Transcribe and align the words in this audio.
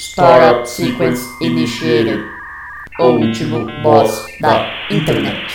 Startup 0.00 0.66
Sequence 0.66 1.28
Initiated. 1.42 2.24
O 2.98 3.08
último 3.08 3.66
boss 3.82 4.24
da 4.40 4.72
internet. 4.90 5.52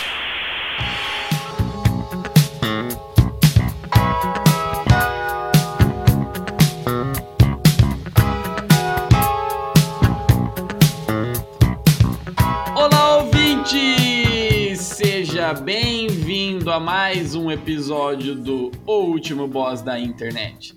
Olá, 12.76 13.16
ouvinte! 13.16 14.76
Seja 14.76 15.54
bem-vindo 15.54 16.70
a 16.70 16.78
mais 16.78 17.34
um 17.34 17.50
episódio 17.50 18.36
do 18.36 18.70
O 18.86 19.06
Último 19.06 19.48
Boss 19.48 19.82
da 19.82 19.98
Internet. 19.98 20.72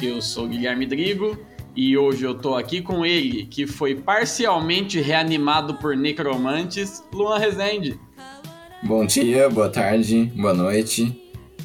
Eu 0.00 0.22
sou 0.22 0.46
Guilherme 0.46 0.86
Drigo 0.86 1.36
e 1.80 1.96
hoje 1.96 2.24
eu 2.24 2.34
tô 2.34 2.56
aqui 2.56 2.82
com 2.82 3.06
ele, 3.06 3.46
que 3.46 3.66
foi 3.66 3.94
parcialmente 3.94 5.00
reanimado 5.00 5.76
por 5.76 5.96
necromantes, 5.96 7.02
Luan 7.10 7.38
Rezende. 7.38 7.98
Bom 8.82 9.06
dia, 9.06 9.48
boa 9.48 9.70
tarde, 9.70 10.30
boa 10.36 10.52
noite. 10.52 11.18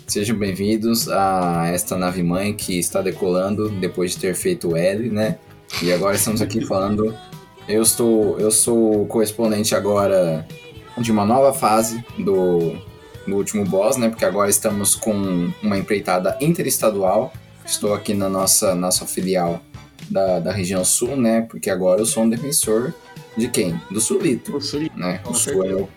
Sejam 0.07 0.37
bem-vindos 0.37 1.09
a 1.09 1.67
esta 1.67 1.97
nave 1.97 2.23
mãe 2.23 2.53
que 2.53 2.79
está 2.79 3.01
decolando 3.01 3.67
depois 3.67 4.11
de 4.11 4.19
ter 4.19 4.35
feito 4.35 4.69
o 4.69 4.77
L, 4.77 5.09
né? 5.09 5.37
E 5.83 5.91
agora 5.91 6.15
estamos 6.15 6.41
aqui 6.41 6.63
falando. 6.65 7.13
Eu 7.67 7.81
estou, 7.81 8.39
eu 8.39 8.51
sou 8.51 9.01
o 9.01 9.05
correspondente 9.07 9.75
agora 9.75 10.47
de 10.97 11.11
uma 11.11 11.25
nova 11.25 11.51
fase 11.51 12.01
do, 12.17 12.73
do 13.27 13.35
último 13.35 13.65
boss, 13.65 13.97
né? 13.97 14.07
Porque 14.07 14.23
agora 14.23 14.49
estamos 14.49 14.95
com 14.95 15.51
uma 15.61 15.77
empreitada 15.77 16.37
interestadual. 16.39 17.33
Estou 17.65 17.93
aqui 17.93 18.13
na 18.13 18.29
nossa 18.29 18.73
nossa 18.73 19.05
filial 19.05 19.61
da, 20.09 20.39
da 20.39 20.51
região 20.51 20.83
sul, 20.85 21.15
né? 21.15 21.41
Porque 21.49 21.69
agora 21.69 22.01
eu 22.01 22.05
sou 22.05 22.23
um 22.23 22.29
defensor 22.29 22.93
de 23.37 23.47
quem? 23.49 23.79
Do 23.91 23.99
Sulito, 23.99 24.55
O 24.57 24.61
Sul- 24.61 24.89
né? 24.95 25.21
O 25.25 25.33
sul, 25.33 25.63
é 25.63 25.67
meu, 25.67 25.89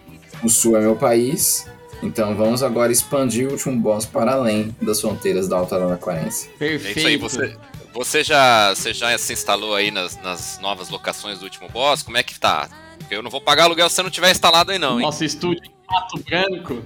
o 0.42 0.48
sul 0.48 0.76
é 0.76 0.80
meu 0.80 0.96
país. 0.96 1.66
Então 2.02 2.36
vamos 2.36 2.62
agora 2.62 2.92
expandir 2.92 3.48
o 3.48 3.52
último 3.52 3.76
boss 3.80 4.06
para 4.06 4.32
além 4.32 4.74
das 4.80 5.00
fronteiras 5.00 5.48
da 5.48 5.56
Alta 5.56 5.76
Araraquarense. 5.76 6.48
É 6.54 6.58
Perfeito. 6.58 6.98
isso 6.98 7.08
aí, 7.08 7.16
você, 7.16 7.56
você, 7.92 8.22
já, 8.24 8.72
você 8.74 8.94
já 8.94 9.16
se 9.18 9.32
instalou 9.32 9.74
aí 9.74 9.90
nas, 9.90 10.16
nas 10.22 10.60
novas 10.60 10.88
locações 10.90 11.40
do 11.40 11.44
último 11.44 11.68
boss? 11.68 12.02
Como 12.04 12.16
é 12.16 12.22
que 12.22 12.38
tá? 12.38 12.68
Porque 12.98 13.14
eu 13.16 13.22
não 13.22 13.30
vou 13.30 13.40
pagar 13.40 13.64
aluguel 13.64 13.88
se 13.88 13.96
você 13.96 14.02
não 14.02 14.10
tiver 14.10 14.30
instalado 14.30 14.70
aí 14.70 14.78
não, 14.78 14.98
hein? 15.00 15.06
Nosso 15.06 15.24
estúdio 15.24 15.62
em 15.64 15.72
Pato 15.86 16.18
Branco. 16.22 16.82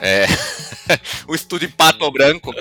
É. 0.00 0.26
o 1.26 1.34
estúdio 1.34 1.66
em 1.68 1.72
Pato 1.72 2.10
Branco. 2.10 2.52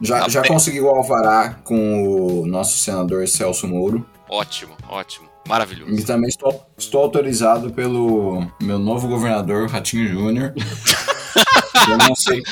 Já, 0.00 0.20
Tá 0.20 0.28
já 0.28 0.42
conseguiu 0.42 0.86
o 0.86 0.88
alvará 0.88 1.54
com 1.64 2.42
o 2.42 2.46
nosso 2.46 2.78
senador 2.78 3.26
Celso 3.28 3.68
Mouro. 3.68 4.06
Ótimo, 4.28 4.76
ótimo. 4.88 5.28
Maravilhoso. 5.46 5.92
E 5.92 6.04
também 6.04 6.28
estou, 6.28 6.64
estou 6.78 7.02
autorizado 7.02 7.72
pelo 7.72 8.46
meu 8.60 8.78
novo 8.78 9.08
governador, 9.08 9.68
Ratinho 9.68 10.08
Júnior. 10.08 10.54
eu 11.88 11.98
não 11.98 12.14
sei. 12.14 12.42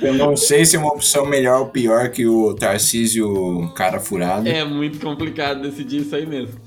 Eu 0.00 0.14
não 0.14 0.36
sei 0.36 0.64
se 0.64 0.74
é 0.74 0.78
uma 0.78 0.92
opção 0.92 1.24
melhor 1.24 1.60
ou 1.60 1.66
pior 1.66 2.10
que 2.10 2.26
o 2.26 2.54
Tarcísio 2.54 3.70
cara 3.76 4.00
furado. 4.00 4.48
É 4.48 4.64
muito 4.64 4.98
complicado 4.98 5.62
decidir 5.62 6.00
isso 6.00 6.16
aí 6.16 6.26
mesmo. 6.26 6.60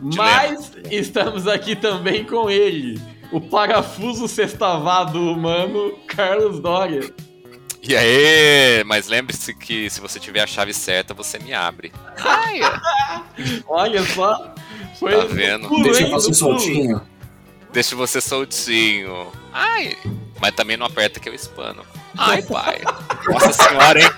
Mas 0.00 0.72
estamos 0.90 1.48
aqui 1.48 1.74
também 1.74 2.24
com 2.24 2.48
ele, 2.48 3.00
o 3.32 3.40
parafuso 3.40 4.28
sextavado 4.28 5.18
humano, 5.20 5.92
Carlos 6.06 6.60
Doria. 6.60 7.12
E 7.82 7.96
aí, 7.96 8.82
mas 8.84 9.06
lembre-se 9.06 9.54
que 9.54 9.88
se 9.88 10.00
você 10.00 10.18
tiver 10.20 10.40
a 10.42 10.46
chave 10.46 10.74
certa, 10.74 11.14
você 11.14 11.38
me 11.38 11.54
abre. 11.54 11.92
Ai, 12.18 12.60
Olha 13.66 14.02
só. 14.04 14.52
Foi 14.98 15.12
Tá 15.16 15.24
vendo? 15.26 15.68
Deixa 15.82 16.06
você 16.08 16.34
soltinho. 16.34 17.00
deixa 17.72 17.94
você 17.96 18.20
soltinho. 18.20 19.28
Ai, 19.52 19.96
mas 20.40 20.54
também 20.54 20.76
não 20.76 20.86
aperta 20.86 21.20
que 21.20 21.28
eu 21.28 21.34
espano. 21.34 21.84
Ai, 22.16 22.42
pai. 22.42 22.80
Nossa 23.28 23.52
senhora, 23.52 24.00
hein? 24.02 24.10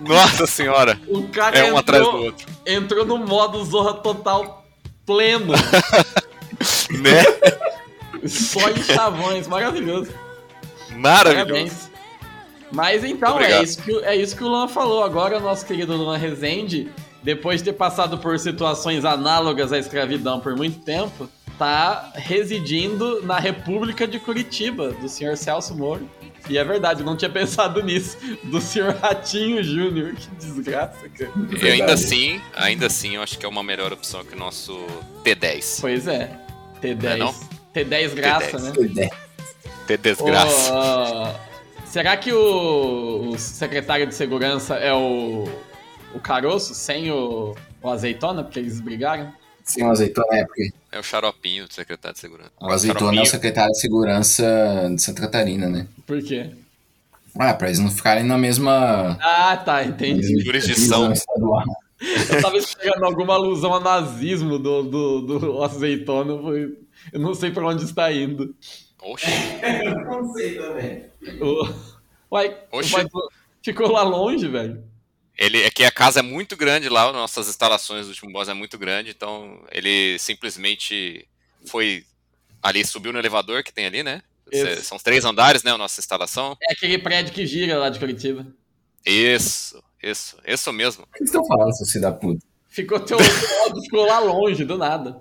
Nossa 0.00 0.46
senhora. 0.46 1.00
O 1.08 1.26
cara 1.28 1.56
É 1.58 1.72
um 1.72 1.78
atrás 1.78 2.02
do 2.02 2.08
entrou, 2.10 2.24
outro. 2.26 2.46
entrou 2.66 3.06
no 3.06 3.18
modo 3.18 3.64
Zorra 3.64 3.94
Total 3.94 4.64
pleno. 5.06 5.54
Né? 6.90 7.22
só 8.28 8.70
em 8.70 8.82
chavões. 8.82 9.46
Maravilhoso. 9.46 10.10
Maravilhoso. 10.90 11.44
Parabéns. 11.46 11.90
Mas 12.72 13.04
então, 13.04 13.40
é 13.40 13.62
isso, 13.62 13.82
que, 13.82 13.92
o- 13.92 14.04
é 14.04 14.16
isso 14.16 14.36
que 14.36 14.42
o 14.44 14.48
Luan 14.48 14.68
falou. 14.68 15.02
Agora, 15.04 15.38
o 15.38 15.40
nosso 15.40 15.64
querido 15.64 15.94
Luan 15.96 16.16
Rezende, 16.16 16.88
depois 17.22 17.60
de 17.62 17.70
ter 17.70 17.72
passado 17.76 18.18
por 18.18 18.38
situações 18.38 19.04
análogas 19.04 19.72
à 19.72 19.78
escravidão 19.78 20.40
por 20.40 20.56
muito 20.56 20.80
tempo, 20.80 21.28
tá 21.58 22.12
residindo 22.14 23.22
na 23.24 23.38
República 23.38 24.06
de 24.06 24.18
Curitiba, 24.18 24.90
do 24.92 25.08
senhor 25.08 25.36
Celso 25.36 25.74
Moro. 25.74 26.08
E 26.48 26.56
é 26.58 26.62
verdade, 26.64 27.00
eu 27.00 27.06
não 27.06 27.16
tinha 27.16 27.30
pensado 27.30 27.82
nisso. 27.82 28.16
Do 28.44 28.60
senhor 28.60 28.94
Ratinho 28.96 29.64
Júnior. 29.64 30.14
Que 30.14 30.28
desgraça, 30.36 31.08
cara. 31.08 31.30
E 31.36 31.40
ainda 31.40 31.56
Verdade. 31.58 31.92
assim, 31.92 32.40
ainda 32.54 32.86
assim, 32.86 33.16
eu 33.16 33.22
acho 33.22 33.36
que 33.38 33.44
é 33.44 33.48
uma 33.48 33.62
melhor 33.64 33.92
opção 33.92 34.24
que 34.24 34.34
o 34.34 34.38
nosso 34.38 34.78
T10. 35.24 35.78
Pois 35.80 36.06
é. 36.06 36.30
T10. 36.80 37.02
Não 37.02 37.10
é 37.10 37.16
não? 37.16 37.34
T10 37.74 38.14
graça, 38.14 38.58
T10. 38.58 38.60
né? 38.62 38.72
Ideia. 38.84 39.10
T 39.88 39.96
desgraça. 39.96 40.72
Ó, 40.72 41.32
será 41.96 42.14
que 42.14 42.30
o, 42.30 43.30
o 43.30 43.38
secretário 43.38 44.06
de 44.06 44.14
segurança 44.14 44.74
é 44.74 44.92
o, 44.92 45.44
o 46.14 46.20
Caroço 46.20 46.74
sem 46.74 47.10
o, 47.10 47.54
o 47.82 47.88
azeitona? 47.88 48.44
Porque 48.44 48.58
eles 48.58 48.80
brigaram? 48.80 49.32
Sim, 49.64 49.84
o 49.84 49.90
azeitona 49.90 50.36
é 50.36 50.44
porque 50.44 50.68
É 50.92 50.98
o 50.98 51.02
xaropinho 51.02 51.66
do 51.66 51.72
secretário 51.72 52.12
de 52.14 52.20
segurança. 52.20 52.50
o 52.60 52.70
azeitona 52.70 53.18
é 53.18 53.22
o 53.22 53.26
secretário 53.26 53.72
de 53.72 53.80
segurança 53.80 54.90
de 54.94 55.00
Santa 55.00 55.22
Catarina, 55.22 55.70
né? 55.70 55.88
Por 56.06 56.22
quê? 56.22 56.50
Ah, 57.34 57.54
pra 57.54 57.68
eles 57.68 57.78
não 57.80 57.90
ficarem 57.90 58.24
na 58.24 58.36
mesma. 58.36 59.16
Ah, 59.18 59.56
tá, 59.56 59.82
entendi. 59.82 60.38
Jurisdição. 60.44 61.14
Eu 62.28 62.42
tava 62.42 62.58
esperando 62.58 63.06
alguma 63.06 63.32
alusão 63.34 63.72
ao 63.72 63.80
nazismo 63.80 64.58
do, 64.58 64.82
do, 64.82 65.20
do 65.22 65.62
azeitona. 65.64 66.34
Eu 67.10 67.20
não 67.20 67.34
sei 67.34 67.50
pra 67.50 67.66
onde 67.66 67.84
está 67.84 68.12
indo. 68.12 68.54
Oxe, 69.12 69.26
Não 70.06 70.32
sei 70.32 70.54
também. 70.56 71.04
O- 71.40 71.68
Uai, 72.30 72.56
Oxi. 72.72 72.94
o 72.94 73.28
ficou 73.62 73.90
lá 73.92 74.02
longe, 74.02 74.48
velho. 74.48 74.82
ele 75.38 75.62
é 75.62 75.70
que 75.70 75.84
a 75.84 75.90
casa 75.90 76.20
é 76.20 76.22
muito 76.22 76.56
grande 76.56 76.88
lá, 76.88 77.12
nossas 77.12 77.48
instalações 77.48 78.06
do 78.06 78.08
último 78.10 78.32
boss 78.32 78.48
é 78.48 78.54
muito 78.54 78.76
grande, 78.78 79.10
então 79.10 79.60
ele 79.70 80.18
simplesmente 80.18 81.26
foi 81.66 82.04
ali, 82.62 82.84
subiu 82.84 83.12
no 83.12 83.18
elevador 83.18 83.62
que 83.62 83.72
tem 83.72 83.86
ali, 83.86 84.02
né? 84.02 84.22
Isso. 84.52 84.84
São 84.84 84.98
três 84.98 85.24
andares, 85.24 85.62
né? 85.64 85.72
A 85.72 85.78
nossa 85.78 86.00
instalação. 86.00 86.56
É 86.62 86.72
aquele 86.72 86.98
prédio 86.98 87.32
que 87.32 87.44
gira 87.46 87.78
lá 87.78 87.88
de 87.90 87.98
Curitiba. 87.98 88.46
Isso, 89.04 89.82
isso, 90.02 90.36
isso 90.46 90.72
mesmo. 90.72 91.02
O 91.04 91.06
que 91.12 91.18
vocês 91.18 91.28
estão 91.30 91.44
falando, 91.46 91.76
seu 91.76 91.86
filho 91.86 92.02
da 92.02 92.12
puta? 92.12 92.44
Ficou 92.68 93.00
teu 93.00 93.18
ficou 93.82 94.04
lá 94.06 94.18
longe, 94.20 94.64
do 94.64 94.76
nada. 94.78 95.20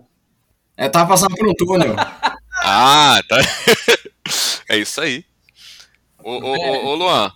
Eu 0.78 0.92
tava 0.92 1.10
passando 1.10 1.36
por 1.36 1.48
um 1.48 1.54
túnel. 1.54 1.96
Ah, 2.68 3.22
tá. 3.30 3.38
é 4.70 4.78
isso 4.78 5.00
aí. 5.00 5.24
Ô, 6.24 6.32
ô, 6.32 6.56
ô, 6.58 6.86
ô, 6.88 6.96
Luan, 6.96 7.32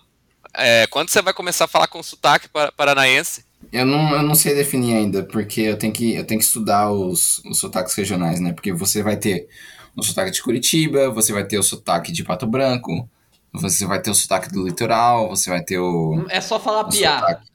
é, 0.54 0.86
quando 0.88 1.08
você 1.08 1.22
vai 1.22 1.32
começar 1.32 1.66
a 1.66 1.68
falar 1.68 1.86
com 1.86 2.02
sotaque 2.02 2.48
pa- 2.48 2.72
paranaense? 2.76 3.44
Eu 3.72 3.86
não, 3.86 4.10
eu 4.16 4.22
não 4.22 4.34
sei 4.34 4.54
definir 4.54 4.94
ainda, 4.96 5.22
porque 5.22 5.60
eu 5.60 5.76
tenho 5.78 5.92
que, 5.92 6.14
eu 6.14 6.26
tenho 6.26 6.40
que 6.40 6.46
estudar 6.46 6.90
os, 6.90 7.38
os 7.44 7.58
sotaques 7.58 7.94
regionais, 7.94 8.40
né? 8.40 8.52
Porque 8.52 8.72
você 8.72 9.02
vai 9.02 9.16
ter 9.16 9.48
o 9.94 10.02
sotaque 10.02 10.32
de 10.32 10.42
Curitiba, 10.42 11.10
você 11.10 11.32
vai 11.32 11.44
ter 11.44 11.58
o 11.58 11.62
sotaque 11.62 12.10
de 12.10 12.24
Pato 12.24 12.46
Branco, 12.46 13.08
você 13.52 13.86
vai 13.86 14.00
ter 14.02 14.10
o 14.10 14.14
sotaque 14.14 14.48
do 14.50 14.64
litoral, 14.66 15.28
você 15.28 15.50
vai 15.50 15.62
ter 15.62 15.78
o. 15.78 16.24
É 16.28 16.40
só 16.40 16.58
falar 16.58 16.84
piá. 16.84 17.20
sotaque- 17.20 17.46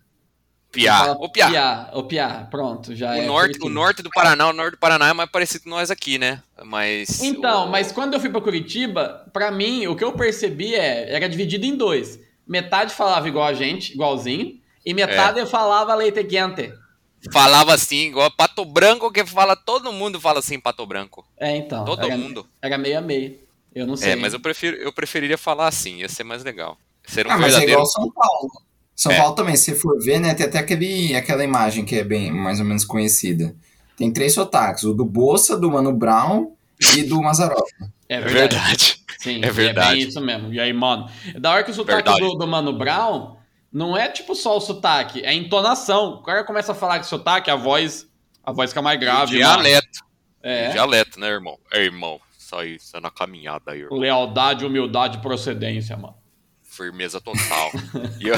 Piá. 0.76 1.12
Ô, 1.20 1.30
Piá. 1.30 1.50
Piá, 1.50 1.90
o 1.94 2.04
Piá, 2.04 2.48
pronto, 2.52 2.96
já 2.96 3.12
O 3.12 3.16
é. 3.16 3.26
norte, 3.26 3.60
o 3.62 3.70
norte 3.70 4.02
do 4.04 4.10
Paraná, 4.10 4.50
o 4.50 4.54
norte 4.54 4.72
do 4.72 4.78
Paraná 4.80 5.10
é 5.10 5.14
mais 5.14 5.30
parecido 5.30 5.64
com 5.64 5.70
nós 5.72 5.90
aqui, 5.90 6.18
né? 6.18 6.42
Mas. 6.64 7.22
Então, 7.24 7.66
o- 7.66 7.70
mas 7.72 7.92
quando 7.92 8.14
eu 8.14 8.20
fui 8.20 8.30
pra 8.30 8.42
Curitiba, 8.42 9.26
pra 9.34 9.50
mim, 9.52 9.88
o 9.88 9.96
que 9.96 10.04
eu 10.04 10.12
percebi 10.12 10.76
é, 10.76 11.14
era 11.16 11.28
dividido 11.28 11.66
em 11.66 11.76
dois. 11.76 12.20
Metade 12.48 12.94
falava 12.94 13.28
igual 13.28 13.46
a 13.46 13.54
gente, 13.54 13.94
igualzinho, 13.94 14.60
e 14.86 14.94
metade 14.94 15.40
É. 15.40 15.46
falava 15.46 15.96
leite 15.96 16.24
quente. 16.24 16.72
Falava 17.32 17.74
assim, 17.74 18.08
igual 18.10 18.30
Pato 18.30 18.64
Branco, 18.64 19.12
que 19.12 19.26
fala, 19.26 19.56
todo 19.56 19.92
mundo 19.92 20.22
fala 20.22 20.40
assim, 20.40 20.60
Pato 20.60 20.86
Branco. 20.86 21.26
É, 21.38 21.56
então. 21.58 21.84
Todo 21.84 22.06
era, 22.06 22.16
mundo. 22.16 22.46
Era 22.62 22.78
meio 22.78 23.00
a 23.00 23.02
meio. 23.02 23.40
Eu 23.74 23.88
não 23.88 23.98
sei. 23.98 24.12
É, 24.12 24.16
mas 24.16 24.34
eu, 24.34 24.40
prefiro, 24.40 24.78
eu 24.78 24.94
preferiria 24.94 25.38
falar 25.38 25.68
assim, 25.68 25.98
ia 26.02 26.08
ser 26.10 26.24
mais 26.24 26.44
legal. 26.44 26.78
Ser 27.04 27.26
um 27.26 27.32
Ah, 27.32 27.38
mas 27.38 27.48
é 27.56 27.60
verdadeiro. 27.60 27.72
igual 27.74 27.86
São 27.88 28.12
Paulo. 28.12 28.50
São 28.96 29.12
É. 29.12 29.18
Paulo 29.18 29.36
também, 29.36 29.56
se 29.56 29.76
for 29.76 30.00
ver, 30.02 30.20
né? 30.20 30.34
Tem 30.34 30.46
até 30.46 30.58
aquele, 30.60 31.16
aquela 31.16 31.44
imagem 31.44 31.84
que 31.84 31.96
é 31.96 32.04
bem 32.04 32.32
mais 32.32 32.60
ou 32.60 32.66
menos 32.66 32.86
conhecida. 32.86 33.56
Tem 33.98 34.12
três 34.12 34.34
sotaques: 34.34 34.84
o 34.84 34.94
do 34.94 35.04
Bolsa, 35.06 35.58
do 35.58 35.70
Mano 35.70 35.92
Brown 35.92 36.54
e 36.98 37.04
do 37.04 37.22
Mazarop. 37.22 37.68
É 38.08 38.16
É 38.16 38.22
verdade. 38.22 38.56
verdade. 38.56 39.00
Sim, 39.20 39.44
É 39.44 39.48
e 39.48 39.52
verdade. 39.52 39.96
bem 40.00 40.08
isso 40.08 40.22
mesmo. 40.22 40.54
E 40.54 40.60
aí, 40.60 40.72
mano, 40.72 41.10
da 41.40 41.52
hora 41.52 41.64
que 41.64 41.72
o 41.72 41.74
sotaque 41.74 42.20
do, 42.20 42.36
do 42.36 42.48
Mano 42.48 42.78
Brown 42.78 43.38
não 43.72 43.98
é 43.98 44.08
tipo 44.08 44.34
só 44.36 44.56
o 44.56 44.62
sotaque, 44.62 45.22
é 45.22 45.30
a 45.30 45.34
entonação. 45.34 46.16
O 46.16 46.24
cara 46.24 46.44
começa 46.44 46.72
a 46.72 46.76
falar 46.76 46.98
com 47.00 47.04
sotaque, 47.06 47.50
a 47.52 47.56
voz 47.56 48.08
A 48.44 48.52
voz 48.52 48.70
fica 48.72 48.82
mais 48.82 49.00
grave. 49.00 49.36
Dialeto. 49.36 50.00
É. 50.44 50.70
Dialeto, 50.70 51.20
né, 51.20 51.28
irmão? 51.28 51.58
É, 51.74 51.84
irmão. 51.84 52.20
Só 52.38 52.64
isso, 52.64 52.96
é 52.96 53.00
na 53.00 53.10
caminhada 53.10 53.72
aí, 53.72 53.80
irmão. 53.82 53.98
Lealdade, 53.98 54.64
humildade 54.66 55.18
e 55.18 55.22
procedência, 55.22 55.98
mano. 55.98 56.16
Firmeza 56.76 57.22
total. 57.22 57.72
E 58.20 58.28
eu- 58.28 58.36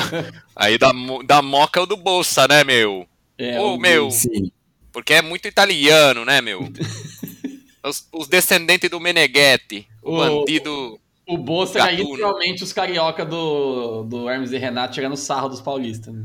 aí 0.56 0.78
da, 0.78 0.92
da 1.26 1.42
moca 1.42 1.80
é 1.80 1.84
o 1.84 1.86
do 1.88 1.98
Bolsa, 1.98 2.48
né, 2.48 2.64
meu? 2.64 3.08
É, 3.38 3.60
Ô, 3.60 3.74
o- 3.76 3.80
meu, 3.80 4.12
Sim. 4.12 4.52
porque 4.92 5.14
é 5.14 5.22
muito 5.22 5.48
italiano, 5.48 6.24
né, 6.26 6.40
meu? 6.42 6.70
Os, 7.84 8.08
os 8.12 8.28
descendentes 8.28 8.90
do 8.90 9.00
Meneghetti, 9.00 9.88
o, 10.04 10.16
O- 10.16 10.18
bandido. 10.18 11.00
O 11.28 11.38
Bolsa 11.38 11.80
era 11.80 11.92
literalmente 11.92 12.64
os 12.64 12.72
carioca 12.72 13.26
do, 13.26 14.04
do 14.04 14.30
Hermes 14.30 14.52
e 14.52 14.58
Renato 14.58 14.94
tirando 14.94 15.18
sarro 15.18 15.50
dos 15.50 15.60
paulistas. 15.62 16.14
Né? 16.14 16.24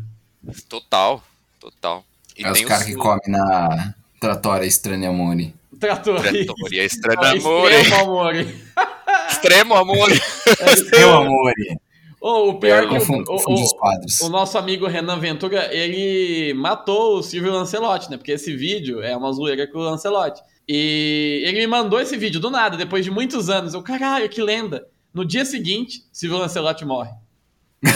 Total, 0.69 1.23
total. 1.59 2.05
E 2.39 2.45
É 2.45 2.51
os 2.51 2.59
tem 2.59 2.67
caras 2.67 2.87
que 2.87 2.95
comem 2.95 3.21
na 3.29 3.95
tratória 4.21 4.65
estranha 4.65 5.09
amore. 5.09 5.55
Tratou 5.81 6.17
aí. 6.19 6.45
Tratoria 6.47 6.85
Estranho 6.85 7.21
Ah, 7.21 7.31
Amor. 7.35 7.73
extremo 7.73 8.05
amor. 8.05 8.35
Extremo 9.29 9.75
amor. 9.75 10.11
Extremo 10.13 11.11
amore. 11.15 11.77
Ô, 12.23 12.51
o 12.51 12.61
pior 12.61 12.85
é 12.85 12.87
que 12.87 12.95
o, 12.95 12.99
Confundi, 13.01 13.25
confundi 13.25 13.63
os 13.65 13.73
o, 13.73 13.77
quadros. 13.77 14.21
o 14.21 14.29
nosso 14.29 14.57
amigo 14.57 14.87
Renan 14.87 15.19
Ventura, 15.19 15.75
ele 15.75 16.55
matou 16.55 17.19
o 17.19 17.23
Silvio 17.23 17.53
Lancelotti, 17.53 18.09
né? 18.09 18.17
Porque 18.17 18.31
esse 18.31 18.55
vídeo 18.55 19.03
é 19.03 19.17
uma 19.17 19.33
zoeira 19.33 19.67
com 19.67 19.81
o 19.81 19.83
Lancelotti. 19.83 20.41
E 20.69 21.43
ele 21.45 21.59
me 21.59 21.67
mandou 21.67 22.01
esse 22.01 22.17
vídeo 22.17 22.39
do 22.39 22.49
nada, 22.49 22.77
depois 22.77 23.05
de 23.05 23.11
muitos 23.11 23.51
anos. 23.51 23.75
Eu, 23.75 23.83
caralho, 23.83 24.29
que 24.29 24.41
lenda. 24.41 24.87
No 25.13 25.25
dia 25.25 25.45
seguinte, 25.45 26.05
Silvio 26.13 26.39
Lancelotti 26.39 26.85
morre. 26.85 27.11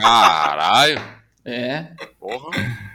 Caralho. 0.00 0.98
É. 1.44 1.88
Porra. 2.18 2.48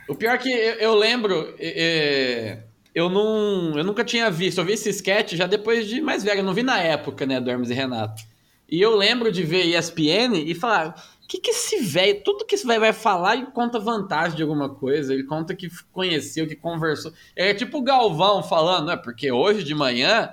O 0.10 0.16
pior 0.16 0.34
é 0.34 0.38
que 0.40 0.50
eu, 0.50 0.74
eu 0.80 0.96
lembro, 0.96 1.54
é, 1.60 1.74
é, 1.78 2.64
eu 2.96 3.08
não, 3.08 3.78
eu 3.78 3.84
nunca 3.84 4.04
tinha 4.04 4.32
visto, 4.32 4.58
eu 4.58 4.66
vi 4.66 4.74
esse 4.74 4.90
sketch 4.90 5.34
já 5.34 5.46
depois 5.46 5.88
de 5.88 6.02
mais 6.02 6.24
velho, 6.24 6.40
eu 6.40 6.44
não 6.44 6.56
vi 6.56 6.64
na 6.64 6.80
época, 6.80 7.28
né, 7.28 7.40
do 7.40 7.52
Hermes 7.52 7.70
e 7.70 7.74
Renato. 7.76 8.33
E 8.70 8.82
eu 8.82 8.96
lembro 8.96 9.32
de 9.32 9.44
ver 9.44 9.66
ESPN 9.66 10.36
e 10.36 10.56
falar, 10.56 10.96
o 11.24 11.28
que 11.28 11.40
que 11.40 11.52
esse 11.52 11.80
velho, 11.80 12.22
tudo 12.24 12.46
que 12.46 12.56
esse 12.56 12.66
velho 12.66 12.80
vai 12.80 12.94
falar, 12.94 13.36
ele 13.36 13.48
conta 13.48 13.80
vantagem 13.80 14.36
de 14.36 14.42
alguma 14.42 14.70
coisa, 14.70 15.14
ele 15.14 15.24
conta 15.24 15.56
que 15.56 15.70
conheceu, 15.92 16.48
que 16.48 16.56
conversou. 16.56 17.14
É 17.36 17.54
tipo 17.54 17.78
o 17.78 17.84
Galvão 17.84 18.42
falando, 18.44 18.92
é 18.92 18.98
porque 18.98 19.32
hoje 19.32 19.64
de 19.64 19.76
manhã 19.76 20.30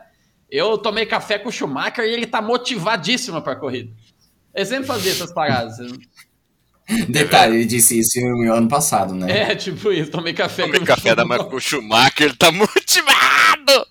eu 0.51 0.77
tomei 0.79 1.07
café 1.07 1.39
com 1.39 1.49
o 1.49 1.53
Schumacher 1.53 2.05
e 2.05 2.13
ele 2.13 2.27
tá 2.27 2.43
motivadíssimo 2.43 3.41
pra 3.43 3.57
corrida. 3.57 3.93
Ele 4.55 4.67
sempre 4.67 4.87
fazia 4.87 5.13
essas 5.13 5.33
paradas. 5.33 5.77
Detalhe, 7.09 7.57
ele 7.57 7.67
disse 7.67 8.01
isso 8.01 8.19
no 8.21 8.53
ano 8.53 8.69
passado, 8.69 9.15
né? 9.15 9.53
É, 9.53 9.55
tipo 9.55 9.93
isso, 9.93 10.11
tomei 10.11 10.33
café 10.33 10.65
Tomei 10.65 10.79
com 10.79 10.85
o 10.85 10.87
café 10.87 11.15
da 11.15 11.23
Schumacher. 11.23 11.39
manhã 11.39 11.51
com 11.51 11.57
o 11.57 11.61
Schumacher, 11.61 12.27
ele 12.27 12.37
tá 12.37 12.51
motivado. 12.51 13.87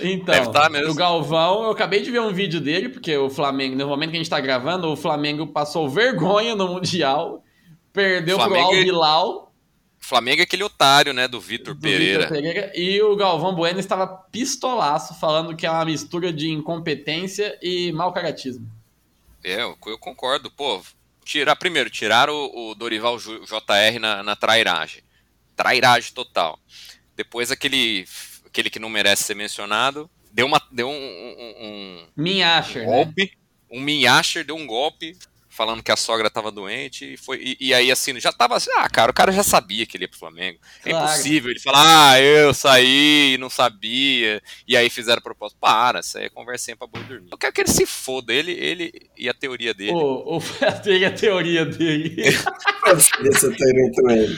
Então, 0.00 0.52
tá 0.52 0.68
o 0.88 0.94
Galvão, 0.94 1.64
eu 1.64 1.70
acabei 1.70 2.02
de 2.02 2.10
ver 2.10 2.20
um 2.20 2.32
vídeo 2.32 2.60
dele, 2.60 2.88
porque 2.88 3.16
o 3.16 3.28
Flamengo, 3.28 3.76
no 3.76 3.86
momento 3.86 4.10
que 4.10 4.16
a 4.16 4.18
gente 4.20 4.30
tá 4.30 4.40
gravando, 4.40 4.88
o 4.88 4.96
Flamengo 4.96 5.46
passou 5.46 5.88
vergonha 5.88 6.54
no 6.54 6.68
Mundial, 6.68 7.42
perdeu 7.92 8.36
Flamengo 8.36 8.68
pro 8.68 8.76
e- 8.76 8.80
Al 8.80 8.84
Hilal, 8.86 9.52
Flamengo 10.02 10.40
é 10.40 10.42
aquele 10.42 10.64
otário, 10.64 11.12
né, 11.14 11.28
do 11.28 11.40
Vitor 11.40 11.76
Pereira. 11.76 12.26
Pereira, 12.26 12.72
e 12.74 13.00
o 13.00 13.14
Galvão 13.14 13.54
Bueno 13.54 13.78
estava 13.78 14.04
pistolaço, 14.06 15.14
falando 15.14 15.54
que 15.56 15.64
é 15.64 15.70
uma 15.70 15.84
mistura 15.84 16.32
de 16.32 16.50
incompetência 16.50 17.56
e 17.62 17.92
mau 17.92 18.12
caratismo. 18.12 18.68
É, 19.44 19.62
eu, 19.62 19.78
eu 19.86 19.98
concordo. 19.98 20.50
Pô, 20.50 20.82
tirar, 21.24 21.54
primeiro, 21.54 21.88
tiraram 21.88 22.34
o, 22.34 22.70
o 22.70 22.74
Dorival 22.74 23.16
JR 23.16 24.00
na, 24.00 24.24
na 24.24 24.34
trairagem. 24.34 25.02
Trairagem 25.54 26.12
total. 26.12 26.58
Depois 27.14 27.52
aquele, 27.52 28.04
aquele 28.52 28.68
que 28.68 28.78
não 28.78 28.90
merece 28.90 29.24
ser 29.24 29.34
mencionado, 29.34 30.10
deu, 30.30 30.46
uma, 30.46 30.60
deu 30.70 30.88
um, 30.88 30.92
um- 30.92 31.56
um 31.66 32.06
Minhacher, 32.14 32.82
né? 32.82 32.86
golpe, 32.86 33.32
um 33.70 33.80
Minhasher 33.80 34.44
deu 34.44 34.54
um 34.56 34.66
golpe, 34.66 35.16
falando 35.48 35.82
que 35.82 35.92
a 35.92 35.96
sogra 35.96 36.30
tava 36.30 36.50
doente, 36.50 37.12
e, 37.12 37.16
foi, 37.18 37.38
e, 37.42 37.56
e 37.68 37.74
aí 37.74 37.90
assim, 37.90 38.18
já 38.18 38.32
tava 38.32 38.56
assim, 38.56 38.70
ah, 38.76 38.88
cara, 38.88 39.10
o 39.10 39.14
cara 39.14 39.30
já 39.32 39.42
sabia 39.42 39.84
que 39.84 39.96
ele 39.98 40.04
ia 40.04 40.08
pro 40.08 40.18
Flamengo. 40.18 40.58
É 40.84 40.90
Claro. 40.90 41.04
impossível 41.06 41.50
ele 41.50 41.60
falar, 41.60 42.10
ah, 42.12 42.20
eu 42.20 42.54
saí, 42.54 43.36
não 43.38 43.50
sabia, 43.50 44.42
e 44.66 44.76
aí 44.76 44.88
fizeram 44.88 45.20
proposta. 45.20 45.56
Para, 45.60 46.00
isso 46.00 46.16
aí 46.16 46.24
é 46.24 46.30
conversinha 46.30 46.74
pra 46.76 46.86
boi 46.86 47.02
dormir. 47.04 47.28
Eu 47.30 47.36
quero 47.38 47.52
que 47.52 47.60
ele 47.60 47.70
se 47.70 47.84
foda, 47.84 48.32
ele, 48.32 48.52
ele 48.52 48.92
e 49.16 49.28
a 49.28 49.34
teoria 49.34 49.74
dele. 49.74 49.92
O, 49.92 50.38
o, 50.38 50.40
tem 50.82 51.04
a 51.04 51.10
teoria 51.10 51.66
dele. 51.66 52.16
Esse 52.22 53.46
eu 53.46 53.56
tô 53.92 54.10
ele. 54.10 54.32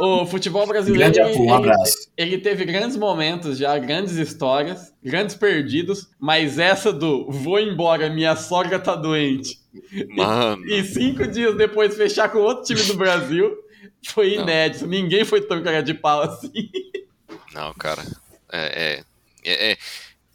O 0.00 0.26
futebol 0.26 0.66
brasileiro. 0.66 1.12
Grande 1.12 1.20
ele- 1.20 1.30
Apu, 1.34 1.42
um 1.42 1.44
ele- 1.44 1.70
abraço. 1.72 2.10
Ele 2.16 2.38
teve 2.38 2.64
grandes 2.64 2.96
momentos 2.96 3.58
já, 3.58 3.78
grandes 3.78 4.14
histórias, 4.16 4.92
grandes 5.02 5.34
perdidos, 5.36 6.08
mas 6.18 6.58
essa 6.58 6.92
do 6.92 7.30
vou 7.30 7.58
embora, 7.60 8.08
minha 8.10 8.34
sogra 8.36 8.78
tá 8.78 8.94
doente. 8.96 9.58
Mano, 10.08 10.64
E 10.66 10.82
cinco 10.84 11.26
dias 11.26 11.56
depois 11.56 11.96
fechar 11.96 12.28
com 12.30 12.38
outro 12.38 12.64
time 12.64 12.82
do 12.82 12.94
Brasil 12.96 13.56
foi 14.06 14.34
Não. 14.36 14.42
inédito. 14.42 14.86
Ninguém 14.86 15.24
foi 15.24 15.40
tão 15.42 15.62
cara 15.62 15.82
de 15.82 15.94
pau 15.94 16.22
assim. 16.22 16.70
não, 17.54 17.72
cara, 17.74 18.02
é, 18.52 19.02
é, 19.44 19.50
é, 19.52 19.72
é, 19.72 19.78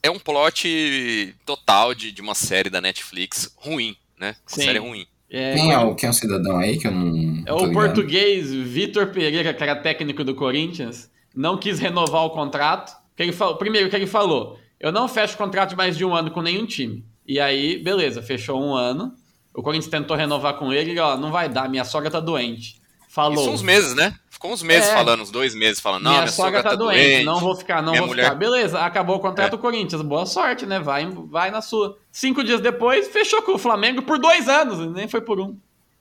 é 0.04 0.12
um 0.12 0.20
plot 0.20 1.36
total 1.46 1.94
de, 1.94 2.12
de 2.12 2.22
uma 2.22 2.36
série 2.36 2.70
da 2.70 2.80
Netflix 2.82 3.52
ruim, 3.58 3.96
né? 4.20 4.36
Uma 4.48 4.56
Sim. 4.56 4.66
série 4.66 4.80
ruim. 4.80 5.06
É, 5.38 5.54
Quem 5.54 5.74
é, 5.74 5.78
o, 5.78 5.94
quem 5.94 6.08
é 6.08 6.10
o 6.10 6.14
cidadão 6.14 6.58
aí 6.58 6.78
que 6.78 6.88
eu 6.88 6.92
não. 6.92 7.44
é 7.46 7.52
o 7.52 7.70
português 7.74 8.54
Vitor 8.54 9.08
Pereira, 9.08 9.54
que 9.54 9.62
era 9.62 9.76
técnico 9.76 10.24
do 10.24 10.34
Corinthians, 10.34 11.12
não 11.36 11.58
quis 11.58 11.78
renovar 11.78 12.24
o 12.24 12.30
contrato. 12.30 12.96
Que 13.18 13.24
ele 13.24 13.34
falou, 13.34 13.58
primeiro, 13.58 13.90
que 13.90 13.98
ele 13.98 14.08
falou: 14.08 14.58
eu 14.80 14.94
não 14.94 15.10
fecho 15.10 15.36
contrato 15.36 15.72
de 15.72 15.76
mais 15.76 15.98
de 15.98 16.06
um 16.06 16.16
ano 16.16 16.32
com 16.32 16.42
nenhum 16.42 16.66
time. 16.66 17.04
E 17.28 17.38
aí, 17.38 17.78
beleza, 17.78 18.22
fechou 18.22 18.64
um 18.64 18.74
ano. 18.74 19.12
O 19.54 19.62
Corinthians 19.62 19.92
tentou 19.92 20.16
renovar 20.16 20.54
com 20.54 20.72
ele, 20.72 20.92
ele, 20.92 21.00
ó, 21.02 21.18
não 21.18 21.34
vai 21.34 21.50
dar, 21.50 21.68
minha 21.68 21.84
sogra 21.84 22.10
tá 22.10 22.22
doente. 22.22 22.82
Falou. 23.16 23.40
Isso 23.46 23.50
uns 23.50 23.62
meses, 23.62 23.96
né? 23.96 24.14
Ficou 24.30 24.52
uns 24.52 24.62
meses 24.62 24.90
É. 24.90 24.94
falando, 24.94 25.24
uns 25.24 25.32
dois 25.32 25.56
meses 25.56 25.80
falando, 25.80 26.04
não, 26.04 26.12
minha, 26.12 26.24
minha, 26.24 26.32
sogra 26.34 26.62
tá, 26.62 26.76
doente, 26.76 27.24
não 27.24 27.40
vou 27.40 27.56
ficar, 27.56 27.82
não 27.82 27.96
vou 27.96 28.08
mulher- 28.08 28.26
ficar. 28.26 28.36
Beleza, 28.36 28.80
acabou 28.82 29.16
o 29.16 29.20
contrato 29.22 29.48
É. 29.48 29.52
do 29.52 29.58
Corinthians. 29.58 30.02
Boa 30.02 30.26
sorte, 30.26 30.66
né? 30.66 30.82
Vai, 30.82 31.10
vai 31.10 31.50
na 31.50 31.62
sua. 31.62 31.98
Cinco 32.12 32.44
dias 32.44 32.60
depois, 32.60 33.08
fechou 33.08 33.42
com 33.42 33.54
o 33.54 33.58
Flamengo 33.58 34.02
por 34.02 34.20
dois 34.20 34.50
anos, 34.50 34.92
nem 34.94 35.08
foi 35.08 35.22
por 35.22 35.40
um. 35.40 35.58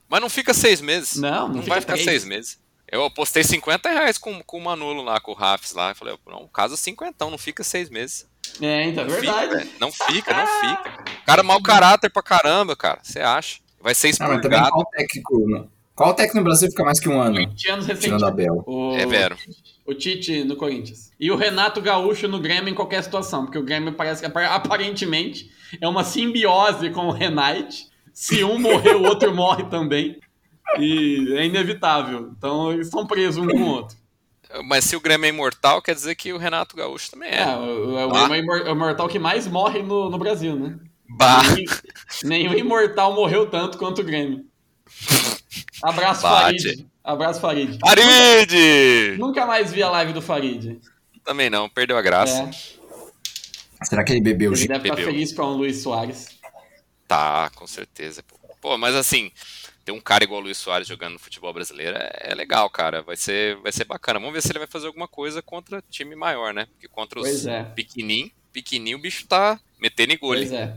Mas 0.08 0.20
não 0.20 0.28
fica 0.28 0.52
seis 0.52 0.80
meses. 0.80 1.14
Não, 1.14 1.46
não 1.46 1.54
Não 1.54 1.62
fica 1.62 1.68
vai 1.74 1.80
ficar 1.80 1.92
três. 1.92 2.04
seis 2.04 2.24
meses. 2.24 2.58
Eu 2.90 3.04
apostei 3.04 3.44
50 3.44 3.88
reais 3.88 4.18
com, 4.18 4.42
com 4.42 4.58
o 4.58 4.64
Manolo 4.64 5.02
lá, 5.04 5.20
com 5.20 5.30
o 5.30 5.34
Rafs 5.34 5.72
lá. 5.72 5.90
Eu 5.90 5.94
falei, 5.94 6.18
não, 6.26 6.48
caso 6.48 6.76
cinquentão, 6.76 7.30
não 7.30 7.38
fica 7.38 7.62
seis 7.62 7.88
meses. 7.88 8.26
É, 8.60 8.84
então, 8.88 9.04
é 9.04 9.06
Não 9.06 9.14
verdade. 9.14 9.62
fica. 9.62 9.76
Não 9.80 9.92
fica, 9.92 10.34
não 10.34 10.46
fica. 10.60 11.04
O 11.22 11.24
cara 11.26 11.40
é 11.40 11.44
mau 11.44 11.62
caráter 11.62 12.10
pra 12.10 12.22
caramba, 12.22 12.74
cara. 12.74 12.98
Você 13.02 13.20
acha? 13.20 13.58
Vai 13.80 13.94
ser 13.94 14.14
Ah, 14.20 14.28
mas 14.28 14.42
também 14.42 14.60
qual 14.70 14.84
técnico. 14.86 15.68
Qual 15.94 16.12
técnico 16.14 16.38
no 16.38 16.44
Brasil 16.44 16.68
fica 16.70 16.84
mais 16.84 16.98
que 16.98 17.08
um 17.08 17.20
ano? 17.20 17.36
20 17.36 17.70
anos 17.70 17.86
recente. 17.86 18.14
O, 18.66 18.96
É 18.96 19.06
vero. 19.06 19.36
o 19.86 19.94
Tite 19.94 20.42
no 20.44 20.56
Corinthians. 20.56 21.12
E 21.20 21.30
o 21.30 21.36
Renato 21.36 21.80
Gaúcho 21.80 22.26
no 22.26 22.40
Grêmio 22.40 22.68
em 22.70 22.74
qualquer 22.74 23.02
situação, 23.04 23.44
porque 23.44 23.58
o 23.58 23.62
Grêmio 23.64 23.92
parece 23.92 24.20
que 24.20 24.26
apar- 24.26 24.50
aparentemente 24.52 25.50
é 25.80 25.86
uma 25.88 26.02
simbiose 26.04 26.90
com 26.90 27.06
o 27.06 27.12
Renate. 27.12 27.86
Se 28.12 28.42
um 28.44 28.58
morrer, 28.58 28.94
o 28.96 29.02
outro 29.04 29.34
morre 29.34 29.64
também. 29.64 30.18
E 30.78 31.32
é 31.36 31.46
inevitável. 31.46 32.30
Então 32.36 32.72
eles 32.72 32.86
estão 32.88 33.06
presos 33.06 33.36
um 33.44 33.48
com 33.48 33.58
o 33.62 33.66
outro. 33.68 33.96
Mas 34.64 34.84
se 34.84 34.94
o 34.96 35.00
Grêmio 35.00 35.26
é 35.26 35.30
imortal, 35.30 35.82
quer 35.82 35.94
dizer 35.94 36.14
que 36.14 36.32
o 36.32 36.38
Renato 36.38 36.76
Gaúcho 36.76 37.10
também 37.10 37.28
É, 37.30 37.42
é. 37.42 37.56
o, 37.56 37.98
Ah. 37.98 38.06
o 38.06 38.10
Grêmio 38.28 38.34
é 38.34 38.38
imor- 38.38 38.66
é 38.66 38.70
o 38.70 38.74
imortal 38.74 39.08
que 39.08 39.18
mais 39.18 39.46
morre 39.48 39.82
no, 39.82 40.08
no 40.10 40.18
Brasil, 40.18 40.54
né? 40.56 40.76
Bah, 41.16 41.42
Nenhum, 42.24 42.50
nenhum 42.52 42.54
imortal 42.58 43.12
morreu 43.14 43.46
tanto 43.48 43.78
quanto 43.78 44.00
o 44.00 44.04
Grêmio. 44.04 44.44
Abraço, 45.82 46.22
Bate. 46.22 46.62
Farid. 46.62 46.86
Abraço, 47.02 47.40
Farid. 47.40 47.78
Farid! 47.78 49.16
Nunca 49.18 49.46
mais 49.46 49.72
vi 49.72 49.82
a 49.82 49.90
live 49.90 50.12
do 50.12 50.22
Farid. 50.22 50.80
Também 51.24 51.50
não, 51.50 51.68
perdeu 51.68 51.96
a 51.96 52.02
graça. 52.02 52.42
É, 53.80 53.84
Será 53.84 54.02
que 54.04 54.12
ele 54.12 54.20
bebeu 54.20 54.52
ele 54.52 54.66
deve 54.68 54.88
estar 54.88 54.96
bebeu. 54.96 55.12
feliz 55.12 55.32
com 55.32 55.42
o 55.42 55.56
Luiz 55.56 55.82
Soares. 55.82 56.38
Tá, 57.06 57.50
com 57.54 57.66
certeza. 57.66 58.22
Pô. 58.22 58.38
Pô, 58.60 58.78
mas 58.78 58.94
assim, 58.94 59.30
ter 59.84 59.92
um 59.92 60.00
cara 60.00 60.24
igual 60.24 60.40
o 60.40 60.44
Luiz 60.44 60.56
Soares 60.56 60.88
jogando 60.88 61.14
no 61.14 61.18
futebol 61.18 61.52
brasileiro 61.52 61.96
é, 61.98 62.10
é 62.30 62.34
legal, 62.34 62.70
cara. 62.70 63.02
Vai 63.02 63.16
ser, 63.16 63.56
vai 63.56 63.70
ser 63.72 63.84
bacana. 63.84 64.18
Vamos 64.18 64.32
ver 64.32 64.40
se 64.40 64.50
ele 64.50 64.58
vai 64.58 64.68
fazer 64.68 64.86
alguma 64.86 65.06
coisa 65.06 65.42
contra 65.42 65.84
time 65.90 66.16
maior, 66.16 66.54
né? 66.54 66.64
Porque 66.66 66.88
contra 66.88 67.20
os 67.20 67.26
Pois 67.28 67.46
é. 67.46 67.62
pequenininho, 67.64 68.30
pequenininho 68.50 68.96
o 68.96 69.00
bicho 69.00 69.26
tá 69.26 69.60
metendo 69.78 70.14
em 70.14 70.18
gole. 70.18 70.40
Pois 70.40 70.52
é. 70.52 70.74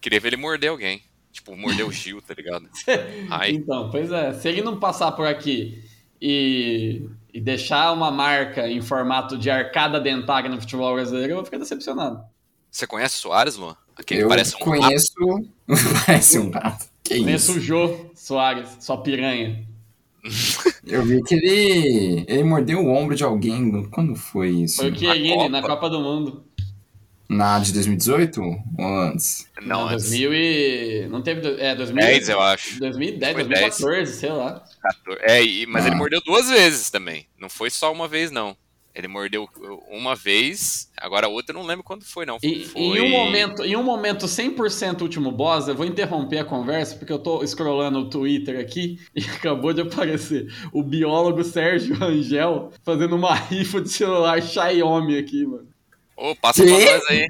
Queria 0.00 0.18
ver 0.18 0.30
ele 0.30 0.36
morder 0.42 0.70
alguém. 0.70 1.00
Tipo, 1.32 1.56
morder 1.56 1.86
o 1.86 1.90
Gil, 1.90 2.20
tá 2.20 2.34
ligado? 2.34 2.68
Ai. 3.30 3.52
Então, 3.52 3.90
pois 3.90 4.12
é. 4.12 4.32
Se 4.34 4.48
ele 4.48 4.60
não 4.62 4.78
passar 4.78 5.12
por 5.12 5.26
aqui 5.26 5.82
e, 6.20 7.08
e 7.32 7.40
deixar 7.40 7.92
uma 7.92 8.10
marca 8.10 8.68
em 8.68 8.82
formato 8.82 9.38
de 9.38 9.50
arcada 9.50 9.98
dentária 9.98 10.50
no 10.50 10.60
futebol 10.60 10.94
brasileiro, 10.94 11.32
eu 11.32 11.36
vou 11.36 11.44
ficar 11.44 11.58
decepcionado. 11.58 12.22
Você 12.70 12.86
conhece 12.86 13.16
o 13.16 13.18
Soares, 13.18 13.56
Luan? 13.56 13.76
Aquele 13.96 14.22
Eu 14.22 14.26
que 14.26 14.28
parece 14.30 14.54
um 14.54 14.58
rato. 14.58 14.80
conheço. 14.80 15.14
parece 16.06 16.38
um 16.38 16.50
gato. 16.50 16.86
Que 17.02 17.18
Conheço 17.18 17.50
isso? 17.52 17.58
o 17.58 17.62
Jô 17.62 18.06
Soares, 18.14 18.76
só 18.80 18.96
piranha. 18.98 19.66
Eu 20.86 21.04
vi 21.04 21.22
que 21.22 21.34
ele, 21.34 22.24
ele 22.28 22.44
mordeu 22.44 22.78
o 22.80 22.88
ombro 22.88 23.14
de 23.14 23.24
alguém. 23.24 23.88
Quando 23.90 24.14
foi 24.14 24.50
isso? 24.50 24.76
Foi 24.76 24.90
o 24.90 24.96
Chiellini 24.96 25.34
Copa? 25.36 25.48
na 25.48 25.62
Copa 25.62 25.90
do 25.90 26.00
Mundo. 26.00 26.44
Na 27.32 27.58
de 27.58 27.72
2018 27.72 28.40
ou 28.40 28.62
antes? 29.00 29.46
Não, 29.62 29.88
antes. 29.88 30.10
2000 30.10 30.34
e... 30.34 31.08
Não 31.10 31.22
teve... 31.22 31.60
É, 31.60 31.74
2000... 31.74 32.04
10, 32.04 32.28
eu 32.28 32.40
acho. 32.40 32.78
2010, 32.78 33.32
Foi 33.34 33.44
2014, 33.44 34.12
sei 34.14 34.30
lá. 34.30 34.62
14. 34.82 35.20
É, 35.22 35.42
e- 35.42 35.66
mas 35.66 35.84
Ah. 35.84 35.88
ele 35.88 35.96
mordeu 35.96 36.20
duas 36.24 36.48
vezes 36.48 36.90
também. 36.90 37.26
Não 37.38 37.48
foi 37.48 37.70
só 37.70 37.92
uma 37.92 38.06
vez, 38.08 38.30
não. 38.30 38.56
Ele 38.94 39.08
mordeu 39.08 39.48
uma 39.90 40.14
vez, 40.14 40.90
agora 40.98 41.26
a 41.26 41.30
outra 41.30 41.56
eu 41.56 41.58
não 41.58 41.66
lembro 41.66 41.82
quando 41.82 42.04
foi, 42.04 42.26
não. 42.26 42.36
E, 42.42 42.62
foi... 42.66 42.82
Em 42.82 43.00
um 43.00 43.08
momento, 43.08 43.64
em 43.64 43.74
um 43.74 43.82
momento 43.82 44.26
100% 44.26 45.00
último 45.00 45.32
boss, 45.32 45.66
eu 45.66 45.74
vou 45.74 45.86
interromper 45.86 46.40
a 46.40 46.44
conversa, 46.44 46.94
porque 46.96 47.10
eu 47.10 47.18
tô 47.18 47.42
scrollando 47.46 48.00
o 48.00 48.10
Twitter 48.10 48.60
aqui 48.60 48.98
e 49.16 49.22
acabou 49.24 49.72
de 49.72 49.80
aparecer 49.80 50.46
o 50.74 50.82
biólogo 50.82 51.42
Sérgio 51.42 51.94
Rangel 51.96 52.70
fazendo 52.84 53.16
uma 53.16 53.34
rifa 53.34 53.80
de 53.80 53.88
celular 53.88 54.42
Xiaomi 54.42 55.16
aqui, 55.16 55.46
mano. 55.46 55.71
Ô, 56.22 56.36
passa 56.36 56.62
Quê? 56.64 56.70
pra 56.70 56.92
nós 56.92 57.10
aí. 57.10 57.26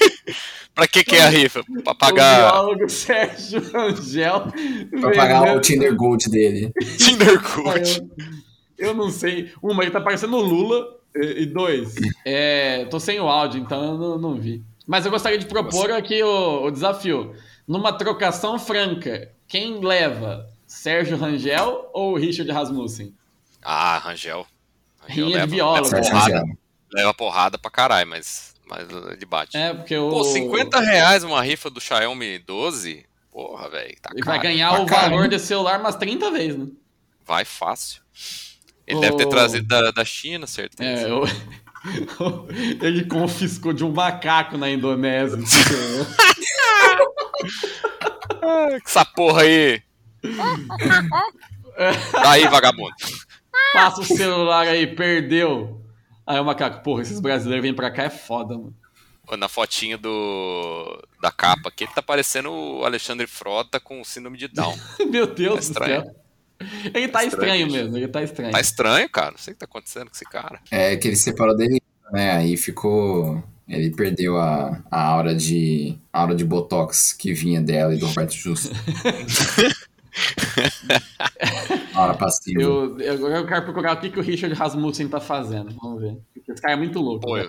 pra 0.74 0.88
que 0.88 1.04
que 1.04 1.14
é 1.14 1.20
a 1.24 1.28
rifa? 1.28 1.62
Pra 1.82 1.92
O 1.92 1.94
pagar 1.94 2.38
biólogo 2.52 2.88
Sérgio 2.88 3.60
Rangel. 3.70 4.46
Pra 4.98 5.12
pagar 5.12 5.54
o 5.54 5.60
Tinder 5.60 5.94
Gold 5.94 6.30
dele. 6.30 6.72
Tinder 6.96 7.38
Code. 7.42 8.00
eu, 8.78 8.88
eu 8.88 8.94
não 8.94 9.10
sei. 9.10 9.52
Uma, 9.62 9.82
ele 9.82 9.90
tá 9.90 10.00
parecendo 10.00 10.36
o 10.38 10.40
Lula. 10.40 10.86
E, 11.14 11.42
e 11.42 11.46
dois, 11.46 11.94
é, 12.24 12.86
tô 12.86 12.98
sem 12.98 13.20
o 13.20 13.28
áudio, 13.28 13.60
então 13.60 13.84
eu 13.84 13.98
não, 13.98 14.18
não 14.18 14.34
vi. 14.34 14.64
Mas 14.84 15.04
eu 15.04 15.12
gostaria 15.12 15.38
de 15.38 15.46
propor 15.46 15.92
aqui 15.92 16.20
o, 16.22 16.64
o 16.64 16.70
desafio. 16.70 17.34
Numa 17.68 17.92
trocação 17.92 18.58
franca, 18.58 19.30
quem 19.46 19.78
leva? 19.80 20.48
Sérgio 20.66 21.16
Rangel 21.16 21.88
ou 21.92 22.16
Richard 22.16 22.50
Rasmussen? 22.50 23.14
Ah, 23.62 23.98
Rangel. 23.98 24.44
Rangel 25.02 25.14
Rinha 25.26 25.26
de 25.26 25.34
leva, 25.34 25.46
biólogo. 25.46 25.84
leva 25.84 25.88
Sérgio 25.88 26.10
porrada, 26.10 26.38
Rangel. 26.40 26.58
Leva 26.94 27.12
porrada 27.12 27.58
pra 27.58 27.70
caralho, 27.70 28.08
mas, 28.08 28.54
mas 28.66 28.88
ele 29.12 29.26
bate. 29.26 29.56
É, 29.56 29.74
porque 29.74 29.96
o. 29.96 30.08
Pô, 30.10 30.24
50 30.24 30.80
reais 30.80 31.24
uma 31.24 31.42
rifa 31.42 31.68
do 31.68 31.80
Xiaomi 31.80 32.38
12? 32.38 33.04
Porra, 33.30 33.68
velho, 33.68 33.96
tá 34.00 34.10
Ele 34.12 34.22
vai 34.24 34.36
caro. 34.36 34.48
ganhar 34.48 34.70
pra 34.72 34.82
o 34.82 34.86
caralho. 34.86 35.10
valor 35.10 35.28
desse 35.28 35.46
celular 35.46 35.80
umas 35.80 35.96
30 35.96 36.30
vezes, 36.30 36.56
né? 36.56 36.66
Vai 37.26 37.44
fácil. 37.44 38.00
Ele 38.86 38.98
Ô. 38.98 39.00
deve 39.00 39.16
ter 39.16 39.26
trazido 39.26 39.66
da, 39.66 39.90
da 39.90 40.04
China, 40.04 40.46
certeza. 40.46 41.08
É, 41.08 41.10
eu... 41.10 41.24
ele 42.80 43.04
confiscou 43.06 43.72
de 43.72 43.84
um 43.84 43.90
macaco 43.90 44.56
na 44.56 44.70
Indonésia. 44.70 45.36
Essa 48.86 49.04
porra 49.04 49.42
aí. 49.42 49.82
Aí, 52.24 52.46
vagabundo. 52.48 52.94
Passa 53.72 54.00
o 54.00 54.04
celular 54.04 54.66
aí, 54.68 54.86
perdeu. 54.86 55.83
Aí 56.26 56.38
o 56.40 56.44
macaco, 56.44 56.82
porra, 56.82 57.02
esses 57.02 57.20
brasileiros 57.20 57.62
vêm 57.62 57.74
pra 57.74 57.90
cá 57.90 58.04
é 58.04 58.10
foda, 58.10 58.56
mano. 58.56 58.74
Na 59.38 59.48
fotinha 59.48 59.96
do 59.96 61.02
da 61.20 61.30
capa 61.30 61.70
aqui, 61.70 61.84
ele 61.84 61.92
tá 61.94 62.02
parecendo 62.02 62.50
o 62.50 62.84
Alexandre 62.84 63.26
Frota 63.26 63.80
com 63.80 64.04
síndrome 64.04 64.36
de 64.36 64.48
Down. 64.48 64.76
Meu 65.10 65.26
Deus 65.26 65.54
do 65.54 65.60
estranho. 65.62 66.02
céu. 66.02 66.14
Ele 66.94 67.08
tá 67.08 67.20
Tá 67.20 67.24
estranho, 67.24 67.66
estranho, 67.66 67.70
mesmo, 67.72 67.96
ele 67.96 68.08
tá 68.08 68.22
estranho. 68.22 68.52
Tá 68.52 68.60
estranho, 68.60 69.08
cara. 69.08 69.30
Não 69.32 69.38
sei 69.38 69.52
o 69.52 69.54
que 69.54 69.60
tá 69.60 69.64
acontecendo 69.66 70.06
com 70.08 70.14
esse 70.14 70.24
cara. 70.24 70.60
É 70.70 70.94
que 70.96 71.08
ele 71.08 71.16
separou 71.16 71.56
dele, 71.56 71.80
né? 72.12 72.32
Aí 72.32 72.56
ficou. 72.56 73.42
Ele 73.66 73.90
perdeu 73.90 74.36
a, 74.38 74.82
a 74.90 75.02
aura 75.02 75.34
de. 75.34 75.98
A 76.12 76.20
aura 76.20 76.34
de 76.34 76.44
Botox 76.44 77.12
que 77.14 77.32
vinha 77.32 77.62
dela 77.62 77.94
e 77.94 77.98
do 77.98 78.06
Roberto 78.06 78.32
Justo. 78.34 78.70
a 81.94 82.00
aura 82.00 82.14
passiva. 82.14 82.60
Eu, 82.60 82.98
eu, 82.98 83.14
agora 83.14 83.36
eu 83.36 83.46
quero 83.46 83.62
procurar 83.64 83.94
o 83.94 84.00
que, 84.00 84.10
que 84.10 84.18
o 84.18 84.22
Richard 84.22 84.54
Rasmussen 84.54 85.08
tá 85.08 85.20
fazendo. 85.20 85.74
Vamos 85.80 86.00
ver. 86.00 86.16
Porque 86.34 86.52
Esse 86.52 86.60
cara 86.60 86.74
é 86.74 86.76
muito 86.76 87.00
louco. 87.00 87.26
Pô, 87.26 87.36
né? 87.36 87.48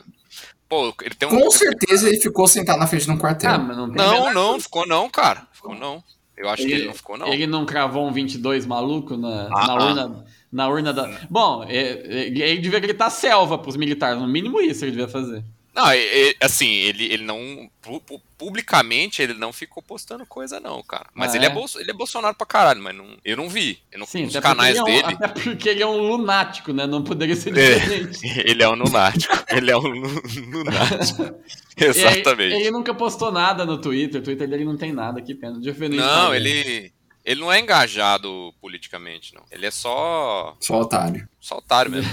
pô 0.69 0.93
ele 1.01 1.15
tem 1.15 1.27
um. 1.27 1.39
Com 1.39 1.51
certeza 1.51 2.07
ele 2.07 2.19
ficou 2.19 2.47
sentado 2.47 2.79
na 2.79 2.87
frente 2.87 3.05
de 3.05 3.11
um 3.11 3.17
quartel. 3.17 3.51
Ah, 3.51 3.57
mas 3.57 3.77
não 3.77 3.91
tem 3.91 3.97
Não, 3.97 4.33
não, 4.33 4.59
ficou 4.59 4.87
não, 4.87 5.09
cara. 5.09 5.47
Ficou 5.51 5.75
não. 5.75 6.03
Eu 6.37 6.49
acho 6.49 6.65
que 6.65 6.71
ele 6.71 6.87
não 6.87 6.93
ficou, 6.93 7.17
não. 7.17 7.27
Ele 7.27 7.47
não 7.47 7.65
cravou 7.65 8.05
um 8.05 8.11
22 8.11 8.65
maluco 8.65 9.15
na, 9.15 9.47
Ah, 9.53 9.67
na 9.67 9.73
ah. 9.73 9.85
urna. 9.85 10.25
Na 10.51 10.67
urna 10.69 10.93
da. 10.93 11.09
Bom, 11.29 11.63
é- 11.63 11.77
é- 11.77 12.27
ele 12.27 12.61
devia 12.61 12.79
gritar 12.79 13.09
selva 13.09 13.57
pros 13.57 13.75
militares. 13.75 14.21
No 14.21 14.27
mínimo 14.27 14.59
isso 14.61 14.83
ele 14.85 14.91
devia 14.91 15.07
fazer. 15.07 15.43
Não, 15.75 15.93
e- 15.93 15.97
e- 16.31 16.35
assim, 16.41 16.69
ele, 16.69 17.03
ele 17.11 17.23
não. 17.23 17.69
pu- 17.81 17.99
pu- 18.01 18.21
Publicamente 18.37 19.21
ele 19.21 19.33
não 19.33 19.53
ficou 19.53 19.81
postando 19.81 20.25
coisa, 20.25 20.59
não, 20.59 20.83
cara. 20.83 21.07
Mas 21.13 21.33
Ah, 21.33 21.37
ele, 21.37 21.45
é? 21.45 21.49
é? 21.49 21.51
Bolso, 21.51 21.79
ele 21.79 21.89
é 21.89 21.93
Bolsonaro 21.93 22.35
pra 22.35 22.45
caralho, 22.45 22.81
mas 22.81 22.93
não, 22.95 23.17
eu 23.23 23.37
não 23.37 23.47
vi. 23.49 23.79
Eu 23.91 23.99
não, 23.99 24.05
Sim, 24.05 24.25
até 24.27 24.41
canais 24.41 24.77
porque 24.77 24.91
ele 24.91 24.99
é 24.99 25.03
um- 25.05 25.07
dele. 25.07 25.17
até 25.23 25.27
porque 25.41 25.69
ele 25.69 25.83
é 25.83 25.87
um 25.87 25.97
lunático, 26.09 26.73
né? 26.73 26.85
Não 26.85 27.01
poderia 27.01 27.35
ser 27.35 27.57
É. 27.57 27.79
diferente. 27.79 28.19
Ele 28.49 28.61
é 28.61 28.67
um 28.69 28.75
lunático. 28.75 29.33
ele 29.49 29.71
é 29.71 29.77
um 29.77 29.81
lu- 29.87 30.21
lunático. 30.51 31.33
Exatamente. 31.77 32.53
Ele, 32.53 32.55
ele 32.55 32.71
nunca 32.71 32.93
postou 32.93 33.31
nada 33.31 33.65
no 33.65 33.79
Twitter. 33.79 34.19
O 34.19 34.23
Twitter 34.23 34.47
dele 34.49 34.65
não 34.65 34.75
tem 34.77 34.91
nada, 34.91 35.21
que 35.21 35.33
pena. 35.33 35.57
Não, 35.89 36.35
ele. 36.35 36.91
Ele 37.23 37.39
não 37.41 37.51
é 37.51 37.59
engajado 37.59 38.53
politicamente, 38.61 39.33
não. 39.33 39.43
Ele 39.49 39.65
é 39.65 39.71
só. 39.71 40.55
Só 40.59 40.81
otário. 40.81 41.27
Só 41.39 41.57
otário 41.57 41.89
mesmo. 41.91 42.11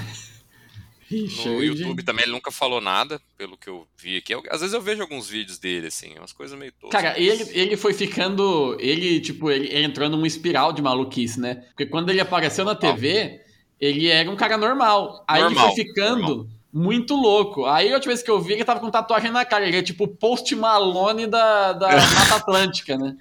Richard. 1.12 1.48
No 1.50 1.62
YouTube 1.62 2.02
também 2.02 2.24
ele 2.24 2.32
nunca 2.32 2.50
falou 2.50 2.80
nada, 2.80 3.20
pelo 3.36 3.56
que 3.56 3.68
eu 3.68 3.86
vi 3.96 4.16
aqui. 4.16 4.34
Eu- 4.34 4.42
às 4.50 4.60
vezes 4.60 4.74
eu 4.74 4.80
vejo 4.80 5.02
alguns 5.02 5.28
vídeos 5.28 5.58
dele, 5.58 5.86
assim, 5.88 6.14
umas 6.18 6.32
coisas 6.32 6.58
meio 6.58 6.72
toscas. 6.72 7.00
Cara, 7.02 7.18
ele, 7.20 7.46
ele 7.52 7.76
foi 7.76 7.92
ficando. 7.94 8.76
Ele, 8.80 9.20
tipo, 9.20 9.50
ele, 9.50 9.66
ele 9.68 9.84
entrou 9.84 10.08
numa 10.08 10.26
espiral 10.26 10.72
de 10.72 10.80
maluquice, 10.82 11.38
né? 11.40 11.56
Porque 11.68 11.86
quando 11.86 12.10
ele 12.10 12.20
apareceu 12.20 12.64
na 12.64 12.74
TV, 12.74 13.40
ele 13.80 14.08
era 14.08 14.30
um 14.30 14.36
cara 14.36 14.56
normal. 14.56 15.24
Aí 15.28 15.42
Normal, 15.42 15.66
ele 15.66 15.74
foi 15.74 15.84
ficando 15.84 16.48
muito 16.72 17.14
louco. 17.14 17.66
Aí 17.66 17.90
a 17.90 17.94
última 17.96 18.12
vez 18.14 18.22
que 18.22 18.30
eu 18.30 18.40
vi, 18.40 18.54
ele 18.54 18.64
tava 18.64 18.80
com 18.80 18.90
tatuagem 18.90 19.30
na 19.30 19.44
cara. 19.44 19.66
Ele 19.66 19.76
é 19.76 19.82
tipo 19.82 20.04
o 20.04 20.08
Post 20.08 20.54
Malone 20.56 21.26
da, 21.26 21.72
da 21.74 21.88
Mata 22.14 22.36
Atlântica, 22.36 22.96
né? 22.96 23.14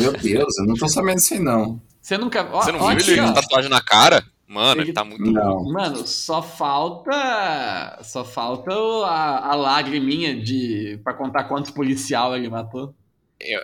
Meu 0.00 0.12
Deus, 0.12 0.56
eu 0.58 0.66
não 0.66 0.74
tô 0.74 0.88
sabendo 0.88 1.18
isso 1.18 1.34
aí, 1.34 1.40
não. 1.40 1.80
Você 2.00 2.16
nunca. 2.16 2.48
Ó, 2.52 2.62
Você 2.62 2.70
não 2.72 2.80
ó 2.80 2.88
viu 2.90 2.98
aqui, 2.98 3.10
ele 3.10 3.20
ó. 3.20 3.26
com 3.26 3.32
tatuagem 3.34 3.68
na 3.70 3.80
cara? 3.80 4.24
Mano, 4.48 4.80
ele, 4.80 4.90
Ele- 4.90 4.92
tá 4.92 5.02
muito. 5.04 5.30
Não. 5.30 5.64
Mano, 5.64 6.06
só 6.06 6.40
falta. 6.42 7.98
Só 8.04 8.24
falta 8.24 8.70
o- 8.72 9.02
a, 9.04 9.50
a 9.50 9.54
lagriminha 9.54 10.40
de. 10.40 11.00
pra 11.02 11.12
contar 11.14 11.44
quantos 11.44 11.70
policial 11.72 12.36
ele 12.36 12.48
matou. 12.48 12.94
Eu, 13.40 13.60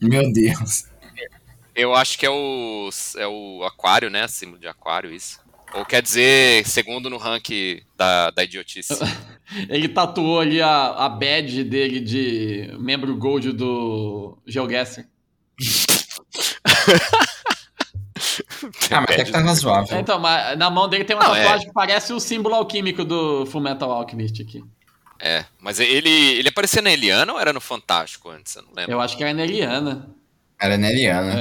Meu 0.00 0.32
Deus. 0.32 0.86
eu 1.74 1.94
acho 1.94 2.18
que 2.18 2.24
é 2.26 2.30
o. 2.30 2.88
É 3.18 3.26
o 3.26 3.62
aquário, 3.64 4.08
né? 4.08 4.26
Símbolo 4.26 4.58
de 4.58 4.66
aquário, 4.66 5.12
isso. 5.12 5.38
Ou 5.74 5.84
quer 5.86 6.02
dizer, 6.02 6.66
segundo 6.66 7.08
no 7.08 7.16
rank 7.16 7.48
da, 7.96 8.30
da 8.30 8.44
idiotice. 8.44 8.92
Ele 9.68 9.88
tatuou 9.88 10.40
ali 10.40 10.60
a, 10.62 10.88
a 10.90 11.08
badge 11.08 11.64
dele 11.64 12.00
de 12.00 12.74
membro 12.78 13.14
gold 13.16 13.52
do 13.52 14.36
GeoGuessr. 14.46 15.06
Ah, 18.90 19.00
mas 19.00 19.10
até 19.10 19.24
que 19.24 19.30
tá 19.32 19.40
razoável. 19.40 19.98
Então, 19.98 20.18
mas 20.18 20.56
na 20.58 20.70
mão 20.70 20.88
dele 20.88 21.04
tem 21.04 21.16
uma 21.16 21.24
Não, 21.24 21.34
é. 21.34 21.42
tatuagem 21.42 21.66
que 21.68 21.72
parece 21.72 22.12
o 22.12 22.20
símbolo 22.20 22.54
alquímico 22.54 23.04
do 23.04 23.46
Fullmetal 23.46 23.90
Alchemist 23.90 24.40
aqui. 24.42 24.62
É, 25.20 25.44
mas 25.60 25.78
ele, 25.78 26.10
ele 26.10 26.48
aparecia 26.48 26.82
na 26.82 26.90
Eliana 26.92 27.32
ou 27.32 27.38
era 27.40 27.52
no 27.52 27.60
Fantástico 27.60 28.28
antes? 28.30 28.56
Eu 28.56 28.62
não 28.62 28.70
lembro. 28.74 28.92
Eu 28.92 29.00
acho 29.00 29.16
que 29.16 29.22
era 29.22 29.32
na 29.32 29.42
Eliana. 29.44 30.10
Era 30.60 30.76
Neliana. 30.76 31.32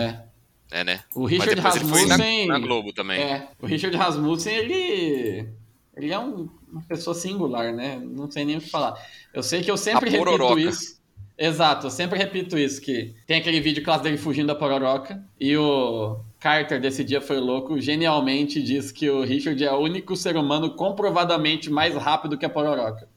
É. 0.71 0.79
É, 0.79 0.83
né? 0.83 1.01
O 1.13 1.23
Mas 1.23 1.31
Richard 1.31 1.61
foi 1.61 2.05
na, 2.05 2.15
Rasmussen. 2.15 2.47
na 2.47 2.59
Globo 2.59 2.93
também. 2.93 3.21
É, 3.21 3.47
o 3.61 3.65
Richard 3.65 3.95
Rasmussen, 3.97 4.55
ele. 4.55 5.49
Ele 5.97 6.13
é 6.13 6.17
um- 6.17 6.47
uma 6.71 6.81
pessoa 6.83 7.13
singular, 7.13 7.73
né? 7.73 7.99
Não 8.01 8.31
sei 8.31 8.45
nem 8.45 8.57
o 8.57 8.61
que 8.61 8.69
falar. 8.69 8.93
Eu 9.33 9.43
sei 9.43 9.61
que 9.61 9.69
eu 9.69 9.75
sempre 9.75 10.07
A 10.07 10.11
repito 10.11 10.23
pororoca. 10.23 10.61
isso. 10.61 11.01
Exato, 11.37 11.87
eu 11.87 11.91
sempre 11.91 12.17
repito 12.19 12.57
isso, 12.57 12.79
que 12.79 13.15
tem 13.27 13.37
aquele 13.39 13.59
vídeo 13.59 13.83
clássico 13.83 14.03
dele 14.05 14.17
fugindo 14.17 14.47
da 14.47 14.55
pororoca, 14.55 15.21
e 15.39 15.57
o 15.57 16.19
Carter 16.41 16.81
desse 16.81 17.03
dia 17.03 17.21
foi 17.21 17.39
louco, 17.39 17.79
genialmente 17.79 18.61
diz 18.63 18.91
que 18.91 19.07
o 19.09 19.23
Richard 19.23 19.63
é 19.63 19.71
o 19.71 19.77
único 19.77 20.15
ser 20.17 20.35
humano 20.35 20.71
comprovadamente 20.75 21.69
mais 21.69 21.95
rápido 21.95 22.37
que 22.37 22.43
a 22.45 22.49
pororoca. 22.49 23.07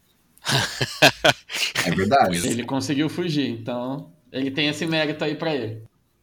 É 1.86 1.90
verdade. 1.90 2.46
Ele 2.48 2.64
conseguiu 2.64 3.08
fugir, 3.08 3.48
então 3.48 4.12
ele 4.32 4.50
tem 4.50 4.68
esse 4.68 4.86
mérito 4.86 5.22
aí 5.24 5.34
pra 5.34 5.54
ele. 5.54 5.82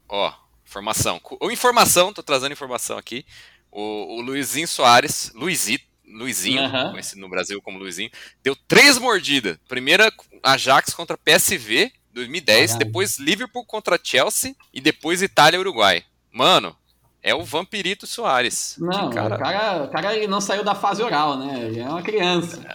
Ó, 0.09 0.31
informação. 0.65 1.19
Cu- 1.19 1.37
Ou 1.39 1.51
informação, 1.51 2.11
tô 2.13 2.21
trazendo 2.23 2.51
informação 2.53 2.97
aqui. 2.97 3.25
O, 3.71 4.17
o 4.17 4.21
Luizinho 4.21 4.67
Soares, 4.67 5.31
Luizito, 5.35 5.85
Luizinho, 6.05 6.61
Aham. 6.61 6.91
conhecido 6.91 7.21
no 7.21 7.29
Brasil 7.29 7.61
como 7.61 7.77
Luizinho, 7.79 8.09
deu 8.43 8.55
três 8.67 8.97
mordidas. 8.97 9.57
Primeira 9.67 10.11
Ajax 10.43 10.93
contra 10.93 11.17
PSV, 11.17 11.91
2010, 12.13 12.71
Caralho. 12.71 12.85
depois 12.85 13.17
Liverpool 13.17 13.65
contra 13.65 13.99
Chelsea 14.01 14.55
e 14.73 14.81
depois 14.81 15.21
Itália 15.21 15.57
e 15.57 15.59
Uruguai. 15.61 16.03
Mano, 16.31 16.75
é 17.23 17.35
o 17.35 17.43
Vampirito 17.43 18.07
Soares. 18.07 18.75
Não, 18.79 19.09
Que 19.09 19.15
cara... 19.15 19.35
o 19.35 19.39
cara, 19.39 19.83
o 19.83 19.87
cara 19.89 20.15
ele 20.15 20.27
não 20.27 20.41
saiu 20.41 20.63
da 20.63 20.73
fase 20.75 21.01
oral, 21.03 21.37
né? 21.37 21.65
Ele 21.65 21.79
é 21.79 21.87
uma 21.87 22.01
criança. 22.01 22.61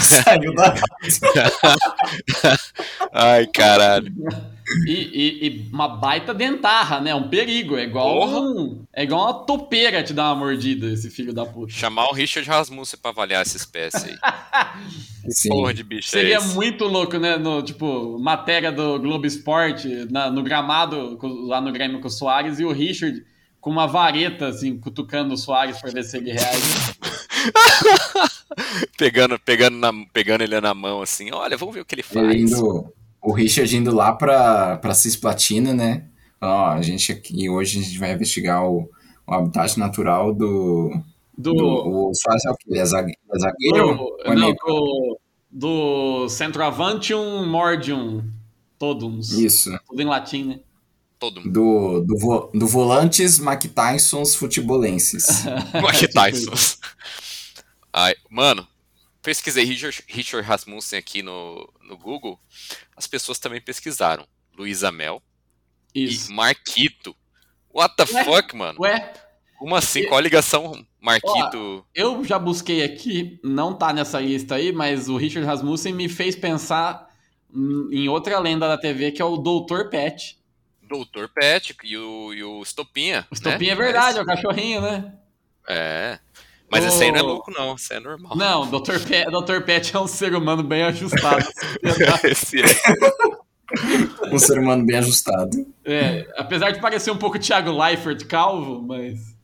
Saiu 0.00 0.54
da. 0.54 0.74
Ai, 3.12 3.46
caralho. 3.46 4.12
E, 4.86 4.92
e- 4.92 5.46
e 5.46 5.68
uma 5.72 5.86
baita 5.86 6.34
dentarra, 6.34 7.00
né? 7.00 7.14
Um 7.14 7.28
perigo. 7.28 7.76
É 7.76 7.84
igual, 7.84 8.28
um, 8.28 8.84
é 8.92 9.04
igual 9.04 9.22
uma 9.24 9.46
topeira 9.46 10.02
te 10.02 10.12
dar 10.12 10.32
uma 10.32 10.46
mordida, 10.46 10.86
esse 10.86 11.08
filho 11.10 11.32
da 11.32 11.46
puta. 11.46 11.72
Chamar 11.72 12.08
o 12.08 12.12
Richard 12.14 12.48
Rasmussen 12.48 12.98
pra 13.00 13.10
avaliar 13.12 13.42
essa 13.42 13.56
espécie 13.56 14.08
aí. 14.10 14.16
Sim. 15.30 15.50
Porra 15.50 15.72
de 15.74 15.84
bicho 15.84 16.08
Seria 16.08 16.34
é 16.34 16.38
esse? 16.38 16.54
muito 16.54 16.84
louco, 16.86 17.16
né? 17.18 17.36
No, 17.36 17.62
tipo, 17.62 18.18
matéria 18.18 18.72
do 18.72 18.98
Globo 18.98 19.26
Esporte, 19.26 19.88
na- 20.10 20.30
no 20.30 20.42
gramado, 20.42 21.18
lá 21.46 21.60
no 21.60 21.72
Grêmio 21.72 22.00
com 22.00 22.08
o 22.08 22.10
Soares, 22.10 22.58
e 22.58 22.64
o 22.64 22.72
Richard 22.72 23.24
com 23.66 23.70
uma 23.72 23.88
vareta, 23.88 24.46
assim, 24.46 24.78
cutucando 24.78 25.34
o 25.34 25.36
Soares 25.36 25.80
pra 25.80 25.90
ver 25.90 26.04
se 26.04 26.16
ele 26.16 26.30
reage. 26.30 26.62
pegando, 28.96 29.40
pegando, 29.40 29.76
na- 29.76 30.06
pegando 30.12 30.42
ele 30.42 30.60
na 30.60 30.72
mão 30.72 31.02
assim, 31.02 31.32
olha, 31.32 31.56
vamos 31.56 31.74
ver 31.74 31.80
o 31.80 31.84
que 31.84 31.96
ele 31.96 32.04
faz. 32.04 32.42
Indo, 32.42 32.94
o 33.20 33.32
Richard 33.32 33.76
indo 33.76 33.92
lá 33.92 34.12
pra, 34.12 34.76
pra 34.76 34.94
Cisplatina, 34.94 35.74
né? 35.74 36.04
Ó, 36.40 36.66
a 36.68 36.80
gente 36.80 37.10
aqui 37.10 37.50
hoje 37.50 37.80
a 37.80 37.82
gente 37.82 37.98
vai 37.98 38.12
investigar 38.12 38.64
o, 38.64 38.88
o 39.26 39.34
habitat 39.34 39.76
natural 39.80 40.32
do. 40.32 40.92
Do. 41.36 41.52
do 41.52 42.08
o 42.10 42.14
Soares 42.14 42.44
é 42.44 42.50
o 42.52 42.54
quê? 42.54 42.66
Ele 42.70 42.78
é 42.78 42.82
é 42.82 42.84
zagueiro? 42.86 43.96
do, 43.96 44.16
é 44.26 44.34
não, 44.36 44.54
do, 44.54 45.18
do 45.50 46.28
centroavantium 46.28 47.44
mordium 47.44 48.30
todums. 48.78 49.32
Isso. 49.32 49.76
Tudo 49.88 50.02
em 50.02 50.06
latim, 50.06 50.44
né? 50.44 50.60
Todo 51.18 51.40
mundo. 51.40 51.52
Do, 51.52 52.00
do, 52.04 52.18
vo- 52.18 52.50
do 52.52 52.66
Volantes 52.66 53.38
Mike 53.38 53.68
Tysons 53.68 54.34
Futebolenses. 54.34 55.44
Tyson. 56.12 56.52
Ai, 57.92 58.14
mano, 58.30 58.66
pesquisei 59.22 59.64
Richard, 59.64 60.02
Richard 60.08 60.46
Rasmussen 60.46 60.98
aqui 60.98 61.22
no, 61.22 61.68
no 61.82 61.96
Google. 61.96 62.38
As 62.96 63.06
pessoas 63.06 63.38
também 63.38 63.60
pesquisaram. 63.60 64.26
Luísa 64.56 64.90
Mel 64.92 65.22
Isso. 65.94 66.30
e 66.30 66.34
Marquito. 66.34 67.14
What 67.74 67.94
the 67.96 68.04
Ué? 68.14 68.24
fuck, 68.24 68.56
mano? 68.56 68.78
Ué, 68.80 69.12
Como 69.58 69.74
assim? 69.76 70.04
Qual 70.06 70.18
a 70.18 70.22
ligação 70.22 70.84
Marquito? 71.00 71.84
eu 71.94 72.24
já 72.24 72.38
busquei 72.38 72.82
aqui, 72.82 73.38
não 73.44 73.74
tá 73.74 73.92
nessa 73.92 74.18
lista 74.20 74.54
aí, 74.56 74.72
mas 74.72 75.08
o 75.08 75.16
Richard 75.16 75.46
Rasmussen 75.46 75.92
me 75.92 76.08
fez 76.08 76.34
pensar 76.34 77.06
hum, 77.54 77.88
em 77.92 78.08
outra 78.08 78.38
lenda 78.38 78.66
da 78.66 78.78
TV 78.78 79.12
que 79.12 79.20
é 79.20 79.24
o 79.24 79.36
Doutor 79.36 79.90
Pet. 79.90 80.35
Doutor 80.88 81.28
Pet 81.28 81.76
e 81.84 81.96
o, 81.96 82.32
e 82.34 82.42
o 82.44 82.62
Estopinha. 82.62 83.26
O 83.30 83.34
Estopinha 83.34 83.74
né? 83.74 83.80
é 83.80 83.84
verdade, 83.84 84.18
é 84.18 84.22
o 84.22 84.26
cachorrinho, 84.26 84.80
né? 84.80 85.12
É. 85.68 86.18
Mas 86.70 86.84
O- 86.84 86.88
esse 86.88 87.04
aí 87.04 87.12
não 87.12 87.18
é 87.18 87.22
louco, 87.22 87.50
não. 87.50 87.74
Esse 87.74 87.92
aí 87.92 87.98
é 87.98 88.02
normal. 88.02 88.36
Não, 88.36 88.62
o 88.62 88.80
Dr. 88.80 88.98
Pet, 89.06 89.26
Dr. 89.30 89.60
Pet 89.64 89.94
é 89.96 90.00
um 90.00 90.06
ser 90.06 90.34
humano 90.34 90.62
bem 90.62 90.82
ajustado. 90.82 91.46
esse 92.24 92.60
é. 92.60 92.64
um 94.32 94.38
ser 94.38 94.58
humano 94.58 94.84
bem 94.84 94.96
ajustado. 94.98 95.66
É, 95.84 96.26
apesar 96.36 96.70
de 96.72 96.80
parecer 96.80 97.10
um 97.10 97.16
pouco 97.18 97.38
Thiago 97.38 97.70
Leifert 97.70 98.24
calvo, 98.26 98.82
mas. 98.82 99.36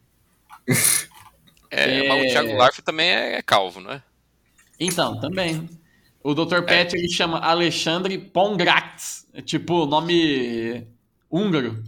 É, 1.70 2.04
É. 2.04 2.08
mas 2.08 2.22
o 2.25 2.28
Thiago 2.32 2.54
Larf 2.56 2.78
também 2.82 3.08
é, 3.08 3.34
é 3.37 3.42
calvo, 3.42 3.80
não 3.80 3.92
é? 3.92 4.02
Então, 4.78 5.18
também. 5.20 5.68
O 6.25 6.34
Dr. 6.34 6.62
Pet 6.62 6.94
ele 6.96 7.08
chama 7.11 7.38
Alexandre 7.38 8.16
Pongrax. 8.18 9.26
É 9.34 9.40
tipo 9.42 9.87
nome 9.87 10.87
húngaro. 11.32 11.82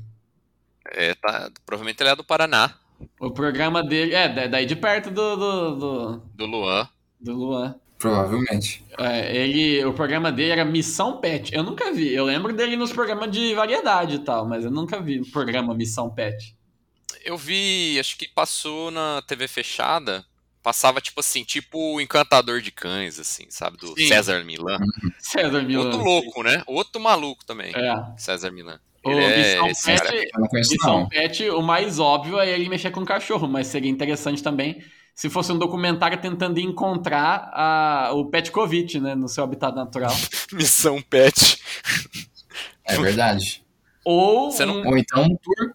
É, 0.93 1.15
tá, 1.15 1.51
provavelmente 1.65 2.03
ele 2.03 2.11
é 2.11 2.17
do 2.17 2.25
Paraná, 2.25 2.75
O 3.21 3.31
programa 3.31 3.83
dele. 3.83 4.15
É, 4.15 4.29
da- 4.29 4.47
daí 4.47 4.67
de 4.67 4.77
perto 4.77 5.11
do, 5.11 5.37
do, 5.37 5.77
do, 5.77 6.17
do 6.35 6.47
Luan. 6.47 6.89
do 7.21 7.33
Luan. 7.35 7.75
Provavelmente. 7.99 8.85
É, 8.99 9.35
ele, 9.35 9.83
o 9.85 9.93
programa 9.95 10.31
dele 10.31 10.53
era 10.53 10.65
Missão 10.65 11.21
Pet. 11.21 11.55
Eu 11.55 11.63
nunca 11.63 11.91
vi. 11.93 12.13
Eu 12.13 12.25
lembro 12.27 12.53
dele 12.53 12.77
nos 12.77 12.93
programas 12.93 13.31
de 13.31 13.55
variedade 13.55 14.17
e 14.17 14.19
tal, 14.19 14.47
mas 14.47 14.65
eu 14.65 14.71
nunca 14.71 15.01
vi 15.01 15.21
o 15.21 15.31
programa 15.31 15.75
Missão 15.75 16.11
Pet. 16.11 16.55
Eu 17.25 17.39
vi, 17.39 17.97
acho 17.99 18.19
que 18.19 18.29
passou 18.29 18.91
na 18.91 19.23
TV 19.27 19.49
fechada. 19.49 20.25
Passava, 20.63 21.01
tipo 21.01 21.21
assim, 21.21 21.45
tipo 21.45 21.95
o 21.95 22.01
Encantador 22.01 22.61
de 22.61 22.71
Cães, 22.71 23.19
assim, 23.19 23.47
sabe? 23.51 23.77
Do 23.79 23.89
Sim. 23.99 24.07
César 24.09 24.45
Milan. 24.45 24.79
César 25.19 25.63
Milan. 25.63 25.85
Outro 25.85 26.03
louco, 26.05 26.43
né? 26.43 26.63
Outro 26.67 27.01
maluco 27.01 27.45
também. 27.45 27.73
É. 27.75 27.95
César 28.19 28.51
Milan. 28.51 28.79
O 29.05 29.11
é, 29.11 29.67
Missão 29.67 29.69
Pet. 29.85 31.09
Pet, 31.09 31.51
o 31.51 31.63
mais 31.63 31.99
óbvio 31.99 32.39
é 32.39 32.51
ele 32.51 32.69
mexer 32.69 32.91
com 32.91 33.05
cachorro, 33.05 33.47
mas 33.47 33.67
seria 33.67 33.91
interessante 33.91 34.43
também 34.43 34.83
se 35.15 35.31
fosse 35.31 35.53
um 35.53 35.59
documentário 35.59 36.19
tentando 36.21 36.59
encontrar 36.59 37.49
a, 37.53 38.11
o 38.15 38.27
Petkovic, 38.27 38.99
né, 38.99 39.15
no 39.15 39.29
seu 39.29 39.45
habitat 39.45 39.75
natural. 39.75 40.13
Missão 40.53 41.01
Pet. 41.03 41.61
É 42.85 42.97
verdade. 42.99 43.65
Ou 44.05 44.51
Você 44.51 44.67
não- 44.67 44.81
um... 44.83 44.89
Ou 44.89 44.99
então 44.99 45.23
um 45.23 45.37
tour, 45.37 45.73